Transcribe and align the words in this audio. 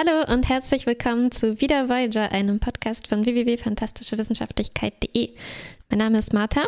Hallo 0.00 0.24
und 0.32 0.48
herzlich 0.48 0.86
willkommen 0.86 1.30
zu 1.30 1.60
Wieder 1.60 1.90
Voyager, 1.90 2.32
einem 2.32 2.58
Podcast 2.58 3.06
von 3.06 3.26
www.fantastischewissenschaftlichkeit.de. 3.26 5.28
Mein 5.90 5.98
Name 5.98 6.18
ist 6.18 6.32
Martha. 6.32 6.62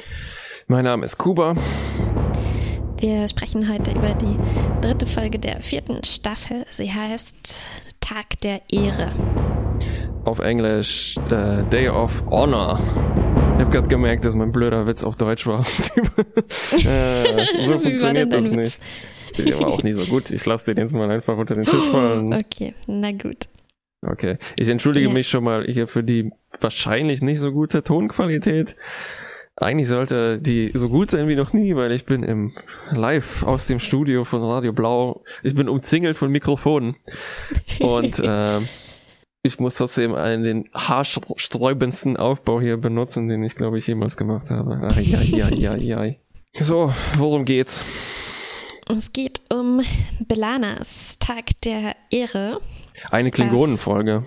Mein 0.66 0.84
Name 0.84 1.06
ist 1.06 1.16
Kuba. 1.16 1.54
Wir 2.98 3.26
sprechen 3.28 3.72
heute 3.72 3.92
über 3.92 4.12
die 4.12 4.36
dritte 4.82 5.06
Folge 5.06 5.38
der 5.38 5.62
vierten 5.62 6.04
Staffel. 6.04 6.66
Sie 6.72 6.92
heißt 6.92 7.70
Tag 8.00 8.38
der 8.42 8.60
Ehre. 8.70 9.10
Auf 10.26 10.40
Englisch 10.40 11.16
äh, 11.30 11.62
Day 11.70 11.88
of 11.88 12.22
Honor. 12.26 12.78
Ich 13.56 13.64
habe 13.64 13.70
gerade 13.70 13.88
gemerkt, 13.88 14.26
dass 14.26 14.34
mein 14.34 14.52
blöder 14.52 14.86
Witz 14.86 15.02
auf 15.04 15.16
Deutsch 15.16 15.46
war. 15.46 15.60
äh, 16.84 17.46
so 17.60 17.78
funktioniert 17.82 18.30
das 18.30 18.50
nicht. 18.50 18.78
Der 19.38 19.58
war 19.60 19.68
auch 19.68 19.82
nicht 19.82 19.94
so 19.94 20.04
gut. 20.06 20.30
Ich 20.30 20.44
lasse 20.46 20.74
den 20.74 20.82
jetzt 20.82 20.94
mal 20.94 21.10
einfach 21.10 21.36
unter 21.36 21.54
den 21.54 21.64
Tisch 21.64 21.84
fallen. 21.90 22.32
Okay, 22.52 22.74
na 22.86 23.12
gut. 23.12 23.48
Okay. 24.04 24.38
Ich 24.58 24.68
entschuldige 24.68 25.06
yeah. 25.06 25.14
mich 25.14 25.28
schon 25.28 25.44
mal 25.44 25.64
hier 25.64 25.86
für 25.86 26.02
die 26.02 26.30
wahrscheinlich 26.60 27.22
nicht 27.22 27.40
so 27.40 27.52
gute 27.52 27.82
Tonqualität. 27.82 28.76
Eigentlich 29.56 29.88
sollte 29.88 30.40
die 30.40 30.70
so 30.74 30.88
gut 30.88 31.10
sein 31.10 31.28
wie 31.28 31.36
noch 31.36 31.52
nie, 31.52 31.76
weil 31.76 31.92
ich 31.92 32.04
bin 32.04 32.22
im 32.22 32.52
Live 32.90 33.42
aus 33.42 33.66
dem 33.66 33.80
Studio 33.80 34.24
von 34.24 34.42
Radio 34.42 34.72
Blau. 34.72 35.22
Ich 35.42 35.54
bin 35.54 35.68
umzingelt 35.68 36.16
von 36.16 36.32
Mikrofonen. 36.32 36.96
Und 37.78 38.18
äh, 38.18 38.60
ich 39.42 39.60
muss 39.60 39.74
trotzdem 39.74 40.14
einen 40.14 40.42
den 40.42 40.70
haarsträubendsten 40.72 42.16
Aufbau 42.16 42.60
hier 42.60 42.76
benutzen, 42.76 43.28
den 43.28 43.44
ich 43.44 43.54
glaube 43.54 43.78
ich 43.78 43.86
jemals 43.86 44.16
gemacht 44.16 44.50
habe. 44.50 44.80
Ai, 44.82 45.04
ai, 45.16 45.42
ai, 45.42 45.68
ai, 45.68 45.96
ai. 45.96 46.18
So, 46.54 46.92
worum 47.16 47.44
geht's? 47.44 47.84
Es 48.98 49.12
geht 49.12 49.40
um 49.50 49.80
Belanas 50.20 51.16
Tag 51.18 51.60
der 51.64 51.96
Ehre. 52.10 52.60
Eine 53.10 53.30
Klingonenfolge. 53.30 54.26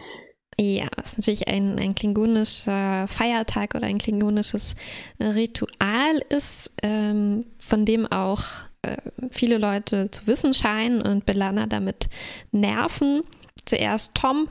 Ja, 0.60 0.88
das 0.96 1.12
ist 1.12 1.18
natürlich 1.20 1.48
ein, 1.48 1.78
ein 1.78 1.94
klingonischer 1.94 3.07
Feiertag 3.07 3.76
oder 3.76 3.85
ein 3.85 3.99
klingonisches 3.99 4.76
Ritual 5.20 6.20
ist, 6.30 6.72
ähm, 6.82 7.46
von 7.60 7.85
dem 7.85 8.07
auch 8.07 8.44
äh, 8.82 8.98
viele 9.30 9.60
Leute 9.60 10.10
zu 10.10 10.26
wissen 10.26 10.54
scheinen 10.55 11.02
und 11.02 11.27
Belana 11.27 11.68
damit 11.68 12.07
nerven. 12.52 13.22
Zuerst 13.66 14.16
Tom, 14.16 14.50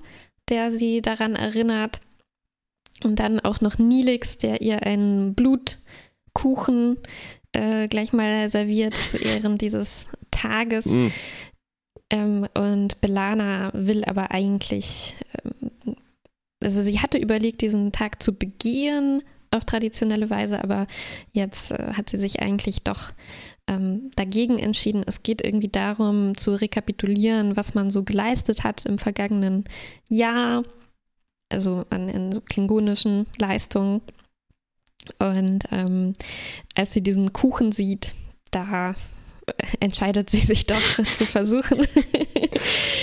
der 0.48 0.70
sie 0.70 1.02
daran 1.02 1.34
erinnert, 1.34 2.00
und 3.02 3.18
dann 3.18 3.40
auch 3.40 3.60
noch 3.60 3.78
Nilix, 3.78 4.38
der 4.38 4.62
ihr 4.62 4.84
einen 4.84 5.34
Blutkuchen 5.34 6.98
äh, 7.54 7.88
gleich 7.88 8.12
mal 8.12 8.48
serviert 8.48 8.94
zu 8.94 9.16
Ehren 9.16 9.58
dieses 9.58 10.08
Tages. 10.30 10.86
Mm. 10.86 11.06
Ähm, 12.10 12.46
und 12.54 13.00
Belana 13.00 13.70
will 13.72 14.04
aber 14.04 14.30
eigentlich, 14.30 15.14
ähm, 15.42 15.96
also 16.62 16.82
sie 16.82 17.00
hatte 17.00 17.18
überlegt, 17.18 17.62
diesen 17.62 17.92
Tag 17.92 18.22
zu 18.22 18.34
begehen, 18.34 19.22
auf 19.50 19.64
traditionelle 19.64 20.30
Weise, 20.30 20.62
aber 20.62 20.86
jetzt 21.32 21.70
äh, 21.70 21.92
hat 21.92 22.10
sie 22.10 22.16
sich 22.16 22.42
eigentlich 22.42 22.82
doch 22.82 23.12
ähm, 23.68 24.10
dagegen 24.16 24.58
entschieden. 24.58 25.02
Es 25.06 25.22
geht 25.22 25.42
irgendwie 25.42 25.68
darum, 25.68 26.36
zu 26.36 26.54
rekapitulieren, 26.54 27.56
was 27.56 27.74
man 27.74 27.90
so 27.90 28.02
geleistet 28.02 28.64
hat 28.64 28.84
im 28.84 28.98
vergangenen 28.98 29.64
Jahr, 30.08 30.64
also 31.50 31.84
an, 31.90 32.10
an 32.10 32.32
so 32.32 32.40
klingonischen 32.40 33.26
Leistungen 33.38 34.02
und 35.18 35.60
ähm, 35.70 36.14
als 36.74 36.92
sie 36.92 37.02
diesen 37.02 37.32
Kuchen 37.32 37.72
sieht, 37.72 38.14
da 38.50 38.94
entscheidet 39.80 40.30
sie 40.30 40.38
sich 40.38 40.66
doch 40.66 40.80
zu 41.18 41.24
versuchen. 41.24 41.86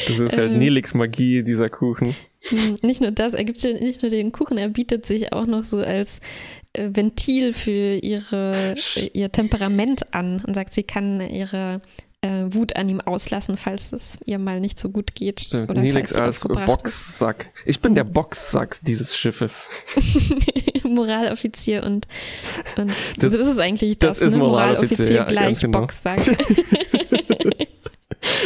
Das 0.07 0.17
ist 0.17 0.35
halt 0.35 0.51
ähm, 0.51 0.57
Nelix 0.57 0.95
Magie, 0.95 1.43
dieser 1.43 1.69
Kuchen. 1.69 2.15
Hm, 2.41 2.77
nicht 2.81 3.01
nur 3.01 3.11
das, 3.11 3.33
er 3.35 3.43
gibt 3.43 3.63
nicht 3.63 4.01
nur 4.01 4.09
den 4.09 4.31
Kuchen, 4.31 4.57
er 4.57 4.69
bietet 4.69 5.05
sich 5.05 5.31
auch 5.31 5.45
noch 5.45 5.63
so 5.63 5.77
als 5.77 6.19
äh, 6.73 6.89
Ventil 6.91 7.53
für 7.53 7.95
ihre, 8.01 8.75
ihr 9.13 9.31
Temperament 9.31 10.13
an 10.13 10.43
und 10.45 10.55
sagt, 10.55 10.73
sie 10.73 10.83
kann 10.83 11.21
ihre 11.21 11.81
äh, 12.21 12.45
Wut 12.49 12.75
an 12.75 12.87
ihm 12.87 13.01
auslassen, 13.01 13.57
falls 13.57 13.91
es 13.91 14.17
ihr 14.25 14.37
mal 14.37 14.59
nicht 14.59 14.77
so 14.77 14.89
gut 14.89 15.15
geht. 15.15 15.39
Stimmt, 15.39 15.73
Nelix 15.73 16.13
als 16.13 16.41
Boxsack. 16.41 17.51
Ich 17.65 17.79
bin 17.79 17.95
der 17.95 18.03
Boxsack 18.03 18.77
dieses 18.83 19.17
Schiffes. 19.17 19.67
Moraloffizier 20.83 21.83
und, 21.83 22.07
und 22.77 22.91
das, 23.17 23.31
das, 23.31 23.47
ist 23.47 23.59
eigentlich 23.59 23.97
das, 23.97 24.19
das 24.19 24.27
ist 24.27 24.33
ne? 24.33 24.39
Moraloffizier, 24.39 25.05
Moraloffizier 25.05 25.15
ja, 25.15 25.23
gleich 25.25 25.59
genau. 25.61 25.81
Boxsack. 25.81 26.19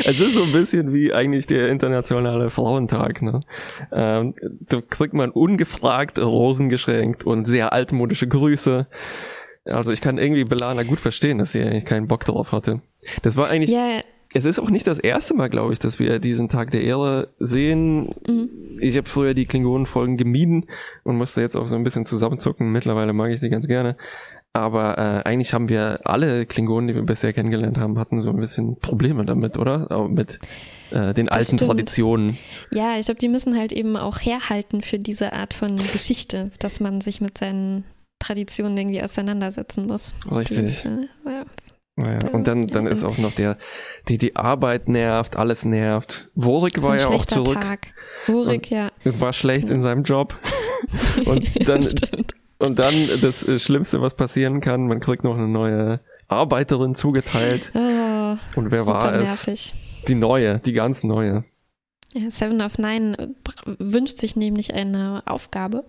Es 0.05 0.19
ist 0.19 0.33
so 0.33 0.43
ein 0.43 0.51
bisschen 0.51 0.93
wie 0.93 1.13
eigentlich 1.13 1.47
der 1.47 1.69
internationale 1.69 2.49
Frauentag. 2.49 3.21
Ne? 3.21 3.41
Ähm, 3.91 4.33
da 4.41 4.81
kriegt 4.81 5.13
man 5.13 5.31
ungefragt 5.31 6.17
Rosen 6.19 6.69
geschenkt 6.69 7.25
und 7.25 7.45
sehr 7.45 7.73
altmodische 7.73 8.27
Grüße. 8.27 8.87
Also 9.65 9.91
ich 9.91 10.01
kann 10.01 10.17
irgendwie 10.17 10.43
Belana 10.43 10.83
gut 10.83 10.99
verstehen, 10.99 11.39
dass 11.39 11.51
sie 11.51 11.61
eigentlich 11.61 11.85
keinen 11.85 12.07
Bock 12.07 12.25
darauf 12.25 12.51
hatte. 12.51 12.81
Das 13.23 13.35
war 13.35 13.49
eigentlich. 13.49 13.71
Yeah. 13.71 14.03
Es 14.33 14.43
ist 14.43 14.59
auch 14.59 14.69
nicht 14.69 14.85
das 14.85 14.99
erste 14.99 15.33
Mal, 15.33 15.49
glaube 15.49 15.71
ich, 15.71 15.79
dass 15.79 15.97
wir 15.97 16.19
diesen 16.19 16.49
Tag 16.49 16.71
der 16.71 16.81
Ehre 16.81 17.29
sehen. 17.39 18.13
Mhm. 18.27 18.49
Ich 18.81 18.97
habe 18.97 19.07
früher 19.07 19.33
die 19.33 19.45
Klingonen-Folgen 19.45 20.17
gemieden 20.17 20.65
und 21.03 21.15
musste 21.15 21.39
jetzt 21.39 21.55
auch 21.55 21.67
so 21.67 21.77
ein 21.77 21.85
bisschen 21.85 22.05
zusammenzucken. 22.05 22.69
Mittlerweile 22.69 23.13
mag 23.13 23.31
ich 23.31 23.39
sie 23.39 23.49
ganz 23.49 23.65
gerne. 23.67 23.95
Aber 24.51 24.97
äh, 24.97 25.27
eigentlich 25.27 25.53
haben 25.53 25.69
wir 25.69 26.01
alle 26.03 26.45
Klingonen, 26.45 26.87
die 26.87 26.95
wir 26.95 27.03
bisher 27.03 27.33
kennengelernt 27.33 27.77
haben, 27.77 27.97
hatten 27.97 28.19
so 28.19 28.29
ein 28.29 28.37
bisschen 28.37 28.77
Probleme 28.79 29.25
damit, 29.25 29.57
oder? 29.57 29.89
Auch 29.91 30.09
mit 30.09 30.39
äh, 30.91 31.13
den 31.13 31.27
das 31.27 31.37
alten 31.37 31.57
stimmt. 31.57 31.69
Traditionen. 31.69 32.37
Ja, 32.71 32.97
ich 32.97 33.05
glaube, 33.05 33.19
die 33.19 33.29
müssen 33.29 33.57
halt 33.57 33.71
eben 33.71 33.95
auch 33.95 34.17
herhalten 34.17 34.81
für 34.81 34.99
diese 34.99 35.33
Art 35.33 35.53
von 35.53 35.75
Geschichte, 35.93 36.51
dass 36.59 36.79
man 36.79 37.01
sich 37.01 37.21
mit 37.21 37.37
seinen 37.37 37.85
Traditionen 38.25 38.77
irgendwie 38.77 39.01
auseinandersetzen 39.03 39.85
muss. 39.85 40.13
Richtig. 40.33 40.57
Dieses, 40.57 40.85
äh, 40.85 41.07
ja, 41.25 41.45
naja, 41.97 42.19
und 42.33 42.45
dann, 42.45 42.67
dann 42.67 42.87
ist 42.87 43.05
auch 43.05 43.17
noch 43.17 43.31
der, 43.31 43.57
die, 44.09 44.17
die 44.17 44.35
Arbeit 44.35 44.89
nervt, 44.89 45.37
alles 45.37 45.63
nervt. 45.63 46.29
Worik 46.35 46.83
war 46.83 46.99
ja 46.99 47.07
auch 47.07 47.25
zurück. 47.25 47.61
Tag. 47.61 47.87
Worik, 48.27 48.69
ja. 48.69 48.91
War 49.05 49.31
schlecht 49.31 49.69
in 49.69 49.81
seinem 49.81 50.03
Job. 50.03 50.37
Und 51.25 51.67
dann, 51.67 51.87
und 52.59 52.79
dann 52.79 53.21
das 53.21 53.43
äh, 53.43 53.57
Schlimmste, 53.57 54.01
was 54.01 54.15
passieren 54.15 54.59
kann, 54.59 54.87
man 54.87 54.99
kriegt 54.99 55.23
noch 55.23 55.35
eine 55.35 55.47
neue 55.47 56.01
Arbeiterin 56.27 56.93
zugeteilt. 56.93 57.71
Oh, 57.73 58.37
und 58.55 58.71
wer 58.71 58.85
war 58.85 59.13
es? 59.13 59.47
Nervig. 59.47 59.73
Die 60.07 60.15
neue, 60.15 60.59
die 60.59 60.73
ganz 60.73 61.03
neue. 61.03 61.43
Ja, 62.13 62.29
Seven 62.29 62.61
of 62.61 62.77
Nine 62.77 63.35
wünscht 63.65 64.17
sich 64.19 64.35
nämlich 64.35 64.73
eine 64.73 65.23
Aufgabe, 65.25 65.85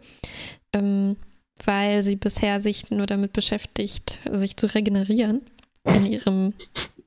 ähm, 0.72 1.16
weil 1.64 2.02
sie 2.02 2.16
bisher 2.16 2.60
sich 2.60 2.90
nur 2.90 3.06
damit 3.06 3.32
beschäftigt, 3.32 4.20
sich 4.30 4.56
zu 4.56 4.66
regenerieren 4.66 5.40
in 5.84 6.06
ihrem 6.06 6.52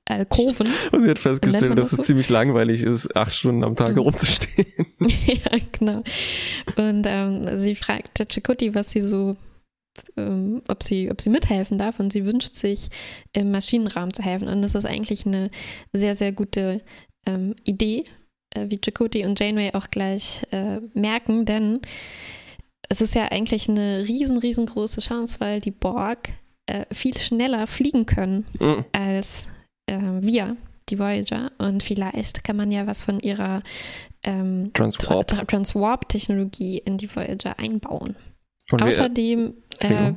Alkoven. 0.06 0.68
Und 0.92 1.04
sie 1.04 1.10
hat 1.10 1.20
festgestellt, 1.20 1.78
dass 1.78 1.92
das 1.92 2.00
es 2.00 2.06
ziemlich 2.08 2.30
langweilig 2.30 2.84
ist, 2.84 3.16
acht 3.16 3.34
Stunden 3.34 3.64
am 3.64 3.76
Tag 3.76 3.94
mhm. 3.94 4.00
rumzustehen. 4.00 4.68
ja, 5.26 5.58
genau. 5.72 6.04
Und 6.76 7.06
ähm, 7.08 7.58
sie 7.58 7.76
fragt 7.76 8.22
Chakoti, 8.32 8.74
was 8.74 8.92
sie 8.92 9.02
so, 9.02 9.38
ähm, 10.18 10.62
ob 10.68 10.84
sie, 10.84 11.12
ob 11.12 11.22
sie 11.22 11.30
mithelfen 11.30 11.78
darf. 11.78 12.00
Und 12.00 12.12
sie 12.12 12.26
wünscht 12.26 12.56
sich, 12.56 12.90
im 13.34 13.52
Maschinenraum 13.52 14.12
zu 14.14 14.24
helfen. 14.24 14.48
Und 14.48 14.62
das 14.62 14.76
ist 14.76 14.86
eigentlich 14.86 15.26
eine 15.26 15.52
sehr, 15.94 16.16
sehr 16.16 16.32
gute 16.32 16.82
ähm, 17.26 17.56
Idee, 17.64 18.06
äh, 18.56 18.66
wie 18.70 18.80
Chakoti 18.84 19.26
und 19.26 19.40
Janeway 19.40 19.74
auch 19.74 19.92
gleich 19.92 20.42
äh, 20.52 20.80
merken, 20.94 21.46
denn 21.46 21.82
es 22.90 23.02
ist 23.02 23.16
ja 23.16 23.32
eigentlich 23.32 23.68
eine 23.70 24.04
riesen, 24.08 24.38
riesengroße 24.38 25.02
Chance, 25.02 25.40
weil 25.40 25.62
die 25.62 25.72
Borg 25.72 26.30
äh, 26.66 26.86
viel 26.92 27.18
schneller 27.18 27.66
fliegen 27.68 28.06
können 28.06 28.46
mhm. 28.60 28.84
als 28.92 29.48
äh, 29.86 30.00
wir, 30.20 30.58
die 30.90 31.00
Voyager. 31.00 31.52
Und 31.60 31.84
vielleicht 31.84 32.44
kann 32.44 32.58
man 32.58 32.72
ja 32.72 32.88
was 32.88 33.04
von 33.04 33.20
ihrer 33.20 33.62
ähm, 34.24 34.72
Transwarp-Technologie 34.74 36.80
in 36.80 36.98
die 36.98 37.16
Voyager 37.16 37.60
einbauen. 37.60 38.16
Und 38.72 38.84
Außerdem 38.84 39.54
äh, 39.80 40.14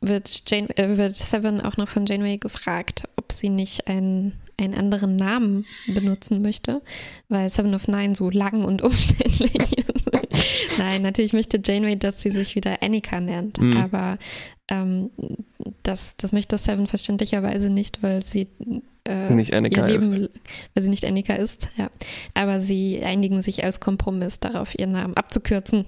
wird, 0.00 0.50
Jane, 0.50 0.76
äh, 0.76 0.96
wird 0.96 1.16
Seven 1.16 1.60
auch 1.60 1.76
noch 1.76 1.88
von 1.88 2.06
Janeway 2.06 2.38
gefragt, 2.38 3.08
ob 3.16 3.30
sie 3.30 3.48
nicht 3.48 3.86
einen, 3.86 4.34
einen 4.58 4.74
anderen 4.74 5.16
Namen 5.16 5.66
benutzen 5.86 6.42
möchte, 6.42 6.82
weil 7.28 7.50
Seven 7.50 7.74
of 7.74 7.88
Nine 7.88 8.14
so 8.14 8.30
lang 8.30 8.64
und 8.64 8.82
umständlich 8.82 9.78
ist. 9.78 10.01
Nein, 10.78 11.02
natürlich 11.02 11.32
möchte 11.32 11.60
Janeway, 11.62 11.96
dass 11.96 12.20
sie 12.20 12.30
sich 12.30 12.54
wieder 12.54 12.82
Annika 12.82 13.20
nennt, 13.20 13.60
mhm. 13.60 13.76
aber 13.76 14.18
ähm, 14.68 15.10
das, 15.82 16.16
das 16.16 16.32
möchte 16.32 16.58
Seven 16.58 16.86
verständlicherweise 16.86 17.70
nicht, 17.70 18.02
weil 18.02 18.22
sie 18.22 18.48
äh, 19.04 19.30
nicht 19.34 19.52
Annika 19.52 19.86
Leben, 19.86 20.12
ist. 20.12 20.30
weil 20.74 20.82
sie 20.82 20.90
nicht 20.90 21.04
Annika 21.04 21.34
ist, 21.34 21.68
ja. 21.76 21.90
Aber 22.34 22.60
sie 22.60 23.02
einigen 23.04 23.42
sich 23.42 23.64
als 23.64 23.80
Kompromiss 23.80 24.40
darauf, 24.40 24.78
ihren 24.78 24.92
Namen 24.92 25.14
abzukürzen. 25.14 25.86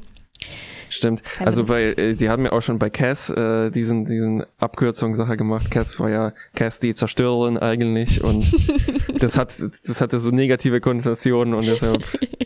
Stimmt. 0.91 1.27
Seven. 1.27 1.47
Also 1.47 1.65
bei, 1.65 1.83
äh, 1.85 2.15
die 2.15 2.29
haben 2.29 2.45
ja 2.45 2.53
auch 2.53 2.61
schon 2.61 2.79
bei 2.79 2.91
Cass 2.91 3.31
äh, 3.31 3.71
diesen, 3.71 4.05
diesen 4.05 4.45
Abkürzungssache 4.59 5.37
gemacht. 5.37 5.71
Cass 5.71 5.99
war 5.99 6.11
ja 6.11 6.33
Cass 6.55 6.81
die 6.81 6.95
Zerstörerin 6.95 7.57
eigentlich 7.57 8.23
und 8.23 8.45
das 9.19 9.37
hat, 9.37 9.57
das 9.59 10.01
hatte 10.01 10.19
so 10.19 10.31
negative 10.31 10.81
Konnotationen 10.81 11.55
und 11.55 11.67
deshalb 11.67 12.05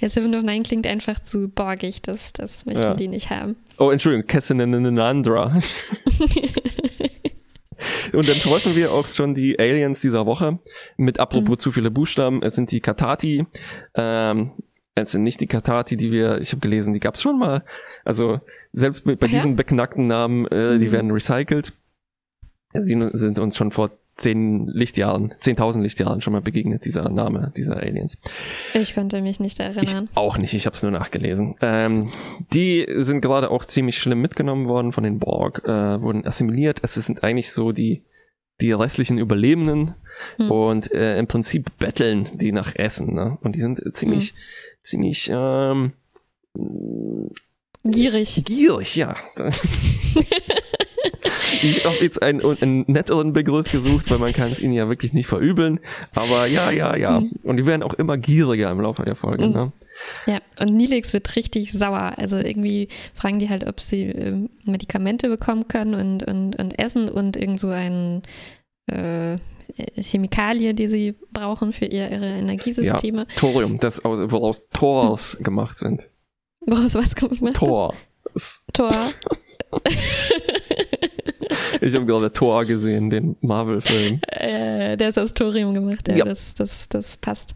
Ja, 0.00 0.08
Seven 0.08 0.34
of 0.34 0.42
Nine 0.42 0.62
klingt 0.62 0.86
einfach 0.86 1.22
zu 1.22 1.48
borgig, 1.48 2.02
das, 2.02 2.32
das 2.32 2.64
möchten 2.66 2.82
Ja. 2.82 2.94
die 2.94 3.08
nicht 3.08 3.30
haben. 3.30 3.56
Oh, 3.78 3.90
Entschuldigung, 3.90 4.26
Kessenenandra. 4.26 5.58
Und 8.12 8.28
dann 8.28 8.38
treffen 8.38 8.76
wir 8.76 8.92
auch 8.92 9.06
schon 9.06 9.34
die 9.34 9.58
Aliens 9.58 10.00
dieser 10.00 10.26
Woche. 10.26 10.58
Mit 10.96 11.18
apropos 11.20 11.58
zu 11.58 11.72
viele 11.72 11.90
Buchstaben, 11.90 12.42
es 12.42 12.54
sind 12.54 12.70
die 12.72 12.80
Katati. 12.80 13.46
Ähm, 13.94 14.50
es 14.94 15.12
sind 15.12 15.22
nicht 15.22 15.40
die 15.40 15.46
Katati, 15.46 15.96
die 15.96 16.10
wir, 16.12 16.40
ich 16.40 16.50
habe 16.52 16.60
gelesen, 16.60 16.92
die 16.92 17.00
gab's 17.00 17.22
schon 17.22 17.38
mal. 17.38 17.64
Also 18.04 18.40
selbst 18.72 19.06
mit, 19.06 19.20
bei 19.20 19.28
ja? 19.28 19.34
diesen 19.34 19.56
beknackten 19.56 20.06
Namen, 20.06 20.46
äh, 20.48 20.78
die 20.78 20.88
Mhm. 20.88 20.92
werden 20.92 21.10
recycelt. 21.10 21.72
Sie 22.74 23.00
sind 23.12 23.38
uns 23.38 23.56
schon 23.56 23.70
vor 23.70 23.90
zehn 24.20 24.66
Lichtjahren, 24.68 25.32
10.000 25.40 25.80
Lichtjahren 25.80 26.20
schon 26.20 26.34
mal 26.34 26.42
begegnet, 26.42 26.84
dieser 26.84 27.08
Name 27.08 27.52
dieser 27.56 27.78
Aliens. 27.78 28.18
Ich 28.74 28.94
konnte 28.94 29.22
mich 29.22 29.40
nicht 29.40 29.58
Ich 29.58 29.64
erinnern. 29.64 30.08
auch 30.14 30.36
nicht, 30.36 30.52
ich 30.52 30.66
habe 30.66 30.76
es 30.76 30.82
nur 30.82 30.92
nachgelesen. 30.92 31.56
Ähm, 31.62 32.10
die 32.52 32.86
sind 32.98 33.22
gerade 33.22 33.50
auch 33.50 33.64
ziemlich 33.64 33.98
schlimm 33.98 34.20
mitgenommen 34.20 34.68
worden 34.68 34.92
von 34.92 35.04
den 35.04 35.18
Borg, 35.18 35.62
äh, 35.64 36.00
wurden 36.02 36.26
assimiliert. 36.26 36.80
Es 36.82 36.94
sind 36.94 37.24
eigentlich 37.24 37.50
so 37.52 37.72
die, 37.72 38.02
die 38.60 38.72
restlichen 38.72 39.18
Überlebenden 39.18 39.94
Hm. 40.36 40.50
und 40.50 40.92
äh, 40.92 41.18
im 41.18 41.26
Prinzip 41.26 41.70
betteln 41.78 42.28
die 42.34 42.52
nach 42.52 42.76
Essen. 42.76 43.14
Ne? 43.14 43.38
Und 43.40 43.54
die 43.56 43.60
sind 43.60 43.80
ziemlich, 43.96 44.34
ziemlich 44.82 45.30
ähm, 45.32 45.92
Gierig. 47.84 48.42
gierig, 48.44 48.96
ja. 48.96 49.14
Ich 51.62 51.84
habe 51.84 51.96
jetzt 52.00 52.22
einen, 52.22 52.40
einen 52.62 52.84
netteren 52.86 53.32
Begriff 53.32 53.70
gesucht, 53.70 54.10
weil 54.10 54.18
man 54.18 54.32
kann 54.32 54.50
es 54.52 54.60
ihnen 54.60 54.72
ja 54.72 54.88
wirklich 54.88 55.12
nicht 55.12 55.26
verübeln. 55.26 55.80
Aber 56.14 56.46
ja, 56.46 56.70
ja, 56.70 56.96
ja. 56.96 57.20
Mhm. 57.20 57.32
Und 57.44 57.56
die 57.56 57.66
werden 57.66 57.82
auch 57.82 57.94
immer 57.94 58.16
gieriger 58.18 58.70
im 58.70 58.80
Laufe 58.80 59.04
der 59.04 59.16
Folge. 59.16 59.46
Mhm. 59.46 59.52
Ne? 59.52 59.72
Ja, 60.26 60.38
und 60.58 60.74
Nilix 60.74 61.12
wird 61.12 61.36
richtig 61.36 61.72
sauer. 61.72 62.14
Also 62.16 62.36
irgendwie 62.36 62.88
fragen 63.14 63.38
die 63.38 63.48
halt, 63.50 63.66
ob 63.66 63.80
sie 63.80 64.04
ähm, 64.04 64.48
Medikamente 64.64 65.28
bekommen 65.28 65.68
können 65.68 65.94
und, 65.94 66.22
und, 66.26 66.58
und 66.58 66.78
Essen 66.78 67.08
und 67.08 67.36
irgend 67.36 67.60
so 67.60 67.68
ein 67.68 68.22
äh, 68.86 69.36
Chemikalie, 70.00 70.74
die 70.74 70.88
sie 70.88 71.14
brauchen 71.32 71.72
für 71.72 71.84
ihr, 71.84 72.10
ihre 72.10 72.26
Energiesysteme. 72.26 73.26
Thorium, 73.36 73.78
das 73.78 74.04
aus- 74.04 74.30
woraus 74.32 74.68
Tors 74.72 75.36
gemacht 75.40 75.78
sind. 75.78 76.08
Woraus 76.66 76.94
was 76.94 77.14
man? 77.40 77.54
Tor. 77.54 77.94
Tor. 78.72 79.12
Ich 81.80 81.94
habe 81.94 82.06
gerade 82.06 82.32
Tor 82.32 82.64
gesehen, 82.64 83.10
den 83.10 83.36
Marvel-Film. 83.40 84.20
Äh, 84.28 84.96
der 84.96 85.08
ist 85.08 85.18
aus 85.18 85.34
Thorium 85.34 85.74
gemacht, 85.74 86.08
ja, 86.08 86.16
Ja. 86.16 86.24
Das, 86.24 86.54
das, 86.54 86.88
das 86.88 87.16
passt. 87.16 87.54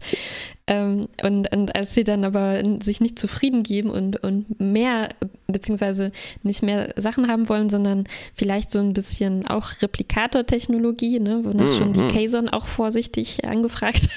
Ähm, 0.67 1.09
und, 1.21 1.53
und 1.53 1.75
als 1.75 1.93
sie 1.93 2.03
dann 2.03 2.23
aber 2.23 2.63
sich 2.81 3.01
nicht 3.01 3.19
zufrieden 3.19 3.63
geben 3.63 3.89
und, 3.89 4.23
und 4.23 4.59
mehr, 4.59 5.09
beziehungsweise 5.47 6.11
nicht 6.41 6.63
mehr 6.63 6.93
Sachen 6.95 7.27
haben 7.27 7.49
wollen, 7.49 7.69
sondern 7.69 8.05
vielleicht 8.33 8.71
so 8.71 8.79
ein 8.79 8.93
bisschen 8.93 9.45
auch 9.45 9.81
Replikator-Technologie, 9.81 11.19
ne, 11.19 11.41
wonach 11.43 11.65
Mhm, 11.65 11.77
schon 11.77 11.93
die 11.93 11.99
mhm. 12.01 12.09
Kazon 12.09 12.49
auch 12.49 12.65
vorsichtig 12.65 13.45
angefragt 13.45 14.09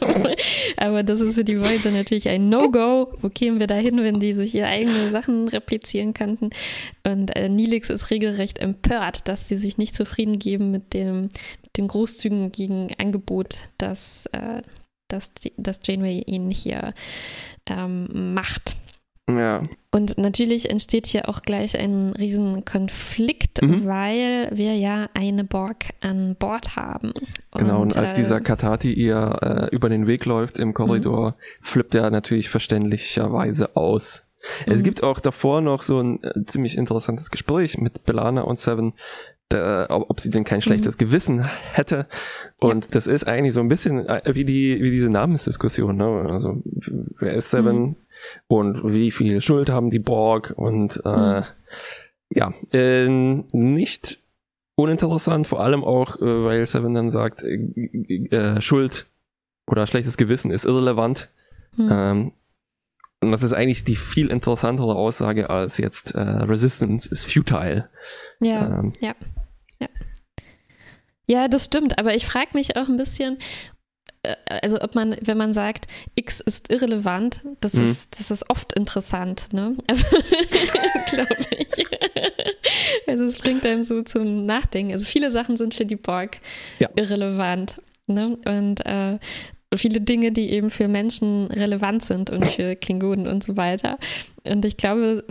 haben. 0.00 0.26
aber 0.76 1.02
das 1.02 1.20
ist 1.20 1.34
für 1.34 1.44
die 1.44 1.60
Voyager 1.60 1.90
natürlich 1.90 2.28
ein 2.28 2.48
No-Go. 2.48 3.12
Wo 3.20 3.28
kämen 3.28 3.60
wir 3.60 3.66
da 3.66 3.76
hin, 3.76 4.02
wenn 4.02 4.20
die 4.20 4.34
sich 4.34 4.54
ihre 4.54 4.66
eigenen 4.66 5.12
Sachen 5.12 5.48
replizieren 5.48 6.14
könnten? 6.14 6.50
Und 7.04 7.34
äh, 7.36 7.48
Nilix 7.48 7.90
ist 7.90 8.10
regelrecht 8.10 8.58
empört, 8.58 9.28
dass 9.28 9.48
sie 9.48 9.56
sich 9.56 9.78
nicht 9.78 9.96
zufrieden 9.96 10.38
geben 10.38 10.70
mit 10.70 10.94
dem, 10.94 11.22
mit 11.62 11.76
dem 11.76 11.88
großzügigen 11.88 12.94
Angebot, 12.98 13.56
das, 13.78 14.26
äh, 14.32 14.62
das, 15.08 15.32
die- 15.34 15.52
das 15.56 15.80
Janeway 15.84 16.22
ihnen 16.26 16.50
hier 16.50 16.94
ähm, 17.66 18.34
macht. 18.34 18.76
Ja, 19.26 19.62
Und 19.90 20.18
natürlich 20.18 20.68
entsteht 20.68 21.06
hier 21.06 21.30
auch 21.30 21.40
gleich 21.40 21.78
ein 21.78 22.12
riesen 22.12 22.66
Konflikt, 22.66 23.62
Mhm. 23.62 23.86
weil 23.86 24.50
wir 24.52 24.76
ja 24.76 25.08
eine 25.14 25.44
Borg 25.44 25.94
an 26.00 26.36
Bord 26.38 26.76
haben. 26.76 27.14
genau. 27.56 27.80
Und 27.80 27.96
als 27.96 28.12
äh, 28.12 28.16
dieser 28.16 28.42
Katati 28.42 28.92
ihr 28.92 29.38
äh, 29.70 29.74
über 29.74 29.88
den 29.88 30.06
Weg 30.06 30.26
läuft 30.26 30.58
im 30.58 30.74
Korridor, 30.74 31.30
Mhm. 31.30 31.34
flippt 31.62 31.94
er 31.94 32.10
natürlich 32.10 32.50
verständlicherweise 32.50 33.76
aus. 33.76 34.24
Es 34.66 34.80
Mhm. 34.80 34.84
gibt 34.84 35.02
auch 35.02 35.20
davor 35.20 35.62
noch 35.62 35.82
so 35.84 36.00
ein 36.02 36.22
äh, 36.22 36.44
ziemlich 36.44 36.76
interessantes 36.76 37.30
Gespräch 37.30 37.78
mit 37.78 38.04
Belana 38.04 38.42
und 38.42 38.58
Seven, 38.58 38.92
da, 39.58 39.86
ob, 39.90 40.10
ob 40.10 40.20
sie 40.20 40.30
denn 40.30 40.44
kein 40.44 40.62
schlechtes 40.62 40.98
Gewissen 40.98 41.44
hätte. 41.44 42.06
Und 42.60 42.94
das 42.94 43.06
ist 43.06 43.24
eigentlich 43.26 43.54
so 43.54 43.60
ein 43.60 43.68
bisschen 43.68 44.06
äh, 44.06 44.22
wie 44.34 44.44
die 44.44 44.80
wie 44.82 44.90
diese 44.90 45.10
Namensdiskussion. 45.10 45.96
Ne? 45.96 46.26
Also 46.30 46.62
wer 47.18 47.34
ist 47.34 47.50
Seven 47.50 47.76
Mhm. 47.82 47.96
und 48.48 48.92
wie 48.92 49.10
viel 49.10 49.40
Schuld 49.40 49.68
haben 49.70 49.90
die 49.90 49.98
Borg 49.98 50.52
und 50.56 51.00
äh, 51.04 51.40
Mhm. 51.40 51.44
ja 52.30 52.54
äh, 52.72 53.08
nicht 53.08 54.18
uninteressant, 54.76 55.46
vor 55.46 55.60
allem 55.60 55.84
auch, 55.84 56.16
äh, 56.16 56.44
weil 56.44 56.66
Seven 56.66 56.94
dann 56.94 57.10
sagt, 57.10 57.42
äh, 57.44 57.54
äh, 58.30 58.60
Schuld 58.60 59.06
oder 59.70 59.86
schlechtes 59.86 60.16
Gewissen 60.16 60.50
ist 60.50 60.64
irrelevant. 60.66 61.28
hm. 61.76 61.88
Ähm, 61.90 62.32
und 63.20 63.30
das 63.30 63.42
ist 63.42 63.54
eigentlich 63.54 63.84
die 63.84 63.96
viel 63.96 64.26
interessantere 64.28 64.94
Aussage 64.96 65.48
als 65.48 65.78
jetzt 65.78 66.14
äh, 66.14 66.20
Resistance 66.20 67.08
ist 67.10 67.24
futile. 67.32 67.88
ja. 68.40 68.80
Ähm, 68.80 68.92
Ja, 69.00 69.14
das 71.48 71.64
stimmt, 71.64 71.98
aber 71.98 72.14
ich 72.14 72.26
frage 72.26 72.50
mich 72.54 72.76
auch 72.76 72.88
ein 72.88 72.96
bisschen, 72.96 73.38
äh, 74.22 74.34
also 74.62 74.80
ob 74.80 74.94
man, 74.94 75.16
wenn 75.20 75.36
man 75.38 75.52
sagt, 75.52 75.86
X 76.14 76.40
ist 76.40 76.70
irrelevant, 76.70 77.40
das, 77.60 77.74
Mhm. 77.74 77.84
ist, 77.84 78.18
das 78.20 78.30
ist 78.30 78.48
oft 78.50 78.72
interessant, 78.74 79.52
ne? 79.52 79.76
Also, 79.86 80.04
glaube 81.10 81.36
ich. 81.58 81.86
Also 83.06 83.24
es 83.24 83.38
bringt 83.38 83.64
einem 83.66 83.84
so 83.84 84.02
zum 84.02 84.46
Nachdenken. 84.46 84.92
Also 84.92 85.06
viele 85.06 85.30
Sachen 85.30 85.56
sind 85.56 85.74
für 85.74 85.86
die 85.86 85.96
Borg 85.96 86.38
Ja. 86.78 86.88
irrelevant, 86.96 87.80
ne? 88.06 88.36
Und 88.44 88.84
äh, 88.86 89.18
viele 89.74 90.00
Dinge, 90.00 90.30
die 90.32 90.50
eben 90.50 90.70
für 90.70 90.88
Menschen 90.88 91.46
relevant 91.48 92.04
sind 92.04 92.30
und 92.30 92.46
für 92.46 92.76
Klingonen 92.76 93.26
und 93.26 93.42
so 93.42 93.56
weiter. 93.56 93.98
Und 94.46 94.64
ich 94.66 94.76
glaube, 94.76 95.24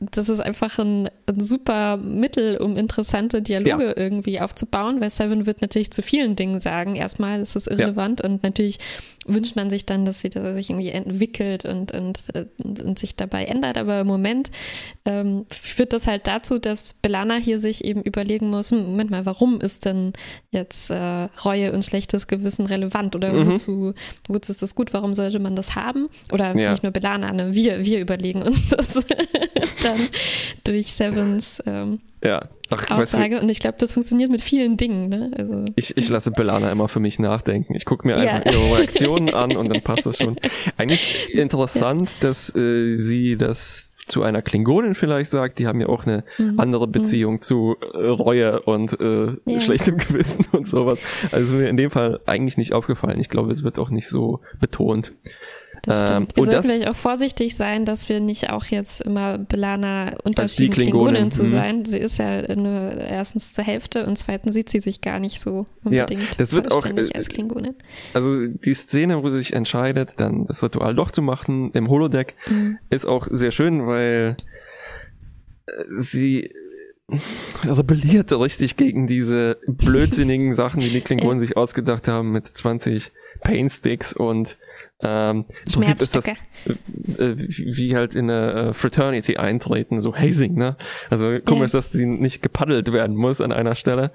das 0.00 0.28
ist 0.30 0.40
einfach 0.40 0.78
ein, 0.78 1.10
ein 1.26 1.40
super 1.40 1.98
Mittel, 1.98 2.56
um 2.56 2.76
interessante 2.78 3.42
Dialoge 3.42 3.92
irgendwie 3.96 4.40
aufzubauen, 4.40 5.00
weil 5.00 5.10
Seven 5.10 5.44
wird 5.44 5.60
natürlich 5.60 5.90
zu 5.90 6.00
vielen 6.02 6.34
Dingen 6.34 6.60
sagen. 6.60 6.96
Erstmal 6.96 7.40
ist 7.42 7.56
es 7.56 7.66
irrelevant 7.66 8.22
und 8.22 8.42
natürlich 8.42 8.78
wünscht 9.26 9.56
man 9.56 9.68
sich 9.68 9.84
dann, 9.84 10.06
dass 10.06 10.20
sie 10.20 10.30
dass 10.30 10.54
sich 10.54 10.70
irgendwie 10.70 10.88
entwickelt 10.88 11.66
und, 11.66 11.92
und, 11.92 12.22
äh, 12.34 12.46
und 12.64 12.98
sich 12.98 13.14
dabei 13.14 13.44
ändert. 13.44 13.76
Aber 13.76 14.00
im 14.00 14.06
Moment 14.06 14.50
ähm, 15.04 15.44
führt 15.50 15.92
das 15.92 16.06
halt 16.06 16.26
dazu, 16.26 16.58
dass 16.58 16.94
Belana 16.94 17.34
hier 17.36 17.58
sich 17.58 17.84
eben 17.84 18.00
überlegen 18.02 18.48
muss, 18.48 18.70
hm, 18.70 18.86
Moment 18.86 19.10
mal, 19.10 19.26
warum 19.26 19.60
ist 19.60 19.84
denn 19.84 20.14
jetzt 20.50 20.88
äh, 20.88 21.24
Reue 21.44 21.72
und 21.72 21.84
schlechtes 21.84 22.26
Gewissen 22.26 22.64
relevant 22.64 23.14
oder 23.14 23.34
Mhm. 23.34 23.50
wozu, 23.50 23.92
wozu 24.28 24.50
ist 24.52 24.62
das 24.62 24.74
gut, 24.74 24.94
warum 24.94 25.14
sollte 25.14 25.38
man 25.40 25.54
das 25.54 25.76
haben? 25.76 26.08
Oder 26.32 26.56
Ja. 26.56 26.70
nicht 26.70 26.82
nur 26.82 26.92
Belana, 26.92 27.30
ne? 27.30 27.52
wir, 27.54 27.84
wir 27.84 28.00
überlegen 28.00 28.37
uns 28.42 28.68
das 28.70 28.94
dann 29.82 30.00
durch 30.64 30.92
Sevens 30.92 31.62
ähm, 31.66 32.00
ja, 32.22 32.48
ach, 32.70 32.90
weißt 32.90 32.90
du, 32.90 33.18
Aussage. 33.18 33.40
Und 33.40 33.48
ich 33.48 33.60
glaube, 33.60 33.76
das 33.78 33.92
funktioniert 33.92 34.28
mit 34.30 34.40
vielen 34.40 34.76
Dingen. 34.76 35.08
Ne? 35.08 35.30
Also, 35.36 35.64
ich, 35.76 35.96
ich 35.96 36.08
lasse 36.08 36.32
Belana 36.32 36.72
immer 36.72 36.88
für 36.88 36.98
mich 36.98 37.20
nachdenken. 37.20 37.76
Ich 37.76 37.84
gucke 37.84 38.06
mir 38.08 38.22
Ja. 38.22 38.32
einfach 38.34 38.52
ihre 38.52 38.76
Reaktionen 38.78 39.32
an 39.32 39.56
und 39.56 39.68
dann 39.68 39.82
passt 39.82 40.04
das 40.06 40.18
schon. 40.18 40.36
Eigentlich 40.76 41.32
interessant, 41.32 42.10
dass 42.20 42.52
äh, 42.56 42.96
sie 42.98 43.36
das 43.36 43.92
zu 44.08 44.22
einer 44.24 44.42
Klingonin 44.42 44.94
vielleicht 44.96 45.30
sagt. 45.30 45.60
Die 45.60 45.68
haben 45.68 45.80
ja 45.80 45.88
auch 45.88 46.06
eine 46.06 46.24
Mhm. 46.38 46.58
andere 46.58 46.88
Beziehung 46.88 47.40
zu 47.40 47.76
äh, 47.94 48.06
Reue 48.08 48.62
und 48.62 48.98
äh, 49.00 49.36
Ja. 49.44 49.60
schlechtem 49.60 49.98
Gewissen 49.98 50.44
und 50.50 50.66
sowas. 50.66 50.98
Also 51.30 51.54
mir 51.54 51.68
in 51.68 51.76
dem 51.76 51.90
Fall 51.92 52.18
eigentlich 52.26 52.56
nicht 52.56 52.72
aufgefallen. 52.72 53.20
Ich 53.20 53.28
glaube, 53.28 53.52
es 53.52 53.62
wird 53.62 53.78
auch 53.78 53.90
nicht 53.90 54.08
so 54.08 54.40
betont. 54.60 55.12
Das 55.82 56.00
Ähm, 56.00 56.06
stimmt. 56.06 56.36
Wir 56.36 56.42
und 56.42 56.46
sollten 56.46 56.56
das- 56.62 56.66
vielleicht 56.66 56.88
auch 56.88 56.96
vorsichtig 56.96 57.56
sein, 57.56 57.84
dass 57.84 58.08
wir 58.08 58.20
nicht 58.20 58.50
auch 58.50 58.64
jetzt 58.66 59.00
immer 59.02 59.38
Belana 59.38 60.16
unterschieden, 60.24 60.72
Klingonin, 60.72 61.06
Klingonin 61.14 61.30
zu 61.30 61.44
mhm. 61.44 61.48
sein. 61.48 61.84
Sie 61.84 61.98
ist 61.98 62.18
ja 62.18 62.54
nur 62.56 62.92
erstens 62.92 63.54
zur 63.54 63.64
Hälfte 63.64 64.06
und 64.06 64.16
zweitens 64.16 64.54
sieht 64.54 64.68
sie 64.70 64.80
sich 64.80 65.00
gar 65.00 65.18
nicht 65.18 65.40
so 65.40 65.66
Ja, 65.84 66.02
unbedingt 66.04 66.38
das 66.40 66.52
wird 66.52 66.70
auch, 66.72 66.84
äh, 66.86 67.06
als 67.14 67.28
Klingonin. 67.28 67.74
Also 68.14 68.46
die 68.48 68.74
Szene, 68.74 69.22
wo 69.22 69.30
sie 69.30 69.38
sich 69.38 69.52
entscheidet, 69.52 70.14
dann 70.18 70.46
das 70.46 70.62
Ritual 70.62 70.94
doch 70.94 71.10
zu 71.10 71.22
machen 71.22 71.70
im 71.72 71.88
Holodeck, 71.88 72.34
Mhm. 72.48 72.78
ist 72.90 73.06
auch 73.06 73.26
sehr 73.30 73.50
schön, 73.50 73.86
weil 73.86 74.36
äh, 75.66 75.72
sie 76.00 76.50
rebelliert 77.64 78.32
richtig 78.32 78.76
gegen 78.76 79.06
diese 79.06 79.58
blödsinnigen 79.66 80.54
Sachen, 80.54 80.80
die 80.80 80.90
die 80.90 81.00
Klingonen 81.00 81.38
sich 81.40 81.56
ausgedacht 81.56 82.06
haben 82.08 82.32
mit 82.32 82.46
20 82.46 83.10
Painsticks 83.40 84.12
und 84.12 84.58
ähm, 85.00 85.44
im 85.66 85.72
Prinzip 85.72 86.02
ist 86.02 86.16
das 86.16 86.24
Schmerzstücke. 86.24 87.22
äh, 87.22 87.34
wie 87.36 87.94
halt 87.94 88.14
in 88.14 88.30
eine 88.30 88.52
äh, 88.52 88.72
Fraternity 88.72 89.36
eintreten, 89.36 90.00
so 90.00 90.16
Hazing, 90.16 90.54
ne? 90.54 90.76
Also 91.08 91.38
komisch, 91.44 91.70
dass 91.72 91.92
sie 91.92 92.06
nicht 92.06 92.42
gepaddelt 92.42 92.92
werden 92.92 93.14
muss 93.16 93.40
an 93.40 93.52
einer 93.52 93.74
Stelle. 93.76 94.10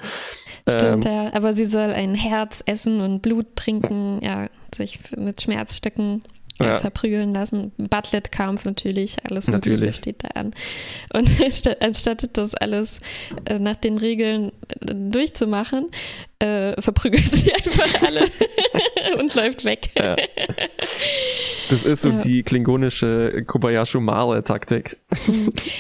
Stimmt, 0.68 1.06
Ähm, 1.06 1.12
ja. 1.12 1.34
Aber 1.34 1.54
sie 1.54 1.66
soll 1.66 1.92
ein 1.92 2.16
Herz 2.16 2.64
essen 2.66 3.02
und 3.02 3.22
Blut 3.22 3.56
trinken, 3.56 4.20
ja, 4.22 4.50
sich 4.76 5.00
mit 5.16 5.42
Schmerzstücken 5.42 6.24
ja. 6.60 6.80
verprügeln 6.80 7.34
lassen. 7.34 7.72
Butlet-Kampf 7.78 8.66
natürlich, 8.66 9.18
alles 9.30 9.48
Natürlich. 9.48 9.80
Mögliche 9.80 9.98
steht 9.98 10.24
da 10.24 10.30
an. 10.30 10.54
Und 11.14 11.30
anstatt 11.82 12.38
das 12.38 12.54
alles 12.56 13.00
äh, 13.46 13.60
nach 13.60 13.76
den 13.76 13.98
Regeln 13.98 14.52
äh, 14.82 14.94
durchzumachen, 14.94 15.90
äh, 16.40 16.80
verprügelt 16.82 17.32
sie 17.34 17.54
einfach 17.56 18.04
alle 18.04 18.28
und 19.20 19.34
läuft 19.36 19.66
weg. 19.66 19.90
Ja. 19.98 20.16
Das 21.70 21.86
ist 21.86 22.02
so 22.02 22.10
Ja. 22.10 22.20
die 22.20 22.44
klingonische 22.44 23.44
Kobayashi 23.48 24.00
Mare-Taktik. 24.00 24.98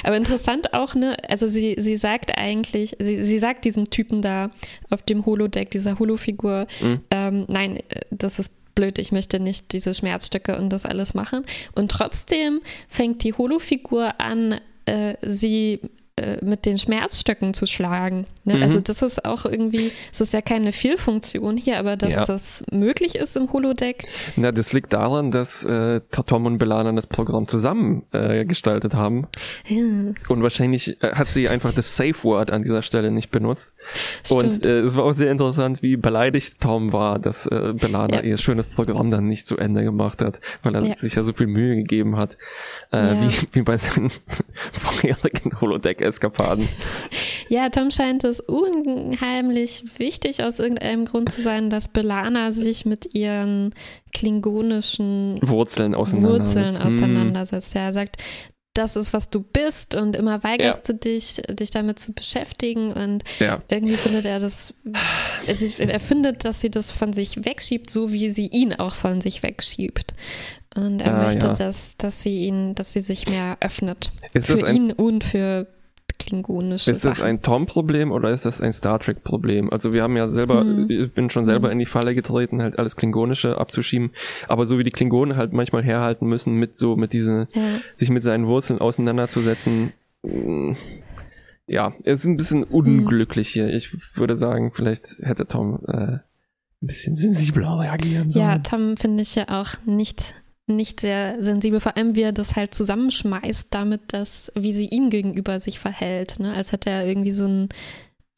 Aber 0.04 0.16
interessant 0.18 0.74
auch, 0.74 0.96
ne, 0.96 1.18
also 1.28 1.48
sie, 1.48 1.76
sie 1.78 1.98
sagt 1.98 2.38
eigentlich, 2.38 2.96
sie, 3.00 3.24
sie 3.24 3.40
sagt 3.40 3.66
diesem 3.66 3.90
Typen 3.90 4.22
da 4.22 4.50
auf 4.90 5.02
dem 5.04 5.26
Holodeck, 5.26 5.72
dieser 5.72 6.00
Holofigur, 6.00 6.68
Mhm. 6.82 7.02
ähm, 7.12 7.46
nein, 7.48 7.78
äh, 7.78 8.02
das 8.12 8.40
ist 8.40 8.54
blöd, 8.76 9.00
ich 9.00 9.12
möchte 9.12 9.40
nicht 9.40 9.72
diese 9.74 9.94
Schmerzstücke 9.94 10.58
und 10.58 10.70
das 10.70 10.86
alles 10.86 11.14
machen. 11.14 11.46
Und 11.76 11.92
trotzdem 11.92 12.62
fängt 12.88 13.24
die 13.24 13.34
Holofigur 13.34 14.20
an, 14.20 14.60
äh, 14.86 15.16
sie 15.22 15.80
äh, 16.16 16.38
mit 16.46 16.66
den 16.66 16.78
Schmerzstöcken 16.78 17.54
zu 17.56 17.66
schlagen. 17.66 18.26
Ne? 18.44 18.58
Mhm. 18.58 18.64
Also 18.64 18.80
das 18.82 19.02
ist 19.02 19.26
auch 19.26 19.46
irgendwie, 19.46 19.92
es 20.12 20.22
ist 20.22 20.32
ja 20.32 20.42
keine 20.42 20.72
Fehlfunktion 20.72 21.58
hier, 21.58 21.80
aber 21.80 21.98
dass 21.98 22.14
Ja. 22.14 22.24
das 22.26 22.64
möglich 22.72 23.16
ist 23.16 23.36
im 23.36 23.52
Holodeck, 23.52 24.06
Na, 24.36 24.52
das 24.52 24.74
liegt 24.74 24.94
daran, 24.94 25.32
dass 25.32 25.64
äh, 25.64 26.02
Tom 26.26 26.46
und 26.46 26.60
Belana 26.60 26.92
das 26.92 27.08
Programm 27.08 27.48
zusammen 27.48 28.04
äh, 28.12 28.46
gestaltet 28.46 28.94
haben. 28.94 29.28
hm, 29.66 30.14
Und 30.28 30.44
wahrscheinlich 30.44 31.02
äh, 31.02 31.14
hat 31.16 31.32
sie 31.32 31.50
einfach 31.50 31.74
das 31.74 31.96
Safe 31.96 32.24
Word 32.24 32.52
an 32.52 32.62
dieser 32.62 32.84
Stelle 32.84 33.10
nicht 33.10 33.32
benutzt. 33.32 33.74
Und 34.30 34.52
Stimmt. 34.54 34.66
äh, 34.68 34.82
es 34.82 34.96
war 34.96 35.06
auch 35.06 35.14
sehr 35.14 35.32
interessant, 35.32 35.82
wie 35.82 35.98
beleidigt 35.98 36.62
Tom 36.62 36.94
war, 36.94 37.18
dass 37.18 37.48
äh, 37.48 37.74
Belana 37.74 38.18
Ja. 38.18 38.22
ihr 38.22 38.38
schönes 38.38 38.68
Programm 38.68 39.10
dann 39.10 39.28
nicht 39.28 39.48
zu 39.48 39.58
Ende 39.58 39.84
gemacht 39.84 40.22
hat, 40.22 40.42
weil 40.62 40.76
er 40.76 40.84
Ja. 40.86 40.94
sich 40.96 41.16
ja 41.16 41.24
so 41.24 41.34
viel 41.34 41.48
Mühe 41.48 41.76
gegeben 41.76 42.18
hat, 42.18 42.38
äh, 42.92 42.98
Ja. 43.16 43.22
wie, 43.22 43.32
wie 43.54 43.62
bei 43.64 43.78
seinen 43.78 44.12
vorherigen 44.72 45.52
Holodeck-Eskapaden. 46.04 46.68
Ja, 47.50 47.70
Tom 47.70 47.92
scheint 47.92 48.24
es 48.24 48.40
unheimlich 48.40 49.84
wichtig 49.98 50.44
aus 50.44 50.60
irgendeinem 50.60 51.06
Grund 51.06 51.32
zu 51.32 51.42
sein, 51.42 51.70
dass 51.70 51.88
Belana 51.88 52.52
sich 52.52 52.86
mit 52.86 53.14
ihren 53.14 53.74
klingonischen 54.14 55.38
Wurzeln 55.42 55.96
auseinandersetzt. 55.96 56.56
Wurzeln 56.56 56.80
Hm. 56.80 56.88
auseinandersetzt. 56.88 57.74
Ja, 57.76 57.82
er 57.82 57.94
sagt, 57.94 58.18
das 58.76 58.96
ist, 58.96 59.14
was 59.14 59.30
du 59.30 59.40
bist 59.42 59.94
und 59.94 60.16
immer 60.16 60.44
weigerst 60.44 60.90
du 60.90 60.96
dich, 60.96 61.36
dich 61.48 61.70
damit 61.70 62.00
zu 62.00 62.12
beschäftigen 62.14 62.92
und 62.92 63.24
Ja. 63.40 63.62
irgendwie 63.70 63.98
findet 63.98 64.26
er 64.26 64.40
das, 64.40 64.74
er 65.78 66.00
findet, 66.00 66.44
dass 66.44 66.60
sie 66.62 66.72
das 66.72 66.90
von 66.90 67.14
sich 67.14 67.46
wegschiebt, 67.46 67.92
so 67.92 68.12
wie 68.12 68.30
sie 68.32 68.48
ihn 68.48 68.74
auch 68.74 68.96
von 68.96 69.22
sich 69.22 69.44
wegschiebt. 69.44 70.16
Und 70.76 71.04
er 71.04 71.14
Ah, 71.14 71.24
möchte, 71.24 71.46
ja. 71.46 71.54
dass, 71.54 71.98
dass 71.98 72.24
sie 72.24 72.46
ihn, 72.48 72.74
dass 72.74 72.94
sie 72.94 73.02
sich 73.02 73.30
mehr 73.30 73.58
öffnet. 73.60 74.10
Ist 74.34 74.48
für 74.48 74.66
ein 74.66 74.76
ihn 74.76 74.92
und 74.92 75.24
für 75.24 75.68
klingonische 76.26 76.92
Ist 76.92 77.06
das 77.06 77.22
ein 77.22 77.42
Tom-Problem 77.42 78.12
oder 78.12 78.30
ist 78.32 78.46
das 78.46 78.62
ein 78.62 78.74
Star 78.74 79.00
Trek-Problem? 79.00 79.70
Also 79.72 79.94
wir 79.94 80.04
haben 80.04 80.16
ja 80.18 80.28
selber, 80.28 80.64
Mhm. 80.64 80.90
ich 80.90 81.12
bin 81.14 81.30
schon 81.30 81.46
selber 81.46 81.68
Mhm. 81.68 81.74
in 81.74 81.80
die 81.80 81.86
Falle 81.86 82.16
getreten, 82.16 82.62
halt 82.62 82.80
alles 82.80 82.96
Klingonische 82.96 83.58
abzuschieben. 83.58 84.12
Aber 84.48 84.66
so 84.66 84.78
wie 84.80 84.84
die 84.84 84.92
Klingonen 84.92 85.38
halt 85.38 85.54
manchmal 85.54 85.84
herhalten 85.84 86.28
müssen, 86.28 86.56
mit 86.56 86.78
so, 86.78 86.96
mit 86.96 87.14
diesen, 87.14 87.48
ja. 87.54 87.80
sich 87.96 88.10
mit 88.10 88.24
seinen 88.24 88.48
Wurzeln 88.48 88.80
auseinanderzusetzen, 88.80 89.94
mh, 90.24 90.76
ja, 91.68 91.94
es 92.04 92.20
ist 92.22 92.26
ein 92.26 92.38
bisschen 92.38 92.64
unglücklich 92.64 93.50
hier. 93.50 93.74
Ich 93.74 93.96
würde 94.18 94.38
sagen, 94.38 94.72
vielleicht 94.74 95.20
hätte 95.22 95.46
Tom 95.48 95.80
äh, 95.88 95.94
ein 95.94 96.22
bisschen 96.82 97.16
sensibler 97.16 97.80
reagieren 97.80 98.30
sollen. 98.30 98.46
ja, 98.46 98.58
Tom 98.60 98.98
finde 98.98 99.24
ich 99.24 99.36
ja 99.36 99.46
auch 99.48 99.70
nicht, 99.86 100.36
nicht 100.68 101.02
sehr 101.02 101.44
sensibel, 101.44 101.80
vor 101.80 101.98
allem 101.98 102.16
wie 102.16 102.22
er 102.22 102.32
das 102.32 102.56
halt 102.56 102.74
zusammenschmeißt, 102.74 103.68
damit, 103.72 104.14
dass, 104.14 104.52
wie 104.56 104.72
sie 104.72 104.88
ihm 104.88 105.10
gegenüber 105.10 105.60
sich 105.60 105.80
verhält, 105.80 106.40
ne? 106.40 106.54
als 106.54 106.72
hätte 106.72 106.90
er 106.90 107.06
irgendwie 107.06 107.32
so 107.32 107.46
ein 107.46 107.70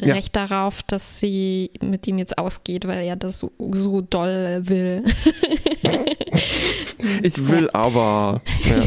Ja. 0.03 0.13
Recht 0.13 0.35
darauf, 0.35 0.83
dass 0.83 1.19
sie 1.19 1.71
mit 1.81 2.05
ihm 2.07 2.17
jetzt 2.17 2.37
ausgeht, 2.37 2.85
weil 2.85 3.05
er 3.05 3.15
das 3.15 3.39
so, 3.39 3.51
so 3.73 4.01
doll 4.01 4.61
will. 4.65 5.05
ich 7.23 7.47
will 7.47 7.69
aber, 7.69 8.41
ja. 8.67 8.83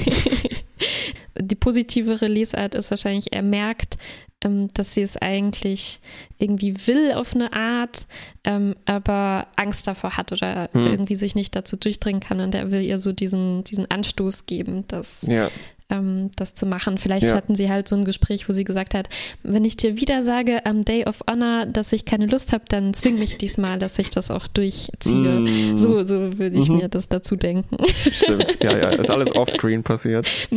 die 1.40 1.54
positivere 1.54 2.26
Lesart 2.26 2.75
ist 2.75 2.90
wahrscheinlich, 2.90 3.33
er 3.33 3.42
merkt, 3.42 3.97
dass 4.40 4.95
sie 4.95 5.02
es 5.02 5.16
eigentlich 5.16 5.99
irgendwie 6.38 6.87
will 6.87 7.12
auf 7.12 7.35
eine 7.35 7.52
Art, 7.52 8.07
ähm, 8.45 8.76
aber 8.85 9.49
Angst 9.57 9.87
davor 9.88 10.16
hat 10.16 10.30
oder 10.33 10.68
Hm. 10.73 10.87
irgendwie 10.87 11.16
sich 11.16 11.35
nicht 11.35 11.57
dazu 11.57 11.76
durchdringen 11.76 12.21
kann 12.21 12.40
und 12.40 12.54
er 12.54 12.71
will 12.71 12.83
ihr 12.83 12.99
so 12.99 13.12
diesen, 13.12 13.64
diesen 13.64 13.90
Anstoß 13.90 14.47
geben, 14.47 14.85
das, 14.87 15.23
ja. 15.28 15.50
ähm, 15.90 16.30
das 16.37 16.54
zu 16.54 16.66
machen. 16.66 16.99
Vielleicht 16.99 17.30
Ja. 17.30 17.35
hatten 17.35 17.57
sie 17.57 17.68
halt 17.68 17.88
so 17.88 17.97
ein 17.97 18.04
Gespräch, 18.04 18.49
wo 18.49 18.52
sie 18.52 18.62
gesagt 18.62 18.95
hat, 18.95 19.09
wenn 19.42 19.64
ich 19.64 19.76
dir 19.76 19.97
wieder 19.97 20.23
sage 20.23 20.64
am 20.66 20.85
Day 20.85 21.04
of 21.07 21.21
Honor, 21.28 21.66
dass 21.66 21.92
ich 21.92 22.04
keine 22.04 22.26
Lust 22.26 22.52
habe, 22.52 22.64
dann 22.68 22.95
zwing 22.95 23.18
mich 23.18 23.38
diesmal, 23.38 23.80
dass 23.80 23.99
ich 23.99 24.11
das 24.11 24.30
auch 24.30 24.47
durchziehe. 24.47 25.40
Mm, 25.40 25.78
So, 25.78 26.04
so 26.04 26.38
würde 26.38 26.57
ich 26.59 26.68
Mhm. 26.68 26.76
mir 26.76 26.88
das 26.88 27.09
dazu 27.09 27.35
denken. 27.35 27.76
Stimmt, 28.12 28.57
ja, 28.62 28.71
ja, 28.78 28.90
ist 28.90 29.11
alles 29.11 29.33
offscreen 29.35 29.83
passiert. 29.83 30.28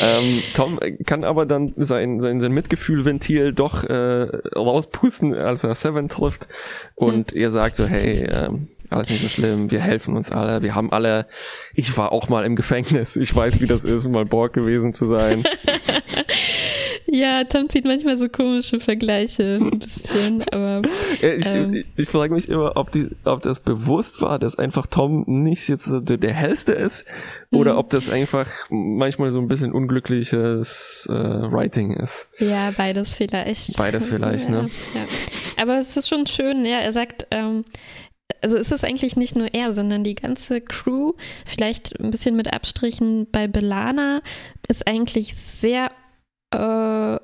Ähm, 0.00 0.42
Tom 0.54 0.78
kann 1.06 1.24
aber 1.24 1.46
dann 1.46 1.72
sein, 1.76 2.20
sein, 2.20 2.40
sein 2.40 2.52
Mitgefühlventil 2.52 3.52
doch 3.52 3.84
äh, 3.84 4.28
rauspusten, 4.56 5.34
als 5.34 5.64
er 5.64 5.74
Seven 5.74 6.08
trifft. 6.08 6.48
Und 6.94 7.32
ihr 7.32 7.50
sagt 7.50 7.76
so, 7.76 7.86
hey, 7.86 8.28
ähm, 8.30 8.68
alles 8.92 9.08
nicht 9.10 9.22
so 9.22 9.28
schlimm, 9.28 9.70
wir 9.70 9.80
helfen 9.80 10.16
uns 10.16 10.30
alle, 10.30 10.62
wir 10.62 10.74
haben 10.74 10.92
alle, 10.92 11.26
ich 11.74 11.96
war 11.96 12.12
auch 12.12 12.28
mal 12.28 12.44
im 12.44 12.56
Gefängnis, 12.56 13.16
ich 13.16 13.34
weiß, 13.34 13.60
wie 13.60 13.66
das 13.66 13.84
ist, 13.84 14.08
mal 14.08 14.24
Borg 14.24 14.52
gewesen 14.52 14.92
zu 14.92 15.06
sein. 15.06 15.44
Ja, 17.14 17.44
Tom 17.44 17.68
zieht 17.68 17.84
manchmal 17.84 18.16
so 18.16 18.28
komische 18.28 18.80
Vergleiche 18.80 19.58
ein 19.60 19.80
bisschen, 19.80 20.42
aber 20.50 20.80
Äh, 21.20 21.34
Ich, 21.36 21.46
Ähm. 21.46 21.74
ich, 21.74 21.84
ich 21.96 22.08
frage 22.08 22.32
mich 22.32 22.48
immer, 22.48 22.72
ob, 22.76 22.90
die, 22.90 23.08
ob 23.24 23.42
das 23.42 23.60
bewusst 23.60 24.22
war, 24.22 24.38
dass 24.38 24.58
einfach 24.58 24.86
Tom 24.86 25.24
nicht 25.26 25.68
jetzt 25.68 25.90
der, 25.92 26.16
der 26.16 26.32
hellste 26.32 26.72
ist 26.72 27.04
oder 27.50 27.72
Mhm. 27.74 27.78
ob 27.80 27.90
das 27.90 28.08
einfach 28.08 28.46
manchmal 28.70 29.30
so 29.30 29.40
ein 29.40 29.48
bisschen 29.48 29.72
unglückliches 29.72 31.06
äh, 31.10 31.12
Writing 31.12 31.92
ist. 31.92 32.28
ja, 32.38 32.70
beides 32.78 33.14
vielleicht. 33.16 33.76
Beides 33.76 34.08
vielleicht, 34.08 34.46
ja, 34.48 34.62
ne? 34.62 34.70
Ja. 34.94 35.62
Aber 35.62 35.78
es 35.80 35.94
ist 35.96 36.08
schon 36.08 36.26
schön, 36.26 36.64
ja, 36.64 36.78
er 36.78 36.92
sagt, 36.92 37.26
ähm, 37.30 37.64
also 38.40 38.56
es 38.56 38.72
ist 38.72 38.84
eigentlich 38.84 39.16
nicht 39.16 39.36
nur 39.36 39.52
er, 39.52 39.72
sondern 39.72 40.04
die 40.04 40.14
ganze 40.14 40.60
Crew, 40.60 41.12
vielleicht 41.44 41.98
ein 42.00 42.10
bisschen 42.10 42.36
mit 42.36 42.52
Abstrichen 42.52 43.26
bei 43.30 43.46
Belana, 43.46 44.22
ist 44.68 44.86
eigentlich 44.86 45.34
sehr 45.34 45.88
äh, 46.52 47.18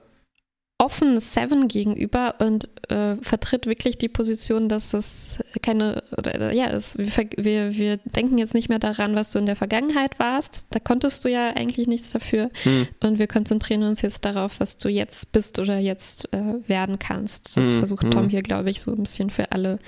offen 0.81 1.19
Seven 1.19 1.67
gegenüber 1.67 2.37
und 2.39 2.69
äh, 2.89 3.17
vertritt 3.21 3.67
wirklich 3.67 3.99
die 3.99 4.09
Position, 4.09 4.69
dass 4.69 4.95
es 4.95 5.39
keine, 5.61 6.05
oder, 6.17 6.53
ja, 6.53 6.69
es, 6.71 6.97
wir, 6.97 7.11
wir, 7.37 7.77
wir 7.77 7.97
denken 7.97 8.39
jetzt 8.39 8.55
nicht 8.55 8.69
mehr 8.69 8.79
daran, 8.79 9.17
was 9.17 9.33
du 9.33 9.41
in 9.41 9.47
der 9.47 9.57
Vergangenheit 9.57 10.21
warst. 10.21 10.67
Da 10.71 10.79
konntest 10.79 11.25
du 11.25 11.29
ja 11.31 11.49
eigentlich 11.51 11.89
nichts 11.89 12.11
dafür. 12.11 12.51
Hm. 12.63 12.87
Und 13.01 13.19
wir 13.19 13.27
konzentrieren 13.27 13.83
uns 13.83 14.03
jetzt 14.03 14.25
darauf, 14.25 14.61
was 14.61 14.79
du 14.79 14.89
jetzt 14.89 15.33
bist 15.33 15.59
oder 15.59 15.79
jetzt 15.79 16.33
äh, 16.33 16.69
werden 16.69 17.01
kannst. 17.01 17.57
Das 17.57 17.73
Hm, 17.73 17.79
versucht 17.79 18.05
hm. 18.05 18.11
Tom 18.13 18.29
hier, 18.29 18.43
glaube 18.43 18.71
ich, 18.71 18.81
so 18.81 18.93
ein 18.93 18.99
bisschen 19.03 19.31
für 19.31 19.51
alle 19.51 19.81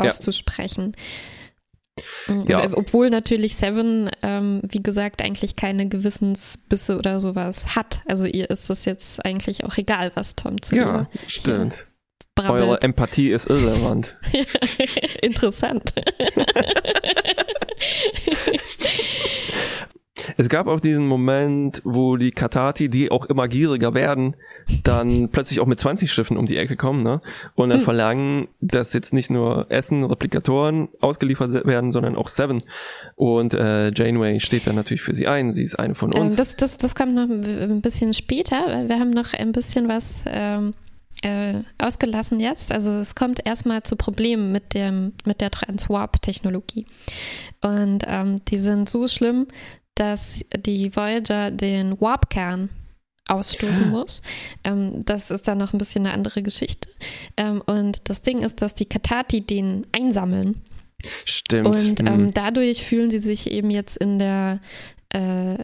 Ja. 0.00 0.06
auszusprechen. 0.06 0.86
Mhm, 0.86 0.92
Ja. 2.46 2.66
Obwohl 2.72 3.10
natürlich 3.10 3.56
Seven, 3.56 4.10
ähm, 4.22 4.62
wie 4.68 4.82
gesagt, 4.82 5.22
eigentlich 5.22 5.56
keine 5.56 5.88
Gewissensbisse 5.88 6.98
oder 6.98 7.20
sowas 7.20 7.76
hat. 7.76 8.00
Also 8.06 8.24
ihr 8.24 8.50
ist 8.50 8.70
es 8.70 8.84
jetzt 8.84 9.24
eigentlich 9.24 9.64
auch 9.64 9.76
egal, 9.76 10.12
was 10.14 10.36
Tom 10.36 10.60
zu 10.60 10.76
Ja, 10.76 11.08
stimmt. 11.26 11.86
Eure 12.36 12.58
brabbelt. 12.58 12.84
Empathie 12.84 13.30
ist 13.30 13.50
irrelevant. 13.50 14.16
Interessant. 15.22 15.92
Es 20.36 20.48
gab 20.48 20.66
auch 20.66 20.80
diesen 20.80 21.06
Moment, 21.06 21.80
wo 21.84 22.16
die 22.16 22.30
Katati, 22.30 22.88
die 22.88 23.10
auch 23.10 23.24
immer 23.26 23.48
gieriger 23.48 23.94
werden, 23.94 24.36
dann 24.84 25.28
plötzlich 25.32 25.60
auch 25.60 25.66
mit 25.66 25.80
20 25.80 26.12
Schiffen 26.12 26.36
um 26.36 26.46
die 26.46 26.56
Ecke 26.56 26.76
kommen, 26.76 27.02
ne? 27.02 27.20
Und 27.54 27.70
dann 27.70 27.80
Mhm. 27.80 27.84
verlangen, 27.84 28.48
dass 28.60 28.92
jetzt 28.92 29.12
nicht 29.12 29.30
nur 29.30 29.66
Essen, 29.70 30.04
Replikatoren 30.04 30.88
ausgeliefert 31.00 31.66
werden, 31.66 31.90
sondern 31.92 32.16
auch 32.16 32.28
Seven. 32.28 32.62
Und 33.16 33.54
äh, 33.54 33.90
Janeway 33.94 34.40
steht 34.40 34.66
dann 34.66 34.76
natürlich 34.76 35.02
für 35.02 35.14
sie 35.14 35.26
ein. 35.28 35.52
Sie 35.52 35.62
ist 35.62 35.78
eine 35.78 35.94
von 35.94 36.12
Ähm, 36.14 36.22
uns. 36.24 36.36
das, 36.36 36.56
das, 36.56 36.78
das 36.78 36.94
kommt 36.94 37.14
noch 37.14 37.28
ein 37.28 37.80
bisschen 37.80 38.14
später, 38.14 38.66
weil 38.66 38.88
wir 38.88 38.98
haben 38.98 39.10
noch 39.10 39.32
ein 39.32 39.52
bisschen 39.52 39.88
was 39.88 40.24
ähm, 40.26 40.74
äh, 41.22 41.54
ausgelassen 41.78 42.38
jetzt. 42.40 42.70
Also 42.70 42.92
es 42.92 43.14
kommt 43.14 43.44
erstmal 43.44 43.82
zu 43.82 43.96
Problemen 43.96 44.52
mit, 44.52 44.74
dem, 44.74 45.12
mit 45.24 45.40
der 45.40 45.50
Transwarp-Technologie. 45.50 46.86
Und 47.60 48.04
ähm, 48.06 48.36
die 48.48 48.58
sind 48.58 48.88
so 48.88 49.08
schlimm, 49.08 49.46
dass 49.98 50.44
die 50.56 50.94
Voyager 50.94 51.50
den 51.50 52.00
Warp-Kern 52.00 52.70
ausstoßen 53.28 53.90
muss. 53.90 54.22
Ähm, 54.64 55.04
das 55.04 55.30
ist 55.30 55.48
dann 55.48 55.58
noch 55.58 55.72
ein 55.72 55.78
bisschen 55.78 56.06
eine 56.06 56.14
andere 56.14 56.42
Geschichte. 56.42 56.88
Ähm, 57.36 57.62
und 57.66 58.00
das 58.04 58.22
Ding 58.22 58.42
ist, 58.42 58.62
dass 58.62 58.74
die 58.74 58.86
Katati 58.86 59.40
den 59.40 59.86
einsammeln. 59.92 60.62
Stimmt. 61.24 61.66
Und 61.66 62.00
ähm, 62.00 62.06
hm. 62.06 62.30
dadurch 62.34 62.84
fühlen 62.84 63.10
sie 63.10 63.18
sich 63.18 63.50
eben 63.50 63.70
jetzt 63.70 63.96
in 63.96 64.18
der 64.18 64.60
äh, 65.10 65.54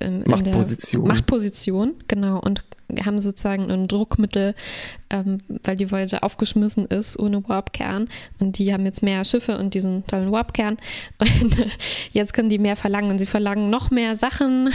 in, 0.00 0.24
Machtposition. 0.26 1.02
In 1.02 1.06
der 1.06 1.14
Machtposition, 1.14 1.94
genau, 2.08 2.40
und 2.40 2.62
haben 3.04 3.18
sozusagen 3.18 3.70
ein 3.70 3.88
Druckmittel, 3.88 4.54
ähm, 5.10 5.38
weil 5.64 5.76
die 5.76 5.90
Voyager 5.90 6.24
aufgeschmissen 6.24 6.86
ist 6.86 7.18
ohne 7.18 7.46
Warpkern. 7.48 8.08
Und 8.38 8.58
die 8.58 8.72
haben 8.72 8.84
jetzt 8.84 9.02
mehr 9.02 9.24
Schiffe 9.24 9.58
und 9.58 9.74
diesen 9.74 10.06
tollen 10.06 10.32
Warpkern. 10.32 10.76
Und 11.18 11.66
jetzt 12.12 12.34
können 12.34 12.48
die 12.48 12.58
mehr 12.58 12.76
verlangen. 12.76 13.10
Und 13.10 13.18
sie 13.18 13.26
verlangen 13.26 13.70
noch 13.70 13.90
mehr 13.90 14.14
Sachen, 14.14 14.70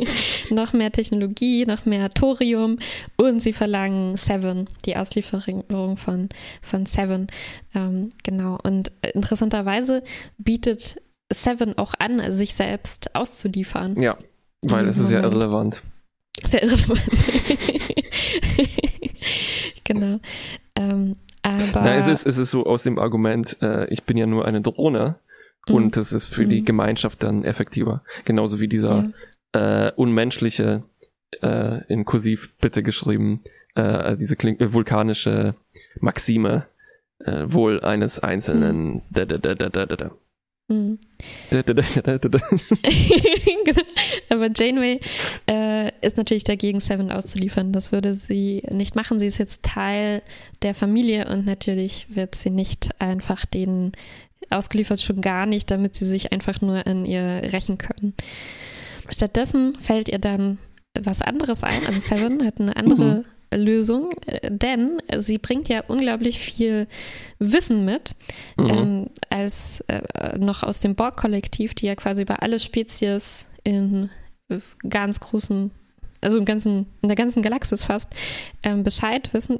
noch 0.50 0.72
mehr 0.72 0.92
Technologie, 0.92 1.66
noch 1.66 1.84
mehr 1.86 2.10
Thorium. 2.10 2.78
Und 3.16 3.40
sie 3.40 3.52
verlangen 3.52 4.16
Seven, 4.16 4.68
die 4.84 4.96
Auslieferung 4.96 5.96
von, 5.96 6.28
von 6.62 6.86
Seven, 6.86 7.26
ähm, 7.74 8.10
genau. 8.22 8.58
Und 8.62 8.92
interessanterweise 9.14 10.02
bietet 10.38 11.00
Seven 11.32 11.76
auch 11.78 11.94
an, 11.98 12.30
sich 12.30 12.54
selbst 12.54 13.14
auszuliefern. 13.14 14.00
Ja, 14.00 14.16
weil 14.62 14.86
es 14.86 14.98
ist 14.98 15.10
ja 15.10 15.22
irrelevant. 15.22 15.82
Sehr 16.42 16.62
irrelevant. 16.62 17.00
genau. 19.84 20.20
Ähm, 20.74 21.16
aber 21.42 21.62
Na, 21.74 21.94
es, 21.96 22.08
ist, 22.08 22.26
es 22.26 22.38
ist 22.38 22.50
so 22.50 22.64
aus 22.66 22.82
dem 22.82 22.98
Argument, 22.98 23.56
äh, 23.62 23.86
ich 23.92 24.04
bin 24.04 24.16
ja 24.16 24.26
nur 24.26 24.44
eine 24.46 24.60
Drohne 24.60 25.16
Mhm. 25.68 25.74
und 25.74 25.96
das 25.96 26.12
ist 26.12 26.26
für 26.26 26.46
die 26.46 26.60
Mhm. 26.60 26.64
Gemeinschaft 26.66 27.22
dann 27.22 27.44
effektiver. 27.44 28.02
Genauso 28.24 28.60
wie 28.60 28.68
dieser 28.68 29.10
äh, 29.52 29.92
unmenschliche, 29.92 30.82
äh, 31.42 31.84
in 31.92 32.04
Kursiv 32.04 32.54
bitte 32.60 32.82
geschrieben, 32.82 33.42
äh, 33.74 34.16
diese 34.16 34.36
Kling 34.36 34.58
äh, 34.60 34.72
vulkanische 34.72 35.54
Maxime, 36.00 36.66
äh, 37.20 37.44
wohl 37.46 37.80
eines 37.80 38.20
einzelnen. 38.20 39.02
Da, 39.10 39.24
da, 39.24 39.38
da, 39.38 39.54
da. 39.86 40.10
Mhm. 40.68 40.98
Genau. 43.64 43.82
Aber 44.28 44.50
Janeway 44.54 45.00
äh, 45.48 45.90
ist 46.00 46.18
natürlich 46.18 46.44
dagegen, 46.44 46.80
Seven 46.80 47.10
auszuliefern. 47.10 47.72
Das 47.72 47.92
würde 47.92 48.14
sie 48.14 48.62
nicht 48.70 48.94
machen. 48.94 49.18
Sie 49.18 49.26
ist 49.26 49.38
jetzt 49.38 49.62
Teil 49.62 50.22
der 50.62 50.74
Familie 50.74 51.26
und 51.28 51.46
natürlich 51.46 52.06
wird 52.14 52.34
sie 52.34 52.50
nicht 52.50 53.00
einfach 53.00 53.46
denen 53.46 53.92
ausgeliefert, 54.50 55.00
schon 55.00 55.22
gar 55.22 55.46
nicht, 55.46 55.70
damit 55.70 55.96
sie 55.96 56.04
sich 56.04 56.32
einfach 56.32 56.60
nur 56.60 56.86
an 56.86 57.06
ihr 57.06 57.24
rächen 57.52 57.78
können. 57.78 58.12
Stattdessen 59.08 59.78
fällt 59.80 60.10
ihr 60.10 60.18
dann 60.18 60.58
was 60.98 61.22
anderes 61.22 61.62
ein. 61.62 61.86
Also 61.86 62.00
Seven 62.00 62.44
hat 62.44 62.60
eine 62.60 62.76
andere 62.76 63.24
Lösung, 63.56 64.10
äh, 64.26 64.50
denn 64.50 65.00
sie 65.18 65.38
bringt 65.38 65.68
ja 65.68 65.82
unglaublich 65.88 66.38
viel 66.38 66.86
Wissen 67.38 67.84
mit, 67.84 68.14
Mhm. 68.56 68.68
ähm, 68.70 69.06
als 69.30 69.80
äh, 69.88 70.38
noch 70.38 70.62
aus 70.62 70.80
dem 70.80 70.94
Borg-Kollektiv, 70.94 71.74
die 71.74 71.86
ja 71.86 71.94
quasi 71.94 72.22
über 72.22 72.42
alle 72.42 72.58
Spezies 72.58 73.48
in 73.64 74.10
ganz 74.88 75.20
großen, 75.20 75.70
also 76.20 76.36
im 76.38 76.44
ganzen, 76.44 76.86
in 77.02 77.08
der 77.08 77.16
ganzen 77.16 77.42
Galaxis 77.42 77.82
fast, 77.82 78.08
ähm, 78.62 78.82
Bescheid 78.84 79.32
wissen. 79.32 79.58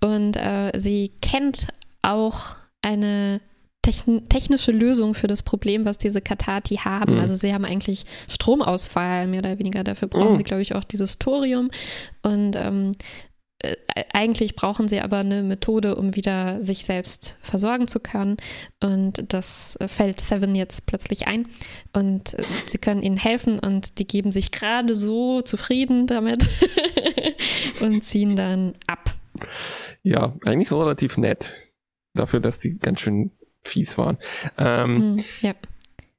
Und 0.00 0.36
äh, 0.36 0.72
sie 0.76 1.12
kennt 1.22 1.68
auch 2.02 2.56
eine 2.82 3.40
techn 3.82 4.28
technische 4.28 4.72
Lösung 4.72 5.14
für 5.14 5.26
das 5.26 5.42
Problem, 5.42 5.84
was 5.84 5.98
diese 5.98 6.20
Katati 6.20 6.76
haben. 6.76 7.14
Mhm. 7.14 7.20
Also 7.20 7.36
sie 7.36 7.52
haben 7.54 7.64
eigentlich 7.64 8.04
Stromausfall, 8.28 9.26
mehr 9.26 9.40
oder 9.40 9.58
weniger. 9.58 9.84
Dafür 9.84 10.08
brauchen 10.08 10.32
Mhm. 10.32 10.36
sie, 10.36 10.42
glaube 10.42 10.62
ich, 10.62 10.74
auch 10.74 10.84
dieses 10.84 11.18
Thorium. 11.18 11.70
Und 12.22 12.56
ähm, 12.56 12.92
äh, 12.92 12.94
eigentlich 14.12 14.56
brauchen 14.56 14.88
sie 14.88 15.00
aber 15.00 15.18
eine 15.18 15.42
Methode, 15.42 15.96
um 15.96 16.14
wieder 16.14 16.62
sich 16.62 16.84
selbst 16.84 17.36
versorgen 17.42 17.88
zu 17.88 18.00
können. 18.00 18.36
Und 18.82 19.32
das 19.32 19.76
äh, 19.76 19.88
fällt 19.88 20.20
Seven 20.20 20.54
jetzt 20.54 20.86
plötzlich 20.86 21.26
ein. 21.26 21.48
Und 21.92 22.34
äh, 22.34 22.42
sie 22.66 22.78
können 22.78 23.02
ihnen 23.02 23.16
helfen 23.16 23.58
und 23.58 23.98
die 23.98 24.06
geben 24.06 24.32
sich 24.32 24.50
gerade 24.50 24.94
so 24.94 25.42
zufrieden 25.42 26.06
damit 26.06 26.48
und 27.80 28.02
ziehen 28.02 28.36
dann 28.36 28.74
ab. 28.86 29.14
Ja, 30.02 30.34
eigentlich 30.44 30.68
so 30.68 30.80
relativ 30.80 31.18
nett. 31.18 31.72
Dafür, 32.14 32.40
dass 32.40 32.58
die 32.58 32.78
ganz 32.78 33.00
schön 33.00 33.32
fies 33.62 33.98
waren. 33.98 34.18
Ähm, 34.58 34.96
Hm, 34.96 35.24
ja. 35.40 35.54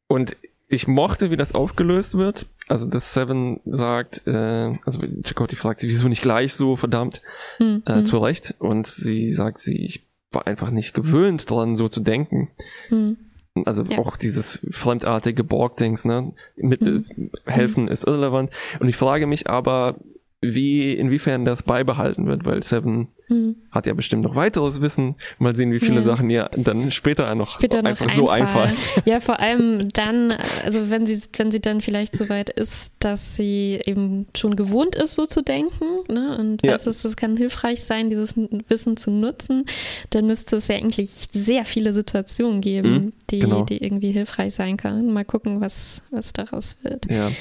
Und 0.07 0.35
ich 0.67 0.87
mochte, 0.87 1.31
wie 1.31 1.37
das 1.37 1.53
aufgelöst 1.53 2.17
wird. 2.17 2.47
Also, 2.67 2.87
dass 2.87 3.13
Seven 3.13 3.59
sagt, 3.65 4.23
äh, 4.25 4.73
also 4.85 5.01
Chakotay 5.23 5.55
fragt 5.55 5.79
sie, 5.79 5.87
wieso 5.87 6.07
nicht 6.07 6.21
gleich 6.23 6.53
so, 6.55 6.75
verdammt, 6.75 7.21
Hm, 7.57 7.83
äh, 7.85 7.97
hm, 7.97 8.05
zu 8.05 8.17
Recht. 8.17 8.55
Und 8.59 8.87
sie 8.87 9.31
sagt 9.31 9.59
sie, 9.59 9.77
ich 9.83 10.07
war 10.31 10.47
einfach 10.47 10.71
nicht 10.71 10.93
gewöhnt 10.93 11.49
dran, 11.49 11.75
so 11.75 11.87
zu 11.87 11.99
denken. 12.01 12.49
hm, 12.89 13.17
Also 13.65 13.83
Ja. 13.83 13.99
auch 13.99 14.17
dieses 14.17 14.59
fremdartige 14.69 15.43
Borg-Dings, 15.43 16.03
ne? 16.05 16.33
Mit, 16.57 16.81
Mhm. 16.81 17.05
äh, 17.45 17.51
helfen 17.51 17.87
ist 17.87 18.05
irrelevant. 18.05 18.49
Und 18.79 18.89
ich 18.89 18.97
frage 18.97 19.27
mich 19.27 19.47
aber, 19.49 19.95
wie, 20.41 20.93
inwiefern 20.93 21.45
das 21.45 21.63
beibehalten 21.63 22.25
wird, 22.27 22.45
weil 22.45 22.61
Seven 22.63 23.07
hm. 23.27 23.55
hat 23.71 23.87
ja 23.87 23.93
bestimmt 23.93 24.23
noch 24.23 24.35
weiteres 24.35 24.81
Wissen. 24.81 25.15
Mal 25.39 25.55
sehen, 25.55 25.71
wie 25.71 25.79
viele 25.79 25.97
Ja. 25.97 26.03
Sachen 26.03 26.29
ihr 26.29 26.49
dann 26.55 26.91
später 26.91 27.33
noch 27.35 27.49
Später 27.59 27.81
noch 27.81 27.89
einfach 27.89 28.09
so 28.09 28.29
einfallen. 28.29 28.75
Ja, 29.05 29.19
vor 29.19 29.39
allem 29.39 29.89
dann, 29.93 30.31
also 30.63 30.89
wenn 30.89 31.05
sie, 31.05 31.21
wenn 31.37 31.51
sie 31.51 31.59
dann 31.59 31.81
vielleicht 31.81 32.15
so 32.15 32.29
weit 32.29 32.49
ist, 32.49 32.91
dass 32.99 33.35
sie 33.35 33.79
eben 33.85 34.27
schon 34.35 34.55
gewohnt 34.55 34.95
ist, 34.95 35.15
so 35.15 35.25
zu 35.25 35.41
denken, 35.41 35.85
ne? 36.09 36.37
Und 36.39 36.65
Ja. 36.65 36.73
weiß, 36.73 36.85
es, 36.87 37.01
das 37.01 37.15
kann 37.15 37.37
hilfreich 37.37 37.83
sein, 37.83 38.09
dieses 38.09 38.35
Wissen 38.67 38.97
zu 38.97 39.11
nutzen, 39.11 39.65
dann 40.11 40.27
müsste 40.27 40.55
es 40.57 40.67
ja 40.67 40.75
eigentlich 40.75 41.27
sehr 41.33 41.65
viele 41.65 41.93
Situationen 41.93 42.61
geben, 42.61 42.91
Mhm, 42.93 43.13
die, 43.31 43.39
genau. 43.39 43.63
die 43.63 43.83
irgendwie 43.83 44.11
hilfreich 44.11 44.53
sein 44.55 44.77
können. 44.77 45.11
Mal 45.13 45.25
gucken, 45.25 45.61
was, 45.61 46.01
was 46.11 46.31
daraus 46.33 46.77
wird. 46.83 47.09
Ja. 47.11 47.31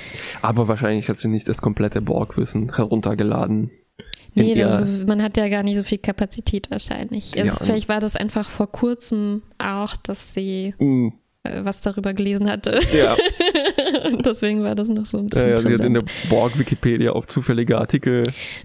Aber 0.43 0.69
wahrscheinlich 0.69 1.09
hat 1.09 1.19
sie 1.19 1.29
nicht 1.29 1.49
das 1.49 1.61
komplette 1.63 2.01
Borg-Wissen 2.01 2.75
heruntergeladen. 2.77 3.71
Nee, 4.35 4.63
also 4.65 5.07
man 5.07 5.23
hat 5.23 5.37
ja 5.37 5.49
gar 5.49 5.63
nicht 5.63 5.77
so 5.77 5.83
viel 5.85 5.99
Kapazität 5.99 6.71
wahrscheinlich. 6.71 7.35
Ja, 7.35 7.45
Also 7.45 7.65
vielleicht 7.65 7.89
war 7.89 8.01
das 8.01 8.17
einfach 8.17 8.49
vor 8.49 8.71
kurzem 8.71 9.43
auch, 9.59 9.97
dass 9.97 10.33
sie 10.33 10.75
Mm, 10.79 11.09
äh, 11.45 11.65
was 11.65 11.81
darüber 11.81 12.13
gelesen 12.15 12.51
hatte. 12.51 12.81
ja. 12.97 13.17
Und 14.11 14.27
deswegen 14.27 14.63
war 14.65 14.75
das 14.75 14.89
noch 14.89 15.07
so 15.07 15.19
ein 15.19 15.25
ja, 15.25 15.29
bisschen 15.29 15.49
ja, 15.51 15.61
sie 15.63 15.75
hat 15.75 15.85
in 15.87 15.95
der 15.95 16.03
Borg-Wikipedia 16.29 17.13
auf 17.13 17.27
zufällige 17.27 17.79
Artikel, 17.79 18.25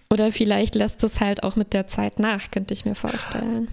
Oder 0.09 0.31
vielleicht 0.31 0.75
lässt 0.75 1.03
es 1.03 1.19
halt 1.19 1.43
auch 1.43 1.55
mit 1.55 1.73
der 1.73 1.87
Zeit 1.87 2.19
nach, 2.19 2.49
könnte 2.51 2.73
ich 2.73 2.85
mir 2.85 2.95
vorstellen. 2.95 3.67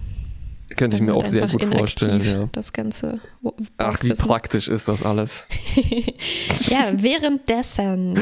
könnte 0.75 0.97
ich 0.97 1.01
mir 1.01 1.13
Also 1.13 1.25
auch 1.25 1.29
sehr 1.31 1.47
gut 1.47 1.63
vorstellen. 1.65 2.21
Ja. 2.23 2.49
Das 2.51 2.73
ganze 2.73 3.19
Wo- 3.41 3.55
Ach, 3.77 3.97
wie 4.03 4.09
praktisch 4.13 4.67
ist 4.67 4.87
das 4.87 5.01
alles. 5.03 5.47
Ja, 6.69 6.91
währenddessen 6.95 8.17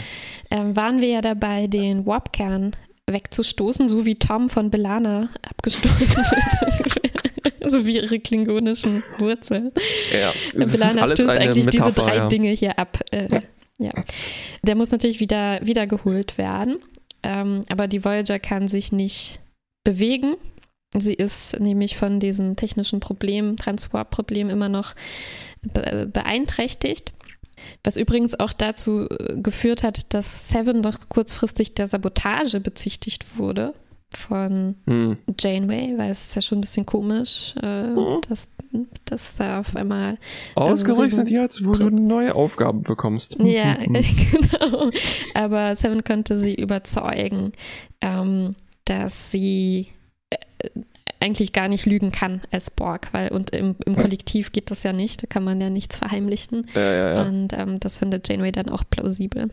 ähm, 0.50 0.74
waren 0.76 1.00
wir 1.00 1.08
ja 1.08 1.20
dabei, 1.20 1.66
den 1.66 2.06
Warpkern 2.06 2.74
wegzustoßen, 3.12 3.88
so 3.88 4.06
wie 4.06 4.16
Tom 4.16 4.48
von 4.48 4.70
Belana 4.70 5.28
abgestoßen 5.42 6.00
wird. 6.00 7.50
so 7.70 7.86
wie 7.86 7.96
ihre 7.96 8.18
klingonischen 8.18 9.02
Wurzeln. 9.18 9.72
Ja, 10.12 10.32
Belana 10.52 11.06
stößt 11.06 11.28
eigentlich 11.28 11.66
diese 11.66 11.78
Metapher, 11.78 12.02
drei 12.02 12.16
ja. 12.16 12.28
Dinge 12.28 12.50
hier 12.50 12.78
ab. 12.78 13.00
Äh, 13.10 13.28
ja. 13.78 13.92
Der 14.62 14.74
muss 14.74 14.90
natürlich 14.90 15.20
wieder 15.20 15.60
wiedergeholt 15.62 16.38
werden. 16.38 16.78
Ähm, 17.22 17.62
aber 17.68 17.88
die 17.88 18.04
Voyager 18.04 18.38
kann 18.38 18.68
sich 18.68 18.92
nicht 18.92 19.40
bewegen. 19.84 20.36
Sie 20.96 21.14
ist 21.14 21.58
nämlich 21.60 21.96
von 21.96 22.18
diesen 22.18 22.56
technischen 22.56 23.00
Problemen, 23.00 23.56
Transportproblemen 23.56 24.50
immer 24.50 24.68
noch 24.68 24.94
be 25.62 26.08
beeinträchtigt. 26.12 27.12
Was 27.84 27.96
übrigens 27.96 28.38
auch 28.38 28.52
dazu 28.52 29.08
äh, 29.08 29.36
geführt 29.38 29.82
hat, 29.82 30.12
dass 30.14 30.48
Seven 30.48 30.80
noch 30.80 31.08
kurzfristig 31.08 31.74
der 31.74 31.86
Sabotage 31.86 32.60
bezichtigt 32.60 33.38
wurde 33.38 33.74
von 34.14 34.74
Hm. 34.86 35.18
Janeway, 35.38 35.94
weil 35.96 36.10
es 36.10 36.22
ist 36.28 36.34
ja 36.34 36.42
schon 36.42 36.58
ein 36.58 36.62
bisschen 36.62 36.84
komisch, 36.84 37.54
äh, 37.62 37.86
Mhm. 37.88 38.20
dass, 38.28 38.48
dass 39.04 39.36
da 39.36 39.60
auf 39.60 39.76
einmal 39.76 40.18
Ausgerechnet 40.56 41.26
Riesen- 41.26 41.26
jetzt, 41.28 41.64
wo 41.64 41.70
du 41.72 41.86
eine 41.86 42.00
neue 42.00 42.34
Aufgabe 42.34 42.80
bekommst. 42.80 43.36
Ja, 43.40 43.74
genau. 43.84 44.90
Aber 45.34 45.76
Seven 45.76 46.02
konnte 46.02 46.36
sie 46.38 46.54
überzeugen, 46.56 47.52
ähm, 48.00 48.56
dass 48.84 49.30
sie 49.30 49.88
äh, 50.30 50.36
eigentlich 51.20 51.52
gar 51.52 51.68
nicht 51.68 51.86
lügen 51.86 52.12
kann 52.12 52.40
als 52.50 52.70
Borg, 52.70 53.08
weil 53.12 53.28
und 53.28 53.50
im, 53.50 53.76
im 53.84 53.96
Kollektiv 53.96 54.52
geht 54.52 54.70
das 54.70 54.82
ja 54.82 54.92
nicht, 54.92 55.22
da 55.22 55.26
kann 55.26 55.44
man 55.44 55.60
ja 55.60 55.70
nichts 55.70 55.98
verheimlichen. 55.98 56.68
Ja, 56.74 56.80
ja, 56.80 57.14
ja. 57.14 57.22
Und 57.22 57.52
ähm, 57.52 57.78
das 57.78 57.98
findet 57.98 58.28
Janeway 58.28 58.52
dann 58.52 58.68
auch 58.68 58.84
plausibel. 58.88 59.50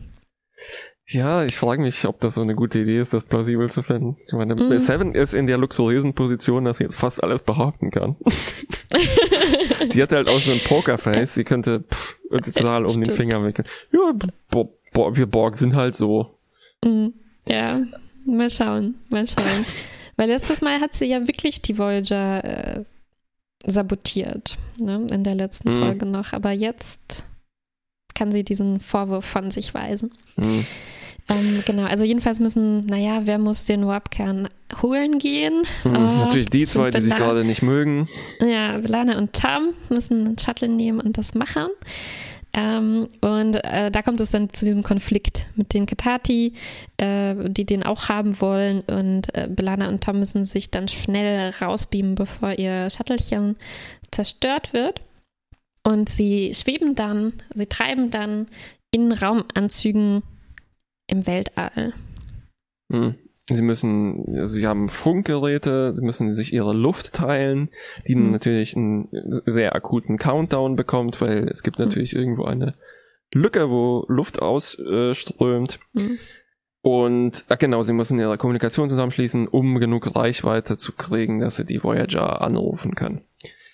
Ja, 1.10 1.42
ich 1.44 1.56
frage 1.56 1.80
mich, 1.80 2.04
ob 2.06 2.20
das 2.20 2.34
so 2.34 2.42
eine 2.42 2.54
gute 2.54 2.80
Idee 2.80 2.98
ist, 2.98 3.14
das 3.14 3.24
plausibel 3.24 3.70
zu 3.70 3.82
finden. 3.82 4.16
Ich 4.26 4.34
meine, 4.34 4.54
Mhm. 4.54 4.78
Seven 4.78 5.14
ist 5.14 5.32
in 5.32 5.46
der 5.46 5.56
luxuriösen 5.56 6.12
Position, 6.12 6.64
dass 6.66 6.78
sie 6.78 6.84
jetzt 6.84 6.96
fast 6.96 7.22
alles 7.22 7.42
behaupten 7.42 7.90
kann. 7.90 8.16
sie 9.90 10.02
hat 10.02 10.12
halt 10.12 10.28
auch 10.28 10.40
so 10.40 10.50
ein 10.50 10.60
Pokerface, 10.64 11.34
sie 11.34 11.44
könnte 11.44 11.84
pff, 11.90 12.18
total 12.54 12.84
um 12.84 13.02
den. 13.02 13.14
Finger 13.14 13.42
wickeln. 13.42 13.66
Ja, 13.90 14.12
Bo 14.50 14.78
Bo 14.92 15.16
wir 15.16 15.26
Borg 15.26 15.56
sind 15.56 15.74
halt 15.74 15.96
so. 15.96 16.34
Mhm. 16.84 17.14
Ja, 17.46 17.80
mal 18.26 18.50
schauen, 18.50 18.96
mal 19.10 19.26
schauen. 19.26 19.64
Weil 20.18 20.28
letztes 20.28 20.60
Mal 20.60 20.80
hat 20.80 20.92
sie 20.94 21.06
ja 21.06 21.26
wirklich 21.26 21.62
die 21.62 21.78
Voyager 21.78 22.44
äh, 22.44 22.84
sabotiert, 23.64 24.56
ne, 24.78 25.06
in 25.10 25.24
der 25.24 25.34
letzten 25.34 25.70
Mhm. 25.70 25.78
Folge 25.78 26.06
noch. 26.06 26.32
Aber 26.34 26.50
jetzt 26.52 27.24
kann 28.14 28.32
sie 28.32 28.44
diesen 28.44 28.80
Vorwurf 28.80 29.24
von 29.24 29.50
sich 29.50 29.72
weisen. 29.74 30.10
Hm. 30.36 30.66
Ähm, 31.30 31.62
genau, 31.66 31.84
also 31.84 32.04
jedenfalls 32.04 32.40
müssen, 32.40 32.78
naja, 32.78 33.20
wer 33.24 33.38
muss 33.38 33.64
den 33.64 33.86
Warpkern 33.86 34.48
holen 34.82 35.18
gehen? 35.18 35.62
Hm. 35.82 35.94
Äh, 35.94 35.98
Natürlich 35.98 36.50
die 36.50 36.66
zwei, 36.66 36.90
die 36.90 37.00
sich 37.00 37.14
gerade 37.14 37.44
nicht 37.44 37.62
mögen. 37.62 38.08
Ja, 38.40 38.76
Lana 38.76 39.18
und 39.18 39.34
Tom 39.34 39.74
müssen 39.88 40.26
einen 40.26 40.38
Shuttle 40.38 40.68
nehmen 40.68 41.00
und 41.00 41.16
das 41.18 41.34
machen. 41.34 41.68
Ähm, 42.52 43.08
und 43.20 43.54
äh, 43.56 43.90
da 43.90 44.02
kommt 44.02 44.20
es 44.20 44.30
dann 44.30 44.52
zu 44.52 44.64
diesem 44.64 44.82
Konflikt 44.82 45.46
mit 45.54 45.74
den 45.74 45.86
Katati, 45.86 46.54
äh, 46.96 47.34
die 47.48 47.66
den 47.66 47.82
auch 47.82 48.08
haben 48.08 48.40
wollen. 48.40 48.80
Und 48.80 49.34
äh, 49.34 49.48
Belana 49.50 49.88
und 49.88 50.02
Tom 50.02 50.18
müssen 50.18 50.44
sich 50.44 50.70
dann 50.70 50.88
schnell 50.88 51.52
rausbeamen, 51.60 52.14
bevor 52.14 52.58
ihr 52.58 52.88
Shuttlechen 52.90 53.56
zerstört 54.10 54.72
wird. 54.72 55.02
Und 55.84 56.08
sie 56.08 56.52
schweben 56.54 56.94
dann, 56.94 57.34
sie 57.54 57.66
treiben 57.66 58.10
dann 58.10 58.46
in 58.90 59.12
Raumanzügen 59.12 60.22
im 61.06 61.26
Weltall. 61.26 61.92
Hm. 62.90 63.14
Sie 63.50 63.62
müssen, 63.62 64.46
sie 64.46 64.66
haben 64.66 64.88
Funkgeräte, 64.90 65.94
sie 65.94 66.02
müssen 66.04 66.34
sich 66.34 66.52
ihre 66.52 66.74
Luft 66.74 67.14
teilen, 67.14 67.70
die 68.06 68.14
Hm. 68.14 68.30
natürlich 68.32 68.76
einen 68.76 69.08
sehr 69.46 69.74
akuten 69.74 70.18
Countdown 70.18 70.76
bekommt, 70.76 71.20
weil 71.20 71.48
es 71.48 71.62
gibt 71.62 71.78
natürlich 71.78 72.14
irgendwo 72.14 72.44
eine 72.44 72.74
Lücke, 73.32 73.70
wo 73.70 74.04
Luft 74.08 74.42
ausströmt. 74.42 75.78
Hm. 75.96 76.18
Und 76.82 77.44
ach 77.48 77.58
genau, 77.58 77.82
sie 77.82 77.92
müssen 77.92 78.18
ihre 78.18 78.38
Kommunikation 78.38 78.88
zusammenschließen, 78.88 79.48
um 79.48 79.78
genug 79.80 80.14
Reichweite 80.14 80.76
zu 80.76 80.92
kriegen, 80.92 81.40
dass 81.40 81.56
sie 81.56 81.64
die 81.64 81.82
Voyager 81.82 82.40
anrufen 82.42 82.94
können. 82.94 83.22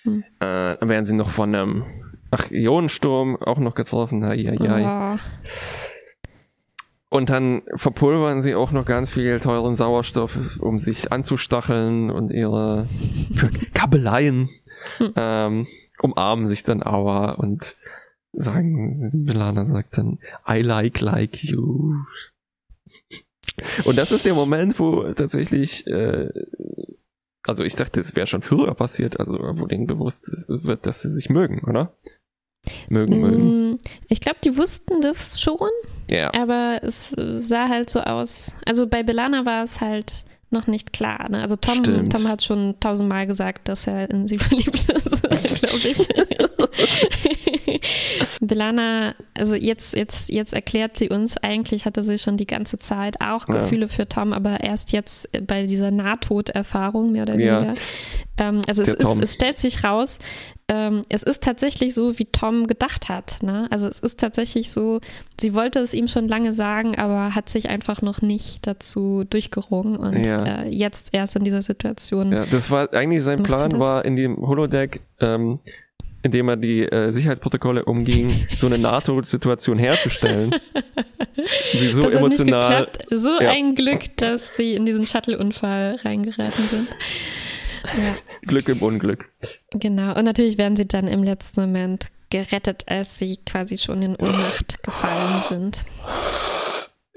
Hm. 0.03 0.23
Äh, 0.39 0.77
dann 0.77 0.89
werden 0.89 1.05
sie 1.05 1.15
noch 1.15 1.29
von 1.29 1.53
einem 1.53 1.83
ach, 2.31 2.49
Ionensturm 2.49 3.35
auch 3.37 3.59
noch 3.59 3.75
getroffen. 3.75 4.23
Ai, 4.23 4.49
ai, 4.49 4.69
ai. 4.69 5.15
Oh. 5.15 5.19
Und 7.15 7.29
dann 7.29 7.63
verpulvern 7.75 8.41
sie 8.41 8.55
auch 8.55 8.71
noch 8.73 8.85
ganz 8.85 9.09
viel 9.09 9.39
teuren 9.39 9.75
Sauerstoff, 9.77 10.59
um 10.59 10.77
sich 10.77 11.13
anzustacheln 11.13 12.09
und 12.11 12.29
ihre 12.31 12.87
Kabeleien 13.73 14.49
Hm. 14.97 15.13
ähm, 15.15 15.67
umarmen 16.01 16.45
sich 16.45 16.63
dann 16.63 16.83
aber 16.83 17.39
und 17.39 17.75
sagen, 18.33 18.91
Belana 19.25 19.63
sagt 19.63 19.97
dann, 19.97 20.19
I 20.47 20.61
like 20.61 20.99
like 20.99 21.41
you. 21.43 21.95
Und 23.85 23.97
das 23.97 24.11
ist 24.11 24.25
der 24.25 24.33
Moment, 24.33 24.77
wo 24.79 25.03
tatsächlich, 25.13 25.87
äh, 25.87 26.29
also 27.43 27.63
ich 27.63 27.75
dachte, 27.75 28.01
es 28.01 28.15
wäre 28.17 28.27
schon 28.27 28.41
früher 28.41 28.73
passiert, 28.73 29.19
also 29.19 29.35
wo 29.35 29.65
denen 29.65 29.87
bewusst 29.87 30.29
wird, 30.49 30.85
dass 30.85 31.01
sie 31.01 31.09
sich 31.09 31.29
mögen, 31.29 31.63
oder? 31.63 31.95
Mögen, 32.89 33.21
mögen. 33.21 33.71
Mm, 33.71 33.79
Ich 34.09 34.19
glaube, 34.19 34.39
die 34.43 34.57
wussten 34.57 34.99
das 34.99 35.39
schon, 35.39 35.69
Ja. 36.09 36.33
aber 36.33 36.79
es 36.83 37.13
sah 37.17 37.69
halt 37.69 37.89
so 37.89 38.01
aus. 38.01 38.55
Also 38.65 38.87
bei 38.87 39.03
Belana 39.03 39.45
war 39.45 39.63
es 39.63 39.81
halt 39.81 40.25
noch 40.51 40.67
nicht 40.67 40.93
klar. 40.93 41.27
Ne? 41.29 41.41
Also 41.41 41.55
Tom, 41.55 41.83
Stimmt. 41.83 42.13
Tom 42.13 42.27
hat 42.27 42.43
schon 42.43 42.75
tausendmal 42.79 43.27
gesagt, 43.27 43.67
dass 43.67 43.87
er 43.87 44.09
in 44.09 44.27
sie 44.27 44.37
verliebt 44.37 44.75
ist, 44.89 45.21
glaube 45.23 45.35
ich. 45.35 46.07
Belana, 48.41 49.15
also 49.33 49.55
jetzt, 49.55 49.95
jetzt, 49.95 50.29
jetzt 50.29 50.53
erklärt 50.53 50.97
sie 50.97 51.09
uns, 51.09 51.37
eigentlich 51.37 51.85
hatte 51.85 52.03
sie 52.03 52.19
schon 52.19 52.37
die 52.37 52.47
ganze 52.47 52.77
Zeit 52.79 53.21
auch 53.21 53.47
Ja. 53.47 53.55
Gefühle 53.55 53.87
für 53.87 54.07
Tom, 54.07 54.33
aber 54.33 54.61
erst 54.61 54.91
jetzt 54.91 55.29
bei 55.47 55.65
dieser 55.65 55.91
Nahtoderfahrung 55.91 57.11
mehr 57.11 57.23
oder 57.23 57.37
Ja. 57.39 57.61
weniger. 57.61 57.73
Ähm, 58.37 58.61
also 58.67 58.83
es, 58.83 58.89
ist, 58.89 59.03
es 59.21 59.33
stellt 59.33 59.57
sich 59.57 59.83
raus, 59.83 60.19
ähm, 60.67 61.03
es 61.09 61.21
ist 61.21 61.43
tatsächlich 61.43 61.93
so, 61.93 62.17
wie 62.17 62.25
Tom 62.25 62.65
gedacht 62.65 63.07
hat. 63.09 63.43
Ne? 63.43 63.67
Also 63.69 63.87
es 63.87 63.99
ist 63.99 64.19
tatsächlich 64.19 64.71
so, 64.71 64.99
sie 65.39 65.53
wollte 65.53 65.79
es 65.79 65.93
ihm 65.93 66.07
schon 66.07 66.27
lange 66.27 66.53
sagen, 66.53 66.97
aber 66.97 67.35
hat 67.35 67.49
sich 67.49 67.69
einfach 67.69 68.01
noch 68.01 68.21
nicht 68.23 68.65
dazu 68.65 69.23
durchgerungen 69.29 69.95
und 69.97 70.25
Ja. 70.25 70.63
äh, 70.63 70.69
jetzt 70.69 71.09
erst 71.13 71.35
in 71.35 71.43
dieser 71.43 71.61
Situation. 71.61 72.31
Ja, 72.31 72.45
das 72.47 72.71
war 72.71 72.91
eigentlich 72.93 73.23
sein 73.23 73.43
Plan, 73.43 73.77
war 73.79 74.05
in 74.05 74.15
dem 74.15 74.37
Holodeck, 74.37 75.01
ähm, 75.19 75.59
indem 76.23 76.49
er 76.49 76.57
die 76.57 76.81
äh, 76.81 77.11
Sicherheitsprotokolle 77.11 77.85
umging, 77.85 78.47
so 78.57 78.65
eine 78.65 78.79
NATO-Situation 78.79 79.77
herzustellen. 79.77 80.55
sie 81.77 81.89
so 81.93 82.01
das 82.01 82.15
emotional. 82.15 82.87
So 83.11 83.39
Ja. 83.39 83.51
ein 83.51 83.75
Glück, 83.75 84.17
dass 84.17 84.55
sie 84.55 84.73
in 84.73 84.87
diesen 84.87 85.05
Shuttle-Unfall 85.05 85.99
reingeraten 86.03 86.63
sind. 86.63 86.87
Glück 88.41 88.69
im 88.69 88.81
Unglück. 88.81 89.29
genau. 89.71 90.15
Und 90.15 90.25
natürlich 90.25 90.57
werden 90.57 90.75
sie 90.75 90.87
dann 90.87 91.07
im 91.07 91.23
letzten 91.23 91.61
Moment 91.61 92.07
gerettet, 92.29 92.83
als 92.87 93.17
sie 93.17 93.37
quasi 93.45 93.77
schon 93.77 94.01
in 94.01 94.15
Ohnmacht 94.15 94.81
gefallen 94.83 95.41
sind. 95.43 95.85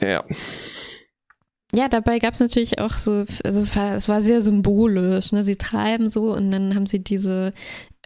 Ja. 0.00 0.24
Ja, 1.74 1.88
dabei 1.88 2.18
gab 2.18 2.32
es 2.32 2.40
natürlich 2.40 2.78
auch 2.78 2.92
so, 2.92 3.26
also 3.44 3.60
es 3.60 3.76
war, 3.76 3.94
es 3.94 4.08
war 4.08 4.20
sehr 4.20 4.40
symbolisch. 4.40 5.32
Ne? 5.32 5.42
Sie 5.42 5.56
treiben 5.56 6.08
so 6.08 6.32
und 6.32 6.50
dann 6.50 6.74
haben 6.74 6.86
sie 6.86 7.00
diese 7.00 7.52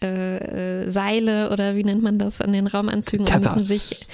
äh, 0.02 0.82
äh, 0.84 0.90
Seile 0.90 1.50
oder 1.50 1.76
wie 1.76 1.84
nennt 1.84 2.02
man 2.02 2.18
das 2.18 2.40
an 2.40 2.52
den 2.52 2.66
Raumanzügen 2.66 3.26
und 3.26 3.40
müssen 3.40 3.60
sich 3.60 4.08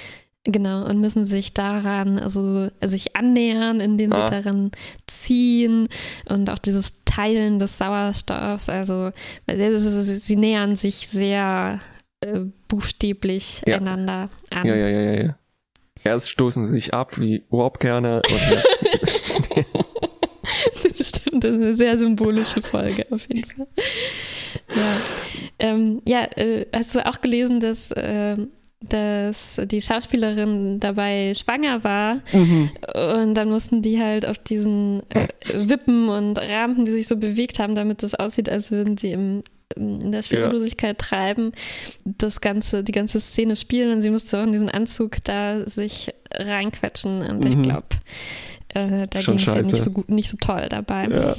genau 0.51 0.85
und 0.85 0.99
müssen 0.99 1.25
sich 1.25 1.53
daran, 1.53 2.19
also 2.19 2.69
sich 2.83 3.15
annähern, 3.15 3.79
indem 3.79 4.11
sie 4.11 4.17
Ah. 4.17 4.29
daran 4.29 4.71
ziehen 5.07 5.87
und 6.27 6.49
auch 6.49 6.57
dieses 6.59 6.93
Teilen 7.05 7.59
des 7.59 7.77
Sauerstoffs. 7.77 8.69
Also 8.69 9.11
sie 9.47 10.35
nähern 10.35 10.75
sich 10.75 11.07
sehr 11.07 11.79
äh, 12.21 12.41
buchstäblich 12.67 13.61
Ja. 13.65 13.77
einander 13.77 14.29
an. 14.49 14.67
Ja, 14.67 14.75
ja, 14.75 14.87
ja, 14.89 15.01
ja, 15.01 15.23
ja. 15.23 15.35
Erst 16.03 16.29
stoßen 16.29 16.65
sie 16.65 16.71
sich 16.71 16.93
ab 16.93 17.19
wie 17.19 17.43
Warpkerne 17.49 18.21
und 18.29 18.39
jetzt. 18.51 18.83
Das 20.97 21.07
stimmt, 21.09 21.43
das 21.43 21.51
ist 21.51 21.61
eine 21.61 21.75
sehr 21.75 21.97
symbolische 21.97 22.61
Folge 22.61 23.05
auf 23.11 23.27
jeden 23.27 23.45
Fall. 23.49 23.67
Ja, 24.75 24.97
ähm, 25.59 26.01
ja 26.05 26.23
äh, 26.35 26.65
hast 26.73 26.95
du 26.95 27.05
auch 27.05 27.21
gelesen, 27.21 27.59
dass, 27.59 27.91
äh, 27.91 28.37
dass 28.81 29.59
die 29.65 29.81
Schauspielerin 29.81 30.79
dabei 30.79 31.33
schwanger 31.33 31.83
war 31.83 32.21
Mhm. 32.31 32.69
und 33.23 33.35
dann 33.35 33.49
mussten 33.49 33.81
die 33.81 33.99
halt 34.01 34.25
auf 34.25 34.39
diesen 34.39 35.01
äh, 35.09 35.27
Wippen 35.53 36.07
und 36.09 36.37
Rampen, 36.39 36.85
die 36.85 36.91
sich 36.91 37.07
so 37.07 37.17
bewegt 37.17 37.59
haben, 37.59 37.75
damit 37.75 38.03
es 38.03 38.15
aussieht, 38.15 38.49
als 38.49 38.71
würden 38.71 38.97
sie 38.97 39.11
im 39.11 39.43
in 39.75 40.11
der 40.11 40.23
Schwerelosigkeit 40.23 40.97
treiben, 40.97 41.51
das 42.03 42.41
ganze, 42.41 42.83
die 42.83 42.91
ganze 42.91 43.19
Szene 43.19 43.55
spielen 43.55 43.93
und 43.93 44.01
sie 44.01 44.09
musste 44.09 44.39
auch 44.39 44.43
in 44.43 44.51
diesen 44.51 44.67
Anzug 44.69 45.23
da 45.25 45.63
sich 45.69 46.09
reinquetschen 46.33 47.21
und 47.21 47.45
ich 47.45 47.55
Mhm. 47.55 47.61
glaube, 47.61 47.85
äh, 48.69 49.05
da 49.07 49.21
ging 49.21 49.35
es 49.35 49.45
ja 49.45 49.61
nicht 49.61 49.83
so 49.83 49.91
gut, 49.91 50.09
nicht 50.09 50.27
so 50.27 50.37
toll 50.41 50.65
dabei. 50.69 51.07
Ja. 51.11 51.35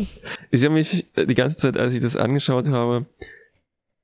Ich 0.53 0.62
habe 0.62 0.74
mich 0.74 1.07
die 1.16 1.35
ganze 1.35 1.57
Zeit, 1.57 1.76
als 1.76 1.92
ich 1.92 2.00
das 2.00 2.14
angeschaut 2.14 2.68
habe, 2.68 3.05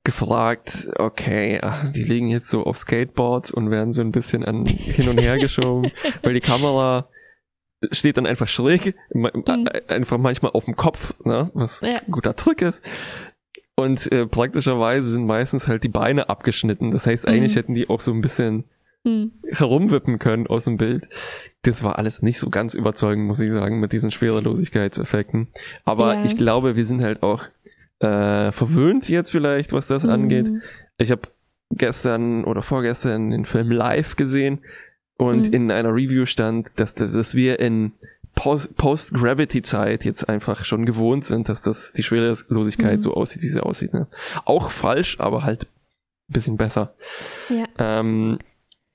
gefragt, 0.07 0.87
okay, 0.97 1.59
ach, 1.61 1.91
die 1.91 2.03
liegen 2.03 2.29
jetzt 2.29 2.49
so 2.49 2.63
auf 2.63 2.77
Skateboards 2.77 3.51
und 3.51 3.69
werden 3.71 3.91
so 3.91 4.01
ein 4.01 4.13
bisschen 4.13 4.45
an, 4.45 4.65
hin 4.65 5.09
und 5.09 5.19
her 5.19 5.37
geschoben, 5.39 5.91
weil 6.23 6.33
die 6.33 6.39
Kamera 6.39 7.09
steht 7.91 8.15
dann 8.17 8.25
einfach 8.25 8.47
schräg, 8.47 8.95
Mhm. 9.13 9.43
einfach 9.89 10.17
manchmal 10.17 10.51
auf 10.53 10.63
dem 10.65 10.77
Kopf, 10.77 11.13
ne, 11.25 11.51
was 11.53 11.81
Ja. 11.81 11.99
ein 12.05 12.11
guter 12.11 12.35
Trick 12.37 12.61
ist. 12.61 12.81
Und 13.75 14.09
äh, 14.11 14.25
praktischerweise 14.25 15.07
sind 15.07 15.25
meistens 15.27 15.67
halt 15.67 15.83
die 15.83 15.89
Beine 15.89 16.29
abgeschnitten. 16.29 16.89
Das 16.91 17.05
heißt, 17.05 17.27
eigentlich 17.27 17.53
Mhm. 17.53 17.59
hätten 17.59 17.73
die 17.75 17.89
auch 17.89 17.99
so 17.99 18.11
ein 18.13 18.21
bisschen 18.21 18.63
Hm. 19.05 19.31
herumwippen 19.51 20.17
können 20.19 20.47
aus 20.47 20.65
dem 20.65 20.77
Bild. 20.77 21.07
Das 21.61 21.83
war 21.83 21.99
alles 21.99 22.21
nicht 22.23 22.39
so 22.39 22.49
ganz 22.49 22.73
überzeugend, 22.73 23.27
muss 23.27 23.39
ich 23.39 23.51
sagen, 23.51 23.79
mit 23.79 23.91
diesen 23.91 24.09
Schwerelosigkeitseffekten. 24.09 25.49
Aber 25.85 26.15
Ja. 26.15 26.23
ich 26.25 26.35
glaube, 26.37 26.75
wir 26.75 26.85
sind 26.85 27.01
halt 27.03 27.21
auch 27.21 27.43
äh, 27.99 28.51
verwöhnt 28.51 29.09
jetzt 29.09 29.31
vielleicht, 29.31 29.73
was 29.73 29.87
das 29.87 30.05
angeht. 30.05 30.47
Hm. 30.47 30.61
Ich 30.97 31.11
habe 31.11 31.21
gestern 31.71 32.43
oder 32.45 32.61
vorgestern 32.61 33.29
den 33.31 33.45
Film 33.45 33.71
live 33.71 34.15
gesehen 34.15 34.59
und 35.17 35.47
Mhm. 35.47 35.53
in 35.53 35.71
einer 35.71 35.93
Review 35.93 36.25
stand, 36.25 36.71
dass, 36.79 36.93
dass 36.95 37.35
wir 37.35 37.59
in 37.59 37.91
Post- 38.35 38.75
Post-Gravity-Zeit 38.77 40.05
jetzt 40.05 40.29
einfach 40.29 40.63
schon 40.63 40.85
gewohnt 40.85 41.25
sind, 41.25 41.49
dass 41.49 41.61
das 41.63 41.91
die 41.93 42.03
Schwerelosigkeit 42.03 42.97
Mhm. 42.97 43.01
so 43.01 43.13
aussieht, 43.15 43.41
wie 43.41 43.49
sie 43.49 43.63
aussieht. 43.63 43.93
Ne? 43.93 44.07
Auch 44.45 44.69
falsch, 44.69 45.19
aber 45.19 45.43
halt 45.43 45.63
ein 46.29 46.33
bisschen 46.33 46.55
besser. 46.57 46.93
Ja. 47.49 47.65
Ähm, 47.79 48.37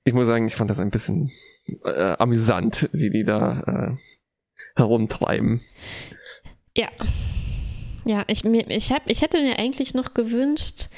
ich 0.04 0.14
muss 0.14 0.26
sagen, 0.28 0.46
ich 0.46 0.54
fand 0.54 0.70
das 0.70 0.78
ein 0.80 0.90
bisschen 0.90 1.30
äh, 1.84 2.14
amüsant, 2.18 2.88
wie 2.92 3.10
die 3.10 3.24
da 3.24 3.60
äh, 3.96 3.96
herumtreiben. 4.76 5.60
Ja. 6.76 6.88
Ja, 8.04 8.24
ich, 8.26 8.44
ich, 8.44 8.92
hab, 8.92 9.08
ich 9.08 9.22
hätte 9.22 9.40
mir 9.42 9.58
eigentlich 9.58 9.94
noch 9.94 10.14
gewünscht, 10.14 10.88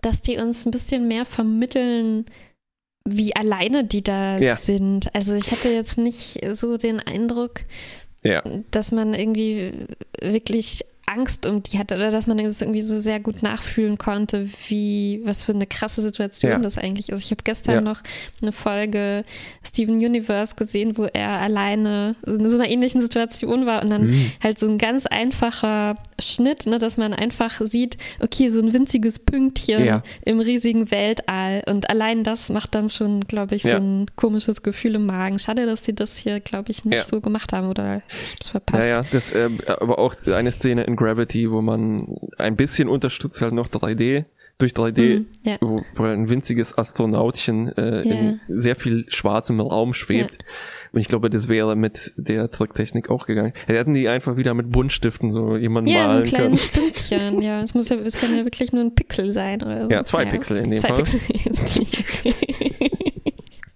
dass 0.00 0.20
die 0.22 0.38
uns 0.38 0.66
ein 0.66 0.70
bisschen 0.72 1.06
mehr 1.08 1.24
vermitteln, 1.24 2.26
wie 3.04 3.34
alleine 3.34 3.84
die 3.84 4.02
da 4.02 4.38
Ja. 4.38 4.56
sind. 4.56 5.14
Also 5.14 5.34
ich 5.34 5.50
hatte 5.52 5.68
jetzt 5.70 5.98
nicht 5.98 6.40
so 6.52 6.76
den 6.76 7.00
Eindruck, 7.00 7.62
Ja. 8.24 8.42
dass 8.70 8.92
man 8.92 9.14
irgendwie 9.14 9.72
wirklich 10.20 10.84
Angst 11.06 11.46
um 11.46 11.62
die 11.62 11.78
hatte 11.78 11.96
oder 11.96 12.10
dass 12.10 12.26
man 12.26 12.38
das 12.38 12.60
irgendwie 12.60 12.82
so 12.82 12.96
sehr 12.96 13.18
gut 13.20 13.42
nachfühlen 13.42 13.98
konnte, 13.98 14.48
wie, 14.68 15.20
was 15.24 15.44
für 15.44 15.52
eine 15.52 15.66
krasse 15.66 16.00
Situation 16.00 16.52
Ja. 16.52 16.58
das 16.58 16.78
eigentlich 16.78 17.08
ist. 17.10 17.24
Ich 17.24 17.30
habe 17.32 17.42
gestern 17.44 17.74
Ja. 17.74 17.80
noch 17.80 18.02
eine 18.40 18.52
Folge 18.52 19.24
Steven 19.66 19.96
Universe 19.96 20.54
gesehen, 20.54 20.96
wo 20.96 21.04
er 21.04 21.40
alleine 21.40 22.14
in 22.26 22.48
so 22.48 22.56
einer 22.56 22.68
ähnlichen 22.68 23.00
Situation 23.02 23.66
war 23.66 23.82
und 23.82 23.90
dann 23.90 24.10
Mhm. 24.10 24.32
halt 24.42 24.58
so 24.58 24.68
ein 24.68 24.78
ganz 24.78 25.06
einfacher 25.06 25.96
Schnitt, 26.20 26.66
ne, 26.66 26.78
dass 26.78 26.96
man 26.96 27.12
einfach 27.12 27.60
sieht, 27.62 27.98
okay, 28.20 28.48
so 28.48 28.60
ein 28.60 28.72
winziges 28.72 29.18
Pünktchen 29.18 29.84
Ja. 29.84 30.02
im 30.24 30.38
riesigen 30.40 30.90
Weltall 30.92 31.62
und 31.66 31.90
allein 31.90 32.22
das 32.24 32.48
macht 32.48 32.74
dann 32.74 32.88
schon, 32.88 33.22
glaube 33.26 33.56
ich, 33.56 33.62
so 33.64 33.70
ein 33.76 34.06
komisches 34.16 34.62
Gefühl 34.62 34.94
im 34.94 35.06
Magen. 35.06 35.38
Schade, 35.38 35.66
dass 35.66 35.84
sie 35.84 35.94
das 35.94 36.16
hier, 36.16 36.40
glaube 36.40 36.70
ich, 36.70 36.84
nicht 36.84 37.06
so 37.08 37.20
gemacht 37.20 37.52
haben 37.52 37.68
oder 37.68 38.02
ich 38.24 38.32
hab's 38.34 38.48
verpasst. 38.48 38.88
Ja, 38.88 38.94
ja, 38.98 39.04
das, 39.10 39.32
äh, 39.32 39.48
aber 39.80 39.98
auch 39.98 40.14
eine 40.26 40.52
Szene 40.52 40.84
in 40.92 40.96
Gravity, 40.96 41.50
wo 41.50 41.60
man 41.62 42.06
ein 42.38 42.56
bisschen 42.56 42.88
unterstützt 42.88 43.40
halt 43.40 43.52
noch 43.54 43.68
3D, 43.68 44.24
durch 44.58 44.72
3D, 44.72 45.20
Mhm, 45.20 45.26
ja. 45.44 45.56
wo, 45.60 45.82
wo 45.96 46.04
ein 46.04 46.28
winziges 46.28 46.76
Astronautchen 46.76 47.76
äh, 47.76 48.02
in 48.02 48.40
sehr 48.48 48.76
viel 48.76 49.06
schwarzem 49.08 49.60
Raum 49.60 49.94
schwebt. 49.94 50.44
Und 50.92 51.00
ich 51.00 51.08
glaube, 51.08 51.30
das 51.30 51.48
wäre 51.48 51.74
mit 51.74 52.12
der 52.16 52.50
Tricktechnik 52.50 53.08
auch 53.08 53.26
gegangen. 53.26 53.54
Da 53.66 53.72
hätten 53.74 53.94
die 53.94 54.08
einfach 54.08 54.36
wieder 54.36 54.52
mit 54.52 54.70
Buntstiften 54.70 55.30
so 55.30 55.56
jemanden 55.56 55.90
Ja, 55.90 56.08
so 56.10 56.16
ein 56.16 56.22
malen 56.22 56.30
können. 56.30 56.58
Pünktchen. 56.72 57.40
Ja, 57.40 57.62
es 57.62 57.72
muss 57.74 57.88
ja, 57.88 57.96
es 57.96 58.20
kann 58.20 58.36
ja 58.36 58.44
wirklich 58.44 58.72
nur 58.72 58.82
ein 58.84 58.94
Pixel 58.94 59.32
sein 59.32 59.62
oder 59.62 59.84
so. 59.86 59.90
Ja, 59.90 60.04
zwei 60.04 60.26
Pixel 60.26 60.58
in 60.58 60.70
dem 60.70 60.80
zwei 60.80 60.88
Fall. 60.88 61.02
Pixel. 61.04 61.20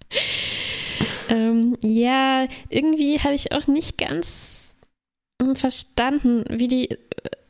ähm, 1.29 1.75
ja, 1.83 2.45
irgendwie 2.69 3.19
habe 3.19 3.33
ich 3.33 3.51
auch 3.51 3.67
nicht 3.67 3.97
ganz 3.97 4.66
verstanden, 5.53 6.43
wie 6.49 6.67
die, 6.67 6.89
äh, 6.91 6.97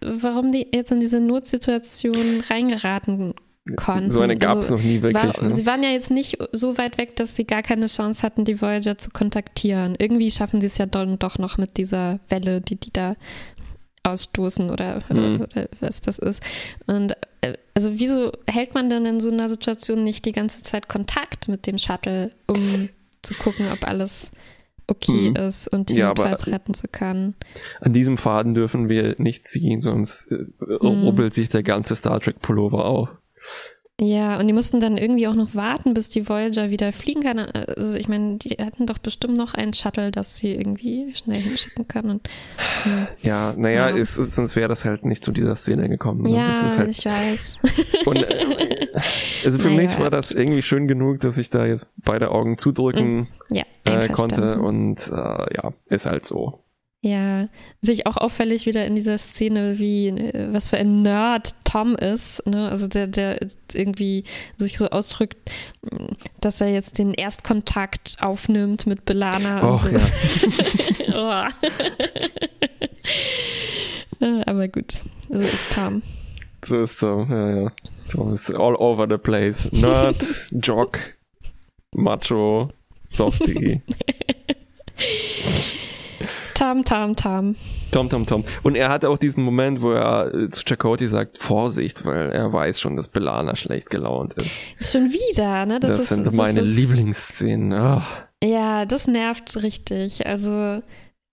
warum 0.02 0.52
die 0.52 0.68
jetzt 0.74 0.92
in 0.92 1.00
diese 1.00 1.20
Notsituation 1.20 2.42
reingeraten 2.50 3.34
konnten. 3.76 4.12
So 4.12 4.22
eine 4.22 4.38
gab 4.38 4.58
es 4.58 4.66
Also, 4.72 4.76
noch 4.76 4.84
nie 4.84 5.02
wirklich. 5.02 5.24
war, 5.38 5.44
ne? 5.44 5.52
Sie 5.52 5.66
waren 5.66 5.84
ja 5.84 5.90
jetzt 5.90 6.10
nicht 6.12 6.38
so 6.54 6.78
weit 6.78 6.98
weg, 6.98 7.16
dass 7.18 7.36
sie 7.36 7.46
gar 7.46 7.64
keine 7.64 7.88
Chance 7.88 8.24
hatten, 8.24 8.46
die 8.46 8.62
Voyager 8.62 8.98
zu 8.98 9.10
kontaktieren. 9.10 9.96
Irgendwie 10.00 10.32
schaffen 10.32 10.62
sie 10.62 10.68
es 10.68 10.78
ja 10.78 10.86
dann 10.86 11.20
doch 11.20 11.38
noch 11.38 11.58
mit 11.58 11.78
dieser 11.78 12.20
Welle, 12.30 12.62
die 12.62 12.76
die 12.76 12.92
da 12.94 13.16
ausstoßen 14.04 14.70
oder, 14.70 15.00
Mhm. 15.10 15.42
oder 15.42 15.68
was 15.82 16.00
das 16.00 16.18
ist. 16.18 16.42
Und 16.86 17.14
äh, 17.42 17.54
also 17.74 18.00
wieso 18.00 18.32
hält 18.48 18.74
man 18.74 18.90
denn 18.90 19.06
in 19.06 19.20
so 19.20 19.30
einer 19.30 19.50
Situation 19.50 20.04
nicht 20.06 20.26
die 20.26 20.32
ganze 20.32 20.64
Zeit 20.64 20.88
Kontakt 20.88 21.50
mit 21.50 21.68
dem 21.68 21.78
Shuttle, 21.78 22.32
um 22.48 22.88
zu 23.22 23.34
gucken, 23.34 23.66
ob 23.74 23.86
alles 23.86 24.32
okay 24.88 25.30
Mhm. 25.32 25.36
ist 25.36 25.68
und 25.68 25.90
die 25.90 25.96
Ja, 25.96 26.10
notfalls 26.10 26.48
retten 26.48 26.74
zu 26.74 26.88
können? 26.88 27.36
An 27.82 27.94
diesem 27.94 28.18
Faden 28.18 28.54
dürfen 28.54 28.90
wir 28.90 29.16
nicht 29.18 29.46
ziehen, 29.48 29.82
sonst 29.82 30.32
äh, 30.32 30.46
Mhm. 30.62 31.04
rubbelt 31.04 31.34
sich 31.34 31.50
der 31.50 31.64
ganze 31.64 31.96
Star 31.96 32.20
Trek 32.20 32.42
Pullover 32.42 32.86
auf. 32.86 33.10
Ja, 34.00 34.40
und 34.40 34.46
die 34.48 34.54
mussten 34.54 34.80
dann 34.80 34.96
irgendwie 34.98 35.28
auch 35.28 35.34
noch 35.34 35.56
warten, 35.56 35.96
bis 35.96 36.08
die 36.10 36.30
Voyager 36.30 36.70
wieder 36.70 36.94
fliegen 36.94 37.24
kann. 37.24 37.40
Also 37.40 37.96
ich 37.96 38.08
meine, 38.08 38.38
die 38.38 38.52
hatten 38.64 38.86
doch 38.86 39.00
bestimmt 39.00 39.36
noch 39.38 39.56
ein 39.56 39.74
Shuttle, 39.74 40.12
das 40.12 40.38
sie 40.38 40.54
irgendwie 40.54 41.16
schnell 41.16 41.38
hinschicken 41.42 41.88
können. 41.88 42.12
Und, 42.12 42.30
hm. 42.84 43.08
Ja, 43.24 43.54
naja, 43.58 43.90
Ja. 43.90 43.96
Ist, 43.96 44.16
sonst 44.16 44.56
wäre 44.56 44.68
das 44.68 44.86
halt 44.86 45.04
nicht 45.04 45.24
zu 45.24 45.32
dieser 45.32 45.56
Szene 45.56 45.90
gekommen. 45.90 46.22
ne? 46.22 46.30
Ja, 46.30 46.78
halt, 46.78 46.90
ich 46.90 47.06
weiß. 47.06 47.58
und, 48.06 48.18
äh, 48.18 48.88
also 49.44 49.58
für 49.58 49.70
Naja. 49.70 49.82
mich 49.82 49.98
war 50.00 50.12
das 50.12 50.32
irgendwie 50.32 50.62
schön 50.62 50.88
genug, 50.88 51.20
dass 51.22 51.40
ich 51.40 51.50
da 51.50 51.66
jetzt 51.66 51.90
beide 51.98 52.30
Augen 52.30 52.60
zudrücken 52.60 53.30
ja, 53.50 53.64
äh, 53.84 54.10
konnte 54.10 54.60
und 54.60 55.08
äh, 55.08 55.12
ja, 55.56 55.74
ist 55.90 56.06
halt 56.06 56.28
so. 56.28 56.60
Ja, 57.02 57.48
sich 57.82 58.08
auch 58.08 58.18
auffällig 58.18 58.66
wieder 58.66 58.86
in 58.86 58.96
dieser 58.96 59.18
Szene, 59.20 59.78
wie 59.78 60.08
äh, 60.08 60.52
was 60.52 60.70
für 60.70 60.78
ein 60.78 61.04
Nerd 61.04 61.54
Tom 61.64 61.96
ist, 61.96 62.46
ne? 62.48 62.70
Also 62.70 62.88
der, 62.88 63.06
der 63.08 63.40
irgendwie 63.72 64.24
sich 64.58 64.78
so 64.80 64.88
ausdrückt, 64.90 65.38
mh, 65.92 66.16
dass 66.42 66.60
er 66.60 66.70
jetzt 66.74 66.98
den 66.98 67.14
Erstkontakt 67.14 68.18
aufnimmt 68.20 68.88
mit 68.88 69.06
Belana 69.06 69.62
und 69.62 69.74
Och, 69.74 69.86
so. 69.86 71.14
ja. 71.14 71.50
Oh. 74.20 74.26
Äh, 74.26 74.42
Aber 74.46 74.68
gut, 74.68 75.00
so 75.30 75.40
ist 75.40 75.72
Tom. 75.74 76.02
So 76.66 76.80
ist 76.82 77.00
so, 77.00 77.26
ja, 77.30 77.62
ja. 77.64 77.72
So 78.08 78.34
ist 78.34 78.50
all 78.52 78.76
over 78.76 79.08
the 79.10 79.18
place. 79.18 79.72
Nerd, 79.72 80.18
Jock, 80.52 81.00
Macho, 81.94 82.72
Softie, 83.08 83.82
Tom, 86.58 86.84
Tom, 86.84 87.16
Tom. 87.16 87.56
Tom, 87.92 88.10
Tom, 88.10 88.26
Tom. 88.26 88.44
Und 88.64 88.74
er 88.74 88.90
hat 88.90 89.06
auch 89.06 89.20
diesen 89.20 89.44
Moment, 89.44 89.80
wo 89.84 89.92
er 89.92 90.34
äh, 90.34 90.50
zu 90.50 90.64
Chakotay 90.66 91.06
sagt, 91.06 91.38
Vorsicht, 91.38 92.04
weil 92.04 92.32
er 92.32 92.52
weiß 92.52 92.80
schon, 92.80 92.96
dass 92.96 93.08
Belana 93.08 93.56
schlecht 93.56 93.92
gelaunt 93.92 94.34
ist. 94.34 94.50
Ist 94.80 94.92
schon 94.92 95.12
wieder, 95.12 95.68
ne? 95.68 95.80
Das, 95.80 96.00
ist, 96.00 96.10
sind 96.10 96.26
das 96.26 96.34
meine 96.34 96.62
ist, 96.62 96.76
Lieblingsszenen. 96.76 97.74
Ach. 97.74 98.24
Ja, 98.44 98.86
das 98.86 99.06
nervt 99.06 99.62
richtig. 99.62 100.26
Also, 100.26 100.82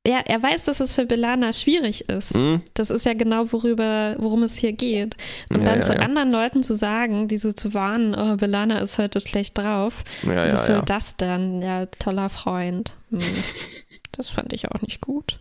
ja, 0.06 0.20
er 0.26 0.42
weiß, 0.42 0.64
dass 0.64 0.80
es 0.80 0.94
für 0.94 1.06
Belana 1.06 1.54
schwierig 1.54 2.10
ist. 2.10 2.34
Hm? 2.34 2.60
Das 2.74 2.90
ist 2.90 3.06
ja 3.06 3.14
genau, 3.14 3.50
worüber, 3.50 4.16
worum 4.18 4.42
es 4.42 4.56
hier 4.56 4.72
geht. 4.72 5.16
Und 5.48 5.60
Ja, 5.60 5.64
dann 5.64 5.78
ja, 5.78 5.82
zu 5.82 5.94
ja. 5.94 6.00
anderen 6.00 6.30
Leuten 6.32 6.62
zu 6.62 6.74
sagen, 6.74 7.28
die 7.28 7.38
so 7.38 7.52
zu 7.52 7.72
warnen, 7.72 8.14
oh, 8.14 8.36
Belana 8.36 8.80
ist 8.80 8.98
heute 8.98 9.20
schlecht 9.20 9.56
drauf. 9.56 10.04
Ja, 10.22 10.48
Was 10.48 10.52
ja, 10.52 10.66
soll 10.66 10.76
ja. 10.76 10.82
das 10.82 11.16
denn? 11.16 11.62
Ja, 11.62 11.86
toller 11.86 12.28
Freund. 12.28 12.94
Hm. 13.10 13.20
Das 14.16 14.28
fand 14.28 14.52
ich 14.52 14.70
auch 14.70 14.80
nicht 14.82 15.00
gut. 15.00 15.38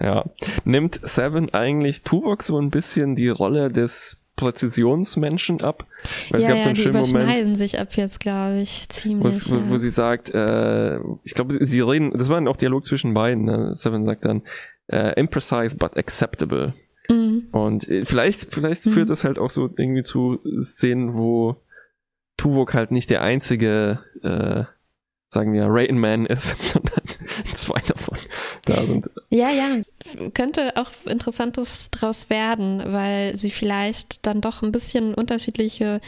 ja. 0.00 0.24
Nimmt 0.64 1.00
Seven 1.02 1.52
eigentlich 1.54 2.02
Tuvok 2.02 2.42
so 2.42 2.58
ein 2.58 2.70
bisschen 2.70 3.16
die 3.16 3.28
Rolle 3.28 3.70
des 3.70 4.22
Präzisionsmenschen 4.36 5.60
ab? 5.62 5.86
Weil 6.30 6.40
es 6.40 6.44
ja, 6.44 6.50
gab 6.50 6.58
so 6.58 6.62
ja, 6.62 6.66
einen 6.66 6.74
die 6.74 6.82
schönen 6.82 6.94
Moment, 6.96 7.12
überschneiden 7.14 7.56
sich 7.56 7.78
ab 7.78 7.88
jetzt, 7.96 8.20
glaube 8.20 8.60
ich, 8.60 8.86
wo, 8.88 8.94
ziemlich. 8.94 9.34
es- 9.34 9.50
wo, 9.50 9.56
ja. 9.56 9.70
wo 9.70 9.76
sie 9.78 9.90
sagt, 9.90 10.30
äh, 10.34 10.98
ich 11.24 11.34
glaube, 11.34 11.58
sie 11.64 11.80
reden, 11.80 12.16
das 12.16 12.28
war 12.28 12.46
auch 12.48 12.56
Dialog 12.56 12.84
zwischen 12.84 13.12
beiden. 13.14 13.44
Ne? 13.44 13.74
Seven 13.74 14.04
sagt 14.04 14.24
dann, 14.24 14.42
äh, 14.88 15.12
imprecise 15.20 15.76
but 15.76 15.96
acceptable. 15.96 16.74
Mhm. 17.08 17.48
Und 17.52 17.88
äh, 17.88 18.04
vielleicht, 18.04 18.52
vielleicht 18.54 18.86
Mhm. 18.86 18.90
führt 18.92 19.10
das 19.10 19.24
halt 19.24 19.38
auch 19.38 19.50
so 19.50 19.68
irgendwie 19.76 20.02
zu 20.02 20.38
Szenen, 20.58 21.14
wo 21.14 21.56
Tuvok 22.36 22.72
halt 22.74 22.90
nicht 22.92 23.10
der 23.10 23.22
einzige, 23.22 24.00
äh, 24.22 24.64
sagen 25.32 25.52
wir, 25.52 25.66
Rain 25.68 25.98
Man 25.98 26.26
ist, 26.26 26.60
sondern 26.72 27.00
zwei 27.54 27.80
davon 27.86 28.18
da 28.64 28.84
sind. 28.84 29.08
Ja, 29.30 29.50
ja, 29.50 29.80
könnte 30.34 30.76
auch 30.76 30.90
Interessantes 31.06 31.88
draus 31.90 32.30
werden, 32.30 32.82
weil 32.92 33.36
sie 33.36 33.50
vielleicht 33.50 34.26
dann 34.26 34.40
doch 34.40 34.62
ein 34.62 34.72
bisschen 34.72 35.14
unterschiedliche 35.14 36.00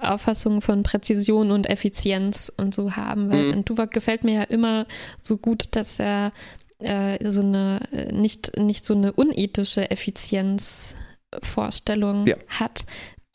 Auffassungen 0.00 0.62
von 0.62 0.82
Präzision 0.84 1.50
und 1.50 1.68
Effizienz 1.68 2.52
und 2.56 2.72
so 2.74 2.94
haben, 2.94 3.30
weil 3.30 3.56
Mhm. 3.56 3.64
Tuvok 3.64 3.90
gefällt 3.90 4.22
mir 4.22 4.34
ja 4.34 4.42
immer 4.44 4.86
so 5.22 5.36
gut, 5.38 5.64
dass 5.72 5.98
er 5.98 6.32
äh, 6.78 7.18
so 7.30 7.40
eine 7.40 7.80
nicht, 8.12 8.56
nicht 8.56 8.84
so 8.84 8.94
eine 8.94 9.12
unethische 9.12 9.90
Effizienzvorstellung 9.90 12.26
Ja. 12.26 12.36
hat. 12.48 12.84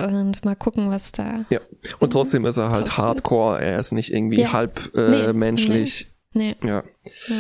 Und 0.08 0.44
mal 0.46 0.56
gucken, 0.56 0.90
was 0.90 1.12
da. 1.12 1.46
Ja. 1.50 1.60
Und 2.00 2.12
trotzdem 2.14 2.46
ist 2.46 2.58
er 2.58 2.70
halt 2.70 2.98
hardcore, 2.98 3.62
er 3.62 3.80
ist 3.80 3.92
nicht 3.92 4.14
irgendwie 4.14 4.42
Ja. 4.42 4.54
halb 4.54 4.92
äh, 4.96 5.10
Nee, 5.10 5.34
menschlich. 5.34 6.08
Nee. 6.34 6.56
Ja. 6.64 6.84
Ja. 7.28 7.36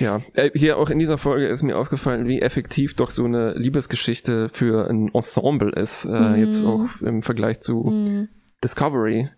Ja, 0.00 0.20
äh, 0.34 0.50
hier 0.54 0.76
auch 0.78 0.90
in 0.90 0.98
dieser 0.98 1.18
Folge 1.18 1.46
ist 1.46 1.62
mir 1.62 1.76
aufgefallen, 1.78 2.26
wie 2.26 2.40
effektiv 2.42 2.96
doch 2.96 3.12
so 3.12 3.24
eine 3.26 3.52
Liebesgeschichte 3.54 4.48
für 4.48 4.88
ein 4.90 5.08
Ensemble 5.14 5.70
ist, 5.70 6.04
äh, 6.04 6.08
Mhm. 6.08 6.36
jetzt 6.36 6.64
auch 6.64 6.86
im 7.00 7.22
Vergleich 7.22 7.60
zu 7.60 7.84
Hm. 7.86 8.28
Discovery. 8.64 9.28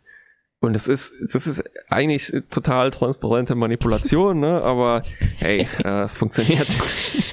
Und 0.60 0.72
das 0.72 0.88
ist, 0.88 1.12
das 1.34 1.46
ist 1.46 1.62
eigentlich 1.90 2.32
total 2.50 2.90
transparente 2.90 3.54
Manipulation, 3.54 4.40
ne? 4.40 4.62
Aber 4.62 5.02
hey, 5.36 5.66
äh, 5.84 6.00
es 6.04 6.16
funktioniert. 6.16 6.68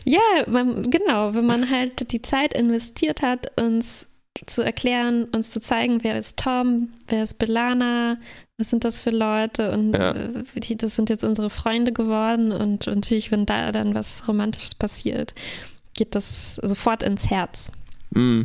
Ja, 0.03 0.19
man, 0.47 0.83
genau, 0.91 1.33
wenn 1.33 1.45
man 1.45 1.69
halt 1.69 2.11
die 2.11 2.21
Zeit 2.21 2.53
investiert 2.53 3.21
hat, 3.21 3.51
uns 3.59 4.05
zu 4.45 4.61
erklären, 4.61 5.25
uns 5.25 5.51
zu 5.51 5.59
zeigen, 5.59 6.03
wer 6.03 6.17
ist 6.17 6.37
Tom, 6.37 6.89
wer 7.07 7.23
ist 7.23 7.35
Belana, 7.39 8.17
was 8.57 8.69
sind 8.69 8.83
das 8.83 9.03
für 9.03 9.09
Leute 9.11 9.71
und 9.71 9.93
Ja. 9.93 10.11
äh, 10.11 10.43
die, 10.55 10.75
das 10.77 10.95
sind 10.95 11.09
jetzt 11.09 11.23
unsere 11.23 11.49
Freunde 11.49 11.91
geworden 11.91 12.51
und, 12.51 12.87
und 12.87 12.95
natürlich, 12.95 13.31
wenn 13.31 13.45
da 13.45 13.71
dann 13.71 13.95
was 13.95 14.27
Romantisches 14.27 14.75
passiert, 14.75 15.33
geht 15.95 16.15
das 16.15 16.55
sofort 16.61 17.03
ins 17.03 17.29
Herz. 17.29 17.71
Mm. 18.11 18.43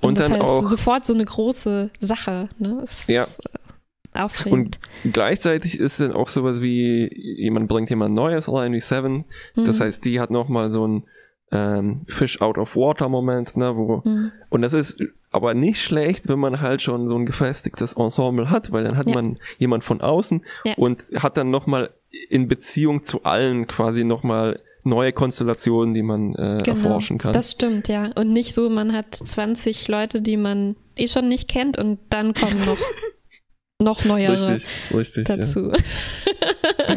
Und, 0.00 0.18
das 0.18 0.28
dann 0.28 0.36
ist 0.36 0.40
halt 0.40 0.50
auch 0.50 0.62
sofort 0.62 1.04
so 1.04 1.12
eine 1.12 1.24
große 1.26 1.90
Sache. 2.00 2.48
Ne? 2.58 2.80
Ist 2.84 3.08
Ja. 3.08 3.24
äh, 3.24 4.18
aufregend. 4.18 4.78
gleichzeitig 5.12 5.78
ist 5.78 6.00
dann 6.00 6.12
auch 6.12 6.30
sowas 6.30 6.62
wie, 6.62 7.10
jemand 7.38 7.68
bringt 7.68 7.90
jemand 7.90 8.14
Neues 8.14 8.50
rein 8.50 8.72
wie 8.72 8.80
Seven. 8.80 9.26
Das 9.54 9.78
Mhm. 9.78 9.82
heißt, 9.84 10.04
die 10.06 10.20
hat 10.20 10.30
nochmal 10.30 10.70
so 10.70 10.86
ein 10.86 11.04
ähm, 11.52 12.04
Fish 12.08 12.40
out 12.40 12.58
of 12.58 12.74
water 12.74 13.08
Moment, 13.08 13.56
ne, 13.56 13.76
wo, 13.76 14.02
Mhm. 14.04 14.32
und 14.48 14.62
das 14.62 14.72
ist 14.72 15.00
aber 15.36 15.54
nicht 15.54 15.80
schlecht, 15.82 16.28
wenn 16.28 16.38
man 16.38 16.60
halt 16.60 16.82
schon 16.82 17.06
so 17.08 17.16
ein 17.16 17.26
gefestigtes 17.26 17.92
Ensemble 17.94 18.50
hat, 18.50 18.72
weil 18.72 18.84
dann 18.84 18.96
hat 18.96 19.08
Ja. 19.08 19.14
man 19.14 19.38
jemand 19.58 19.84
von 19.84 20.00
außen 20.00 20.44
Ja. 20.64 20.74
und 20.76 21.02
hat 21.16 21.36
dann 21.36 21.50
nochmal 21.50 21.90
in 22.28 22.48
Beziehung 22.48 23.02
zu 23.02 23.22
allen 23.24 23.66
quasi 23.66 24.04
nochmal 24.04 24.60
neue 24.82 25.12
Konstellationen, 25.12 25.94
die 25.94 26.02
man 26.02 26.34
äh, 26.34 26.58
genau, 26.64 26.76
erforschen 26.76 27.18
kann. 27.18 27.32
Das 27.32 27.50
stimmt, 27.52 27.88
ja. 27.88 28.10
Und 28.14 28.32
nicht 28.32 28.54
so, 28.54 28.70
man 28.70 28.92
hat 28.92 29.14
20 29.14 29.88
Leute, 29.88 30.22
die 30.22 30.36
man 30.36 30.76
eh 30.96 31.08
schon 31.08 31.28
nicht 31.28 31.48
kennt 31.48 31.76
und 31.76 31.98
dann 32.08 32.32
kommen 32.34 32.64
noch, 32.64 32.78
noch 33.82 34.04
neuere 34.04 34.32
richtig, 34.32 34.68
richtig, 34.94 35.24
dazu. 35.26 35.72
Ja. 35.72 36.96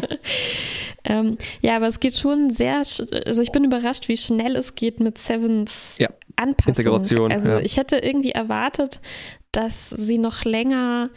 ähm, 1.04 1.36
ja, 1.60 1.76
aber 1.76 1.88
es 1.88 2.00
geht 2.00 2.16
schon 2.16 2.50
sehr, 2.50 2.76
also 3.26 3.42
ich 3.42 3.52
bin 3.52 3.64
überrascht, 3.64 4.08
wie 4.08 4.16
schnell 4.16 4.56
es 4.56 4.74
geht 4.74 5.00
mit 5.00 5.18
Sevens 5.18 5.96
ja. 5.98 6.08
Anpassung. 6.40 6.74
Integration. 6.74 7.32
Also 7.32 7.52
ja. 7.52 7.60
ich 7.60 7.76
hätte 7.76 7.98
irgendwie 7.98 8.32
erwartet, 8.32 9.00
dass 9.52 9.90
sie 9.90 10.18
noch 10.18 10.44
länger 10.44 11.10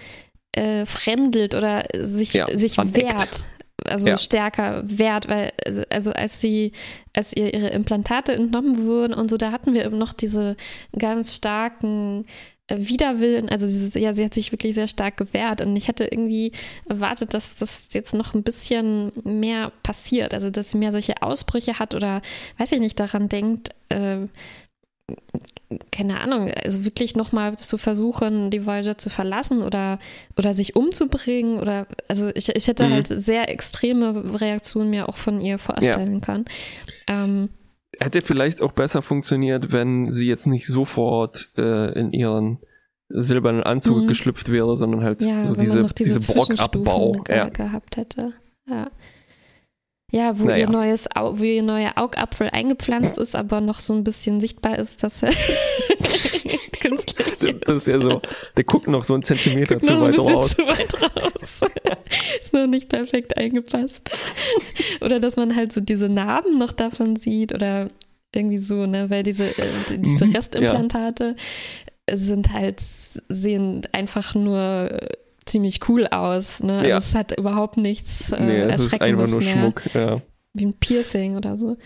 äh, 0.52 0.86
fremdelt 0.86 1.56
oder 1.56 1.86
sich, 1.94 2.34
ja, 2.34 2.48
sich 2.56 2.78
wehrt 2.78 3.46
also 3.86 4.08
ja. 4.08 4.18
stärker 4.18 4.82
wert, 4.86 5.28
weil 5.28 5.52
also 5.90 6.12
als 6.12 6.40
sie, 6.40 6.72
als 7.14 7.36
ihr 7.36 7.54
ihre 7.54 7.70
Implantate 7.70 8.34
entnommen 8.34 8.86
wurden 8.86 9.14
und 9.14 9.30
so, 9.30 9.38
da 9.38 9.52
hatten 9.52 9.74
wir 9.74 9.86
eben 9.86 9.98
noch 9.98 10.14
diese 10.14 10.56
ganz 10.98 11.36
starken 11.36 12.26
äh, 12.68 12.78
Widerwillen, 12.80 13.50
also 13.50 13.66
dieses, 13.68 13.94
ja, 13.96 14.14
sie 14.14 14.24
hat 14.24 14.34
sich 14.34 14.52
wirklich 14.52 14.76
sehr 14.76 14.88
stark 14.88 15.18
gewehrt 15.18 15.62
und 15.62 15.76
ich 15.76 15.88
hätte 15.88 16.06
irgendwie 16.06 16.52
erwartet, 16.88 17.34
dass 17.34 17.56
das 17.56 17.90
jetzt 17.92 18.14
noch 18.14 18.34
ein 18.34 18.44
bisschen 18.44 19.12
mehr 19.24 19.72
passiert, 19.84 20.34
also 20.34 20.50
dass 20.50 20.72
sie 20.72 20.78
mehr 20.78 20.92
solche 20.92 21.22
Ausbrüche 21.22 21.80
hat 21.80 21.94
oder 21.94 22.22
weiß 22.58 22.72
ich 22.72 22.80
nicht 22.80 23.00
daran 23.00 23.30
denkt, 23.30 23.70
äh, 23.90 24.28
keine 25.92 26.20
Ahnung, 26.20 26.52
also 26.52 26.86
wirklich 26.86 27.16
nochmal 27.16 27.58
zu 27.58 27.78
versuchen, 27.78 28.50
die 28.52 28.66
Voyager 28.66 28.98
zu 28.98 29.10
verlassen 29.10 29.62
oder, 29.62 30.00
oder 30.38 30.54
sich 30.54 30.76
umzubringen 30.76 31.60
oder, 31.60 31.88
also 32.08 32.30
ich, 32.36 32.50
ich 32.50 32.68
hätte 32.68 32.88
mhm. 32.88 32.94
halt 32.94 33.08
sehr 33.08 33.50
extreme 33.50 34.40
Reaktionen 34.40 34.90
mir 34.90 35.10
auch 35.10 35.18
von 35.18 35.42
ihr 35.42 35.58
vorstellen 35.58 36.16
ja. 36.16 36.20
können. 36.20 36.46
Ähm, 37.08 37.50
Hätte 38.00 38.22
vielleicht 38.22 38.62
auch 38.62 38.72
besser 38.72 39.02
funktioniert, 39.02 39.72
wenn 39.72 40.12
sie 40.12 40.28
jetzt 40.28 40.48
nicht 40.48 40.68
sofort 40.68 41.50
äh, 41.58 41.98
in 41.98 42.12
ihren 42.12 42.60
silbernen 43.10 43.64
Anzug 43.64 44.04
mhm. 44.04 44.08
geschlüpft 44.08 44.52
wäre, 44.52 44.76
sondern 44.76 45.04
halt 45.04 45.22
ja, 45.22 45.44
so 45.44 45.56
diese, 45.56 45.84
diese, 45.98 46.20
diese 46.20 46.34
Borgabbau 46.34 47.24
ja. 47.28 47.50
gehabt 47.50 47.98
hätte. 47.98 48.34
Ja. 48.68 48.90
Ja, 50.14 50.38
wo, 50.38 50.44
naja. 50.44 50.58
ihr 50.58 50.70
neues, 50.70 51.08
wo 51.16 51.44
ihr 51.44 51.64
neuer 51.64 51.94
Augapfel 51.96 52.48
eingepflanzt 52.52 53.18
ist, 53.18 53.36
aber 53.36 53.62
noch 53.62 53.80
so 53.80 53.96
ein 53.96 54.04
bisschen 54.04 54.40
sichtbar 54.40 54.78
ist, 54.78 55.02
dass 55.02 55.24
er 55.24 55.32
künstlich 56.82 57.28
ist. 57.28 57.48
Das 57.62 57.76
ist 57.76 57.88
ja 57.88 58.00
so, 58.00 58.22
der 58.56 58.64
guckt 58.64 58.88
noch 58.88 59.04
so 59.06 59.16
einen 59.16 59.24
Zentimeter 59.24 59.82
zu 59.82 60.00
weit 60.00 60.20
raus. 60.20 60.56
Zu 60.56 60.68
weit 60.68 60.94
raus. 61.02 61.62
ist 62.42 62.54
noch 62.54 62.68
nicht 62.68 62.90
perfekt 62.90 63.36
eingepasst. 63.38 64.02
Oder 65.02 65.20
dass 65.20 65.36
man 65.36 65.56
halt 65.56 65.74
so 65.74 65.82
diese 65.82 66.10
Narben 66.10 66.60
noch 66.60 66.74
davon 66.74 67.16
sieht 67.16 67.52
oder 67.52 67.88
irgendwie 68.36 68.60
so, 68.60 68.86
ne, 68.86 69.10
weil 69.10 69.24
diese, 69.24 69.46
äh, 69.46 69.98
diese 69.98 70.28
mhm. 70.28 70.36
Restimplantate 70.36 71.36
ja. 72.08 72.16
sind 72.16 72.54
halt, 72.54 72.84
sehen 73.30 73.82
einfach 73.92 74.36
nur 74.36 74.92
ziemlich 75.46 75.88
cool 75.90 76.08
aus. 76.08 76.62
Ne? 76.62 76.78
Also 76.78 76.90
ja. 76.90 76.98
es 76.98 77.16
hat 77.16 77.38
überhaupt 77.38 77.78
nichts 77.78 78.32
äh, 78.32 78.42
nee, 78.42 78.60
es 78.62 78.86
ist 78.86 79.02
einfach 79.02 79.28
nur 79.28 79.40
mehr. 79.40 79.42
Schmuck. 79.42 79.82
Ja. 79.94 80.22
Wie 80.54 80.66
ein 80.66 80.74
Piercing 80.74 81.36
oder 81.36 81.58
so. 81.58 81.78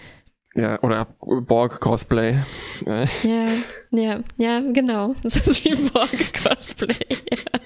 Ja, 0.55 0.81
oder 0.81 1.05
Borg-Cosplay. 1.21 2.39
Ja, 2.85 3.05
ja, 3.91 4.19
ja, 4.37 4.59
genau. 4.73 5.13
Das 5.21 5.35
ist 5.35 5.63
wie 5.63 5.75
Borg-Cosplay. 5.75 6.95
Ja. 7.31 7.59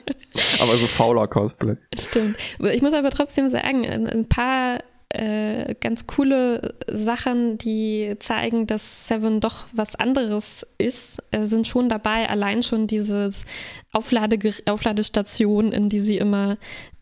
Aber 0.61 0.77
so 0.77 0.87
fauler 0.87 1.27
Cosplay. 1.27 1.77
Stimmt. 1.97 2.37
Ich 2.59 2.81
muss 2.81 2.93
aber 2.93 3.09
trotzdem 3.09 3.47
sagen, 3.47 3.85
ein 3.85 4.27
paar 4.27 4.83
äh, 5.13 5.75
ganz 5.79 6.07
coole 6.07 6.75
Sachen, 6.87 7.57
die 7.57 8.15
zeigen, 8.19 8.67
dass 8.67 9.07
Seven 9.07 9.39
doch 9.39 9.65
was 9.73 9.95
anderes 9.95 10.65
ist, 10.77 11.19
äh, 11.31 11.45
sind 11.45 11.67
schon 11.67 11.89
dabei. 11.89 12.29
Allein 12.29 12.63
schon 12.63 12.87
dieses 12.87 13.45
Auflade 13.91 14.37
Aufladestation, 14.65 15.71
in 15.71 15.89
die 15.89 15.99
sie 15.99 16.17
immer 16.17 16.57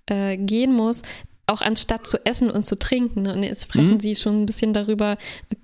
äh, 0.07 0.37
gehen 0.37 0.73
muss, 0.73 1.03
auch 1.49 1.61
anstatt 1.61 2.07
zu 2.07 2.23
essen 2.25 2.49
und 2.49 2.65
zu 2.65 2.77
trinken. 2.77 3.23
Ne? 3.23 3.33
Und 3.33 3.43
jetzt 3.43 3.63
sprechen 3.63 3.95
mhm. 3.95 3.99
sie 3.99 4.15
schon 4.15 4.41
ein 4.41 4.45
bisschen 4.45 4.73
darüber, 4.73 5.17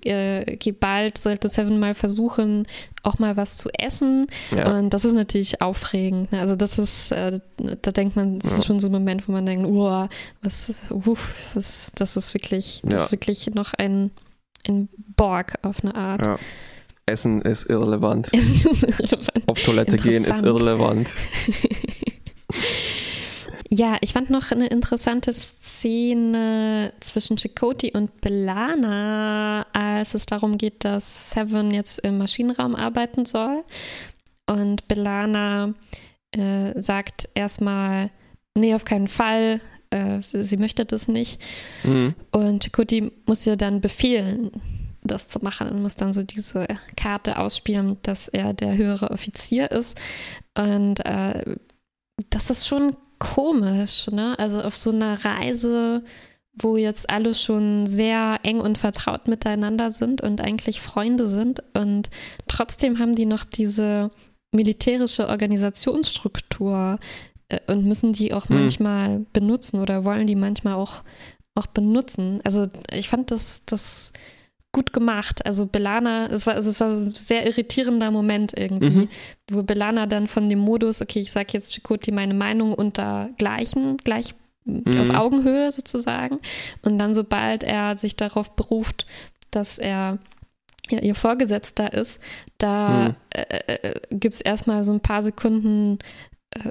äh, 0.04 0.54
okay, 0.54 0.72
bald 0.72 1.18
sollte 1.18 1.48
Seven 1.48 1.78
mal 1.78 1.94
versuchen, 1.94 2.66
auch 3.02 3.18
mal 3.18 3.36
was 3.36 3.58
zu 3.58 3.70
essen. 3.70 4.26
Ja. 4.50 4.76
Und 4.76 4.90
das 4.90 5.04
ist 5.04 5.14
natürlich 5.14 5.62
aufregend. 5.62 6.32
Ne? 6.32 6.40
Also 6.40 6.56
das 6.56 6.78
ist, 6.78 7.12
äh, 7.12 7.40
da 7.56 7.90
denkt 7.90 8.16
man, 8.16 8.40
das 8.40 8.52
ja. 8.52 8.58
ist 8.58 8.66
schon 8.66 8.80
so 8.80 8.88
ein 8.88 8.92
Moment, 8.92 9.28
wo 9.28 9.32
man 9.32 9.46
denkt, 9.46 9.66
oh, 9.66 10.08
was, 10.42 10.72
uh, 10.90 11.16
was, 11.54 11.92
das 11.94 12.16
ist 12.16 12.34
wirklich, 12.34 12.80
das 12.84 12.92
ja. 12.92 13.04
ist 13.04 13.12
wirklich 13.12 13.54
noch 13.54 13.74
ein, 13.74 14.10
ein 14.66 14.88
Borg 15.16 15.54
auf 15.62 15.82
eine 15.82 15.94
Art. 15.94 16.40
Essen 17.06 17.40
ist 17.42 17.70
irrelevant. 17.70 18.28
Essen 18.34 18.72
ist 18.72 18.82
irrelevant. 18.82 19.48
Auf 19.48 19.62
Toilette 19.62 19.96
gehen 19.96 20.24
ist 20.24 20.42
irrelevant. 20.42 21.10
Ja, 23.68 23.98
ich 24.00 24.12
fand 24.12 24.30
noch 24.30 24.52
eine 24.52 24.68
interessante 24.68 25.32
Szene 25.76 26.92
zwischen 27.00 27.36
Chakoti 27.36 27.92
und 27.92 28.20
Belana, 28.20 29.66
als 29.72 30.14
es 30.14 30.26
darum 30.26 30.56
geht, 30.58 30.84
dass 30.84 31.30
Seven 31.30 31.70
jetzt 31.70 31.98
im 32.00 32.18
Maschinenraum 32.18 32.74
arbeiten 32.74 33.24
soll. 33.24 33.62
Und 34.46 34.88
Belana 34.88 35.74
äh, 36.32 36.80
sagt 36.80 37.28
erstmal, 37.34 38.10
nee, 38.54 38.74
auf 38.74 38.84
keinen 38.84 39.08
Fall, 39.08 39.60
äh, 39.90 40.20
sie 40.32 40.56
möchte 40.56 40.86
das 40.86 41.08
nicht. 41.08 41.42
Mhm. 41.84 42.14
Und 42.30 42.64
Chakoti 42.64 43.12
muss 43.26 43.46
ihr 43.46 43.56
dann 43.56 43.80
befehlen, 43.80 44.50
das 45.02 45.28
zu 45.28 45.40
machen 45.40 45.68
und 45.68 45.82
muss 45.82 45.96
dann 45.96 46.12
so 46.12 46.22
diese 46.22 46.66
Karte 46.96 47.38
ausspielen, 47.38 47.98
dass 48.02 48.28
er 48.28 48.54
der 48.54 48.76
höhere 48.76 49.10
Offizier 49.10 49.70
ist. 49.70 50.00
Und 50.56 51.04
äh, 51.04 51.56
das 52.30 52.50
ist 52.50 52.66
schon 52.66 52.96
komisch, 53.18 54.08
ne? 54.10 54.38
Also 54.38 54.62
auf 54.62 54.76
so 54.76 54.90
einer 54.90 55.24
Reise, 55.24 56.02
wo 56.54 56.76
jetzt 56.76 57.10
alle 57.10 57.34
schon 57.34 57.86
sehr 57.86 58.38
eng 58.42 58.60
und 58.60 58.78
vertraut 58.78 59.28
miteinander 59.28 59.90
sind 59.90 60.20
und 60.22 60.40
eigentlich 60.40 60.80
Freunde 60.80 61.28
sind 61.28 61.62
und 61.74 62.10
trotzdem 62.48 62.98
haben 62.98 63.14
die 63.14 63.26
noch 63.26 63.44
diese 63.44 64.10
militärische 64.52 65.28
Organisationsstruktur 65.28 66.98
äh, 67.48 67.60
und 67.66 67.84
müssen 67.84 68.12
die 68.12 68.32
auch 68.32 68.48
hm. 68.48 68.58
manchmal 68.58 69.26
benutzen 69.32 69.80
oder 69.80 70.04
wollen 70.04 70.26
die 70.26 70.34
manchmal 70.34 70.74
auch, 70.74 71.02
auch 71.54 71.66
benutzen. 71.66 72.40
Also 72.44 72.68
ich 72.92 73.08
fand 73.08 73.30
das, 73.30 73.62
das 73.66 74.12
gut 74.76 74.92
gemacht. 74.92 75.46
Also 75.46 75.64
Belana, 75.64 76.26
es 76.26 76.46
war, 76.46 76.54
also 76.54 76.68
es 76.68 76.80
war 76.80 76.90
ein 76.90 77.12
sehr 77.12 77.46
irritierender 77.46 78.10
Moment 78.10 78.52
irgendwie, 78.54 78.90
mhm. 78.90 79.08
wo 79.50 79.62
Belana 79.62 80.04
dann 80.04 80.28
von 80.28 80.50
dem 80.50 80.58
Modus, 80.58 81.00
okay, 81.00 81.20
ich 81.20 81.32
sage 81.32 81.48
jetzt 81.52 81.72
Chakoti 81.72 82.12
meine 82.12 82.34
Meinung 82.34 82.74
unter 82.74 83.30
Gleichen, 83.38 83.96
gleich 83.96 84.34
mhm. 84.66 85.00
auf 85.00 85.08
Augenhöhe 85.08 85.72
sozusagen. 85.72 86.40
Und 86.82 86.98
dann, 86.98 87.14
sobald 87.14 87.64
er 87.64 87.96
sich 87.96 88.16
darauf 88.16 88.54
beruft, 88.54 89.06
dass 89.50 89.78
er 89.78 90.18
ja, 90.90 91.00
ihr 91.00 91.14
Vorgesetzter 91.14 91.94
ist, 91.94 92.20
da 92.58 93.08
mhm. 93.08 93.14
äh, 93.30 93.72
äh, 93.72 94.00
gibt 94.10 94.34
es 94.34 94.42
erstmal 94.42 94.84
so 94.84 94.92
ein 94.92 95.00
paar 95.00 95.22
Sekunden 95.22 96.00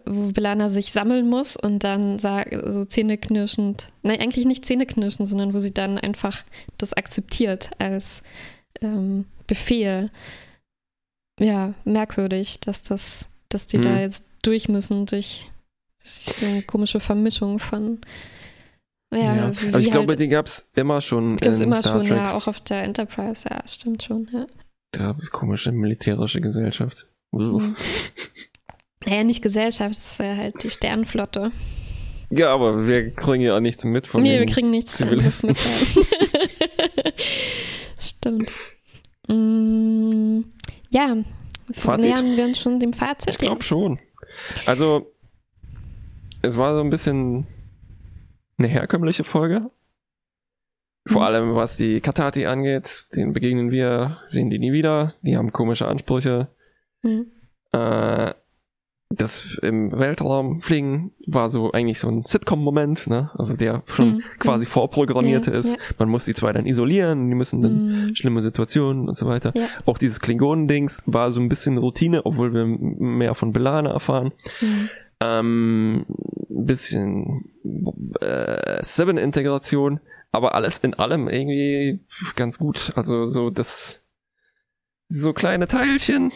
wo 0.06 0.32
Belana 0.32 0.70
sich 0.70 0.92
sammeln 0.92 1.30
muss 1.30 1.56
und 1.56 1.84
dann 1.84 2.20
sagt, 2.20 2.56
so 2.72 2.86
zähneknirschend, 2.86 3.90
nein, 4.04 4.20
eigentlich 4.20 4.46
nicht 4.46 4.66
zähneknirschend, 4.66 5.28
sondern 5.28 5.54
wo 5.54 5.60
sie 5.60 5.74
dann 5.74 5.98
einfach 5.98 6.44
das 6.78 6.94
akzeptiert 6.94 7.72
als 7.80 8.22
ähm, 8.82 9.26
Befehl. 9.48 10.12
Ja, 11.40 11.74
merkwürdig, 11.84 12.60
dass 12.62 12.84
das, 12.84 13.28
dass 13.50 13.68
die 13.68 13.78
hm. 13.78 13.84
da 13.84 14.00
jetzt 14.00 14.26
durch 14.42 14.70
müssen, 14.70 15.06
durch 15.06 15.52
so 16.04 16.46
eine 16.46 16.62
komische 16.62 17.00
Vermischung 17.00 17.60
von 17.60 18.00
ja, 19.14 19.36
ja. 19.36 19.46
aber 19.46 19.80
ich 19.80 19.92
glaube, 19.92 20.10
halt, 20.10 20.20
die 20.20 20.28
gab 20.28 20.48
es 20.48 20.68
immer 20.76 21.00
schon. 21.00 21.38
Gab 21.38 21.52
es 21.52 21.62
immer 21.62 21.82
Star 21.82 21.94
schon, 21.94 22.08
Trek. 22.08 22.18
ja, 22.18 22.34
auch 22.34 22.48
auf 22.48 22.60
der 22.60 22.84
Enterprise, 22.84 23.48
ja, 23.50 23.62
stimmt 23.68 24.04
schon, 24.04 24.28
ja. 24.34 24.46
Da 24.92 25.16
komische 25.32 25.72
militärische 25.72 26.42
Gesellschaft. 26.42 27.08
Mhm. 27.32 27.76
Naja, 29.06 29.24
nicht 29.24 29.42
Gesellschaft, 29.42 29.96
das 29.96 30.12
ist 30.12 30.20
ja 30.20 30.36
halt 30.36 30.64
die 30.64 30.70
Sternenflotte. 30.70 31.52
Ja, 32.30 32.54
aber 32.54 32.88
wir 32.88 33.12
kriegen 33.12 33.44
ja 33.44 33.56
auch 33.56 33.60
nichts 33.60 33.86
mit 33.86 34.08
von 34.08 34.24
Nee, 34.24 34.40
wir 34.40 34.46
kriegen 34.48 34.70
nichts 34.70 34.94
Zivilisten. 34.94 35.50
mit. 35.50 35.58
Stimmt. 38.00 38.52
Mm, 39.28 40.42
ja, 40.90 41.18
Fazit. 41.72 42.10
nähern 42.10 42.38
wir 42.38 42.46
uns 42.46 42.60
schon 42.60 42.80
dem 42.80 42.94
Fazit. 42.94 43.30
Ich 43.30 43.38
glaube 43.38 43.64
schon. 43.64 44.00
Also, 44.66 45.12
es 46.42 46.58
war 46.58 46.76
so 46.76 46.82
ein 46.82 46.90
bisschen 46.90 47.48
eine 48.58 48.68
herkömmliche 48.68 49.24
Folge. 49.24 49.70
Vor 51.08 51.22
mhm. 51.22 51.28
allem 51.28 51.56
was 51.56 51.78
die 51.78 52.02
Katati 52.02 52.48
angeht, 52.48 53.06
denen 53.16 53.34
begegnen 53.34 53.70
wir, 53.70 54.20
sehen 54.26 54.50
die 54.50 54.58
nie 54.60 54.74
wieder, 54.74 55.14
die 55.22 55.38
haben 55.38 55.52
komische 55.52 55.88
Ansprüche. 55.88 56.48
Mhm. 57.04 57.32
Äh, 57.72 58.34
das 59.10 59.60
im 59.62 59.92
Weltraum 59.92 60.62
fliegen 60.62 61.12
war 61.28 61.50
so 61.50 61.72
eigentlich 61.72 62.00
so 62.00 62.08
ein 62.10 62.24
Sitcom-Moment, 62.26 63.08
ne? 63.08 63.30
Also 63.36 63.56
der 63.56 63.84
schon 63.86 64.16
Mhm. 64.16 64.24
quasi 64.40 64.66
vorprogrammiert 64.66 65.46
Ja, 65.48 65.54
ist. 65.54 65.74
ja. 65.74 65.80
Man 66.00 66.10
muss 66.10 66.26
die 66.26 66.34
zwei 66.34 66.52
dann 66.54 66.66
isolieren, 66.66 67.30
die 67.30 67.36
müssen 67.36 67.62
dann 67.62 68.08
Mhm. 68.08 68.16
schlimme 68.16 68.42
Situationen 68.42 69.08
und 69.08 69.16
so 69.16 69.28
weiter. 69.28 69.52
Ja. 69.56 69.68
Auch 69.86 70.00
dieses 70.00 70.20
Klingonen-Dings 70.20 71.04
war 71.06 71.32
so 71.32 71.40
ein 71.40 71.50
bisschen 71.50 71.78
Routine, 71.78 72.26
obwohl 72.26 72.54
wir 72.54 72.66
mehr 72.66 73.36
von 73.36 73.54
Belana 73.54 73.92
erfahren. 73.92 74.32
Mhm. 74.62 74.90
Ähm, 75.22 76.06
ein 76.50 76.66
bisschen 76.66 77.46
äh, 78.22 78.84
Seven-Integration, 78.84 80.00
aber 80.32 80.56
alles 80.56 80.80
in 80.80 80.94
allem 80.96 81.28
irgendwie 81.30 82.00
ganz 82.36 82.58
gut. 82.58 82.92
Also 82.96 83.26
so 83.26 83.50
das 83.52 84.02
so 85.08 85.32
kleine 85.34 85.68
Teilchen, 85.68 86.32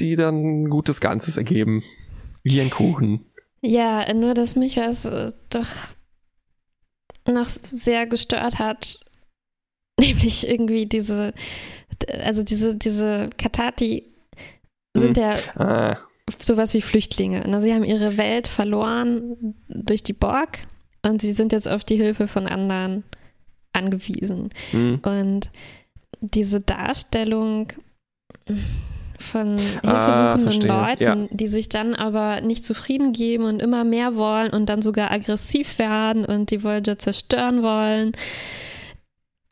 die 0.00 0.14
dann 0.16 0.62
ein 0.62 0.70
gutes 0.70 1.00
Ganzes 1.00 1.36
ergeben. 1.36 1.82
Wie 2.48 2.60
ein 2.60 2.70
Kuchen. 2.70 3.24
Ja, 3.60 4.12
nur 4.14 4.34
dass 4.34 4.54
mich 4.54 4.76
was 4.76 5.04
äh, 5.04 5.32
doch 5.50 5.66
noch 7.26 7.44
sehr 7.46 8.06
gestört 8.06 8.60
hat, 8.60 9.00
nämlich 10.00 10.46
irgendwie 10.48 10.86
diese, 10.86 11.34
also 12.22 12.44
diese, 12.44 12.76
diese 12.76 13.30
Katati 13.36 14.04
sind 14.96 15.16
Mhm. 15.16 15.22
ja 15.22 15.36
Ah, 15.56 15.98
sowas 16.40 16.72
wie 16.74 16.82
Flüchtlinge. 16.82 17.48
Ne? 17.48 17.60
Sie 17.60 17.74
haben 17.74 17.82
ihre 17.84 18.16
Welt 18.16 18.46
verloren 18.46 19.56
durch 19.68 20.04
die 20.04 20.12
Borg 20.12 20.68
und 21.02 21.20
sie 21.20 21.32
sind 21.32 21.50
jetzt 21.52 21.66
auf 21.66 21.82
die 21.82 21.96
Hilfe 21.96 22.28
von 22.28 22.46
anderen 22.46 23.02
angewiesen. 23.72 24.50
hm. 24.70 25.00
Und 25.04 25.50
diese 26.20 26.60
Darstellung 26.60 27.72
von 29.18 29.54
Ah, 29.82 30.04
hilfesuchenden 30.36 30.42
verstehe. 30.42 30.70
Leuten, 30.70 31.22
Ja. 31.22 31.28
die 31.30 31.48
sich 31.48 31.68
dann 31.68 31.94
aber 31.94 32.40
nicht 32.40 32.64
zufrieden 32.64 33.12
geben 33.12 33.44
und 33.44 33.60
immer 33.60 33.84
mehr 33.84 34.16
wollen 34.16 34.52
und 34.52 34.66
dann 34.68 34.82
sogar 34.82 35.10
aggressiv 35.10 35.78
werden 35.78 36.24
und 36.24 36.50
die 36.50 36.62
Voyager 36.62 36.98
zerstören 36.98 37.62
wollen. 37.62 38.12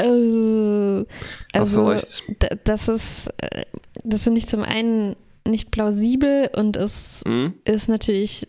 Äh, 0.01 1.05
also, 1.53 1.95
das 2.65 2.89
ist, 2.89 3.29
äh, 3.39 3.65
das 4.03 4.25
finde 4.25 4.39
ich 4.39 4.47
zum 4.49 4.62
einen 4.62 5.17
nicht 5.47 5.71
plausibel 5.71 6.51
und 6.57 6.77
es 6.77 7.23
Hm? 7.27 7.55
ist 7.65 7.89
natürlich 7.89 8.49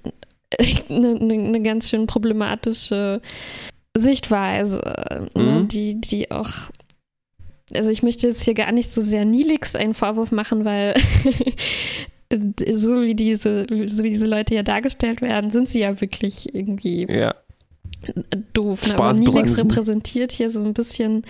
eine, 0.90 1.10
eine, 1.20 1.34
eine 1.34 1.62
ganz 1.62 1.90
schön 1.90 2.08
problematische 2.08 3.22
Sichtweise, 3.98 4.82
ne, 5.36 5.62
Mhm. 5.62 5.68
die, 5.68 6.02
die 6.02 6.32
auch, 6.32 6.50
also 7.74 7.90
ich 7.90 8.04
möchte 8.04 8.28
jetzt 8.28 8.44
hier 8.44 8.54
gar 8.54 8.72
nicht 8.72 8.94
so 8.94 9.02
sehr 9.02 9.26
Nilix 9.26 9.76
einen 9.76 9.94
Vorwurf 9.94 10.32
machen, 10.32 10.66
weil 10.66 10.94
so 12.74 13.02
wie 13.02 13.16
diese, 13.16 13.66
so 13.88 14.04
wie 14.04 14.10
diese 14.10 14.28
Leute 14.28 14.56
ja 14.56 14.64
dargestellt 14.64 15.22
werden, 15.22 15.50
sind 15.52 15.70
sie 15.70 15.80
ja 15.80 16.00
wirklich 16.02 16.54
irgendwie 16.54 17.08
Ja. 17.10 17.36
doof. 18.54 18.88
Ne? 18.88 18.94
Aber 18.96 19.14
Nilix 19.14 19.58
repräsentiert 19.58 20.32
hier 20.32 20.52
so 20.52 20.62
ein 20.64 20.74
bisschen 20.74 21.24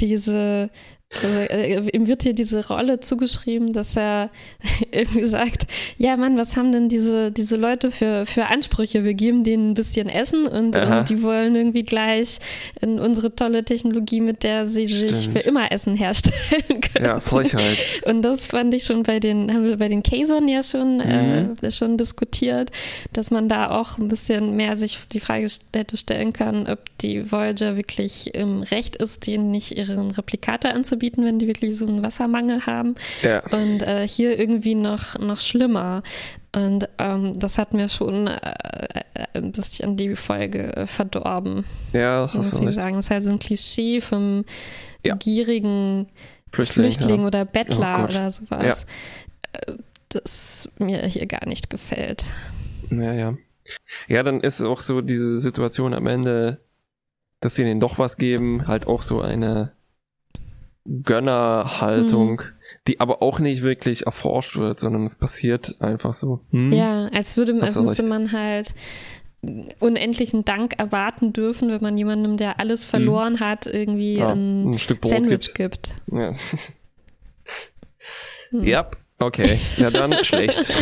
diese, 0.00 0.70
also, 1.22 1.38
äh, 1.38 1.88
ihm 1.96 2.06
wird 2.06 2.22
hier 2.22 2.34
diese 2.34 2.68
Rolle 2.68 3.00
zugeschrieben, 3.00 3.72
dass 3.72 3.96
er 3.96 4.28
irgendwie 4.92 5.24
sagt, 5.24 5.66
ja 5.96 6.16
Mann, 6.18 6.36
was 6.36 6.54
haben 6.56 6.70
denn 6.70 6.90
diese, 6.90 7.32
diese 7.32 7.56
Leute 7.56 7.90
für, 7.90 8.26
für 8.26 8.46
Ansprüche? 8.46 9.04
Wir 9.04 9.14
geben 9.14 9.42
denen 9.42 9.70
ein 9.70 9.74
bisschen 9.74 10.10
Essen 10.10 10.46
und, 10.46 10.76
und 10.76 11.08
die 11.08 11.22
wollen 11.22 11.56
irgendwie 11.56 11.82
gleich 11.82 12.38
in 12.82 13.00
unsere 13.00 13.34
tolle 13.34 13.64
Technologie, 13.64 14.20
mit 14.20 14.42
der 14.42 14.66
sie 14.66 14.84
sich 14.84 15.08
Stimmt. 15.20 15.38
für 15.38 15.48
immer 15.48 15.72
Essen 15.72 15.94
herstellen 15.94 16.36
können. 16.92 17.04
Ja, 17.06 17.20
Frechheit. 17.20 17.78
Und 18.04 18.20
das 18.22 18.46
fand 18.46 18.74
ich 18.74 18.84
schon 18.84 19.02
bei 19.02 19.18
den, 19.18 19.50
haben 19.52 19.64
wir 19.64 19.78
bei 19.78 19.88
den 19.88 20.02
Casern 20.02 20.46
ja 20.46 20.62
schon, 20.62 20.98
Mhm. 20.98 21.56
äh, 21.62 21.70
schon 21.70 21.96
diskutiert, 21.96 22.70
dass 23.14 23.30
man 23.30 23.48
da 23.48 23.70
auch 23.70 23.96
ein 23.98 24.08
bisschen 24.08 24.56
mehr 24.56 24.76
sich 24.76 24.98
die 25.12 25.20
Frage 25.20 25.48
hätte 25.74 25.96
stellen 25.96 26.32
können, 26.34 26.66
ob 26.68 26.80
die 27.00 27.30
Voyager 27.32 27.76
wirklich 27.76 28.34
im 28.34 28.62
Recht 28.62 28.96
ist, 28.96 29.26
denen 29.26 29.50
nicht 29.50 29.76
ihren 29.76 30.10
Replikator 30.10 30.72
anzubieten, 30.72 30.97
wenn 31.24 31.38
die 31.38 31.46
wirklich 31.46 31.76
so 31.76 31.86
einen 31.86 32.02
Wassermangel 32.02 32.66
haben. 32.66 32.94
Ja. 33.22 33.42
Und 33.50 33.82
äh, 33.82 34.06
hier 34.06 34.38
irgendwie 34.38 34.74
noch, 34.74 35.18
noch 35.18 35.38
schlimmer. 35.40 36.02
Und 36.54 36.88
ähm, 36.98 37.38
das 37.38 37.58
hat 37.58 37.72
mir 37.74 37.88
schon 37.88 38.26
äh, 38.26 38.36
äh, 39.14 39.24
ein 39.34 39.52
bisschen 39.52 39.96
die 39.96 40.16
Folge 40.16 40.74
äh, 40.76 40.86
verdorben, 40.86 41.64
Ja, 41.92 42.22
muss 42.32 42.52
hast 42.52 42.60
du 42.60 42.68
ich 42.68 42.74
sagen. 42.74 42.96
Das 42.96 43.06
ist 43.06 43.10
halt 43.10 43.24
so 43.24 43.30
ein 43.30 43.38
Klischee 43.38 44.00
vom 44.00 44.44
Ja. 45.04 45.14
gierigen 45.16 46.08
Flüchtling, 46.50 46.84
Flüchtling 46.92 47.20
ja. 47.20 47.26
oder 47.26 47.44
Bettler 47.44 48.00
Oh 48.00 48.04
oder 48.10 48.30
sowas. 48.30 48.86
Äh, 49.52 49.72
Das 50.08 50.68
mir 50.78 51.04
hier 51.06 51.26
gar 51.26 51.46
nicht 51.46 51.68
gefällt. 51.70 52.24
Ja, 52.90 53.12
ja. 53.12 53.36
Ja, 54.08 54.22
dann 54.22 54.40
ist 54.40 54.62
auch 54.62 54.80
so 54.80 55.02
diese 55.02 55.38
Situation 55.38 55.92
am 55.92 56.06
Ende, 56.06 56.60
dass 57.40 57.54
sie 57.54 57.64
denen 57.64 57.80
doch 57.80 57.98
was 57.98 58.16
geben, 58.16 58.66
halt 58.66 58.86
auch 58.86 59.02
so 59.02 59.20
eine 59.20 59.72
Gönnerhaltung, 61.04 62.42
die 62.86 63.00
aber 63.00 63.22
auch 63.22 63.38
nicht 63.38 63.62
wirklich 63.62 64.06
erforscht 64.06 64.56
wird, 64.56 64.80
sondern 64.80 65.04
es 65.04 65.16
passiert 65.16 65.76
einfach 65.80 66.14
so. 66.14 66.40
Hm? 66.50 66.72
Ja, 66.72 67.06
als 67.08 67.36
würde 67.36 67.60
als 67.60 67.76
müsste 67.76 68.02
recht. 68.02 68.08
man 68.10 68.32
halt 68.32 68.74
unendlichen 69.78 70.44
Dank 70.44 70.78
erwarten 70.78 71.32
dürfen, 71.32 71.68
wenn 71.70 71.80
man 71.82 71.96
jemandem, 71.96 72.36
der 72.36 72.58
alles 72.58 72.84
verloren 72.84 73.40
hat, 73.40 73.66
irgendwie 73.66 74.14
Hm. 74.14 74.20
Ja, 74.20 74.28
ein, 74.30 74.70
ein 74.70 74.78
Stück 74.78 75.00
Brot 75.00 75.12
Sandwich 75.12 75.54
gibt. 75.54 75.94
gibt. 75.94 75.94
Ja. 76.12 76.32
Hm. 78.50 78.64
ja, 78.66 78.90
okay. 79.18 79.60
Ja, 79.76 79.90
dann 79.90 80.12
schlecht. 80.24 80.72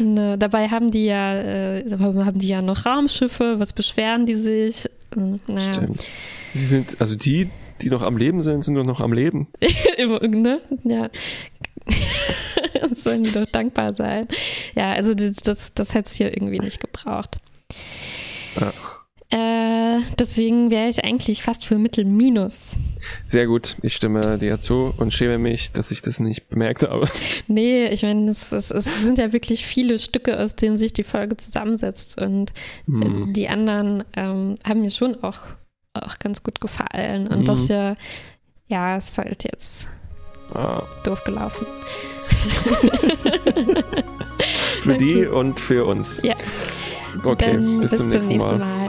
Ne, 0.00 0.38
dabei 0.38 0.68
haben 0.68 0.90
die 0.90 1.04
ja, 1.04 1.36
äh, 1.36 1.84
haben 1.98 2.38
die 2.38 2.48
ja 2.48 2.62
noch 2.62 2.86
Raumschiffe, 2.86 3.60
was 3.60 3.72
beschweren 3.72 4.26
die 4.26 4.34
sich? 4.34 4.88
Hm, 5.14 5.38
Naja. 5.46 5.60
Stimmt. 5.60 6.06
Sie 6.52 6.66
sind, 6.66 7.00
also 7.00 7.14
die, 7.14 7.50
die 7.82 7.90
noch 7.90 8.02
am 8.02 8.16
Leben 8.16 8.40
sind, 8.40 8.62
sind 8.64 8.74
doch 8.74 8.84
noch 8.84 9.00
am 9.00 9.12
Leben. 9.12 9.48
Ne? 10.22 10.60
Ja. 10.84 11.10
Sollen 12.92 13.24
die 13.24 13.32
doch 13.32 13.46
dankbar 13.46 13.94
sein. 13.94 14.28
Ja, 14.74 14.92
also 14.92 15.14
das, 15.14 15.36
das, 15.36 15.74
das 15.74 15.94
hätte 15.94 16.08
es 16.10 16.14
hier 16.16 16.32
irgendwie 16.34 16.58
nicht 16.58 16.80
gebraucht. 16.80 17.38
Ja. 18.60 18.72
Äh, 19.32 20.00
deswegen 20.18 20.72
wäre 20.72 20.88
ich 20.88 21.04
eigentlich 21.04 21.44
fast 21.44 21.64
für 21.64 21.78
Mittel 21.78 22.04
minus. 22.04 22.76
Sehr 23.24 23.46
gut, 23.46 23.76
ich 23.82 23.94
stimme 23.94 24.38
dir 24.38 24.58
zu 24.58 24.92
und 24.96 25.14
schäme 25.14 25.38
mich, 25.38 25.70
dass 25.70 25.92
ich 25.92 26.02
das 26.02 26.18
nicht 26.18 26.48
bemerkt 26.48 26.82
habe. 26.82 27.08
Nee, 27.46 27.86
ich 27.88 28.02
meine, 28.02 28.30
es, 28.30 28.50
es, 28.52 28.70
es 28.72 29.02
sind 29.02 29.18
ja 29.18 29.32
wirklich 29.32 29.64
viele 29.66 29.98
Stücke, 30.00 30.38
aus 30.38 30.56
denen 30.56 30.78
sich 30.78 30.92
die 30.92 31.04
Folge 31.04 31.36
zusammensetzt. 31.36 32.20
Und 32.20 32.50
äh, 32.88 32.92
Hm. 32.92 33.32
die 33.32 33.48
anderen 33.48 34.02
ähm, 34.16 34.56
haben 34.64 34.80
mir 34.80 34.90
schon 34.90 35.22
auch, 35.22 35.38
auch 35.94 36.18
ganz 36.18 36.42
gut 36.42 36.60
gefallen. 36.60 37.28
Und 37.28 37.40
Mhm. 37.40 37.44
das 37.44 37.68
ja, 37.68 37.94
ja, 38.68 38.96
ist 38.96 39.16
halt 39.18 39.44
jetzt 39.44 39.86
Ah, 40.54 40.82
doof 41.04 41.22
gelaufen. 41.24 41.66
für 44.80 44.96
die 44.96 45.26
und 45.26 45.60
für 45.60 45.84
uns. 45.84 46.20
Ja. 46.24 46.34
Okay, 47.24 47.52
Dann 47.52 47.80
bis, 47.80 47.96
zum 47.96 48.08
nächsten 48.08 48.36
Mal. 48.38 48.58
Mal. 48.58 48.79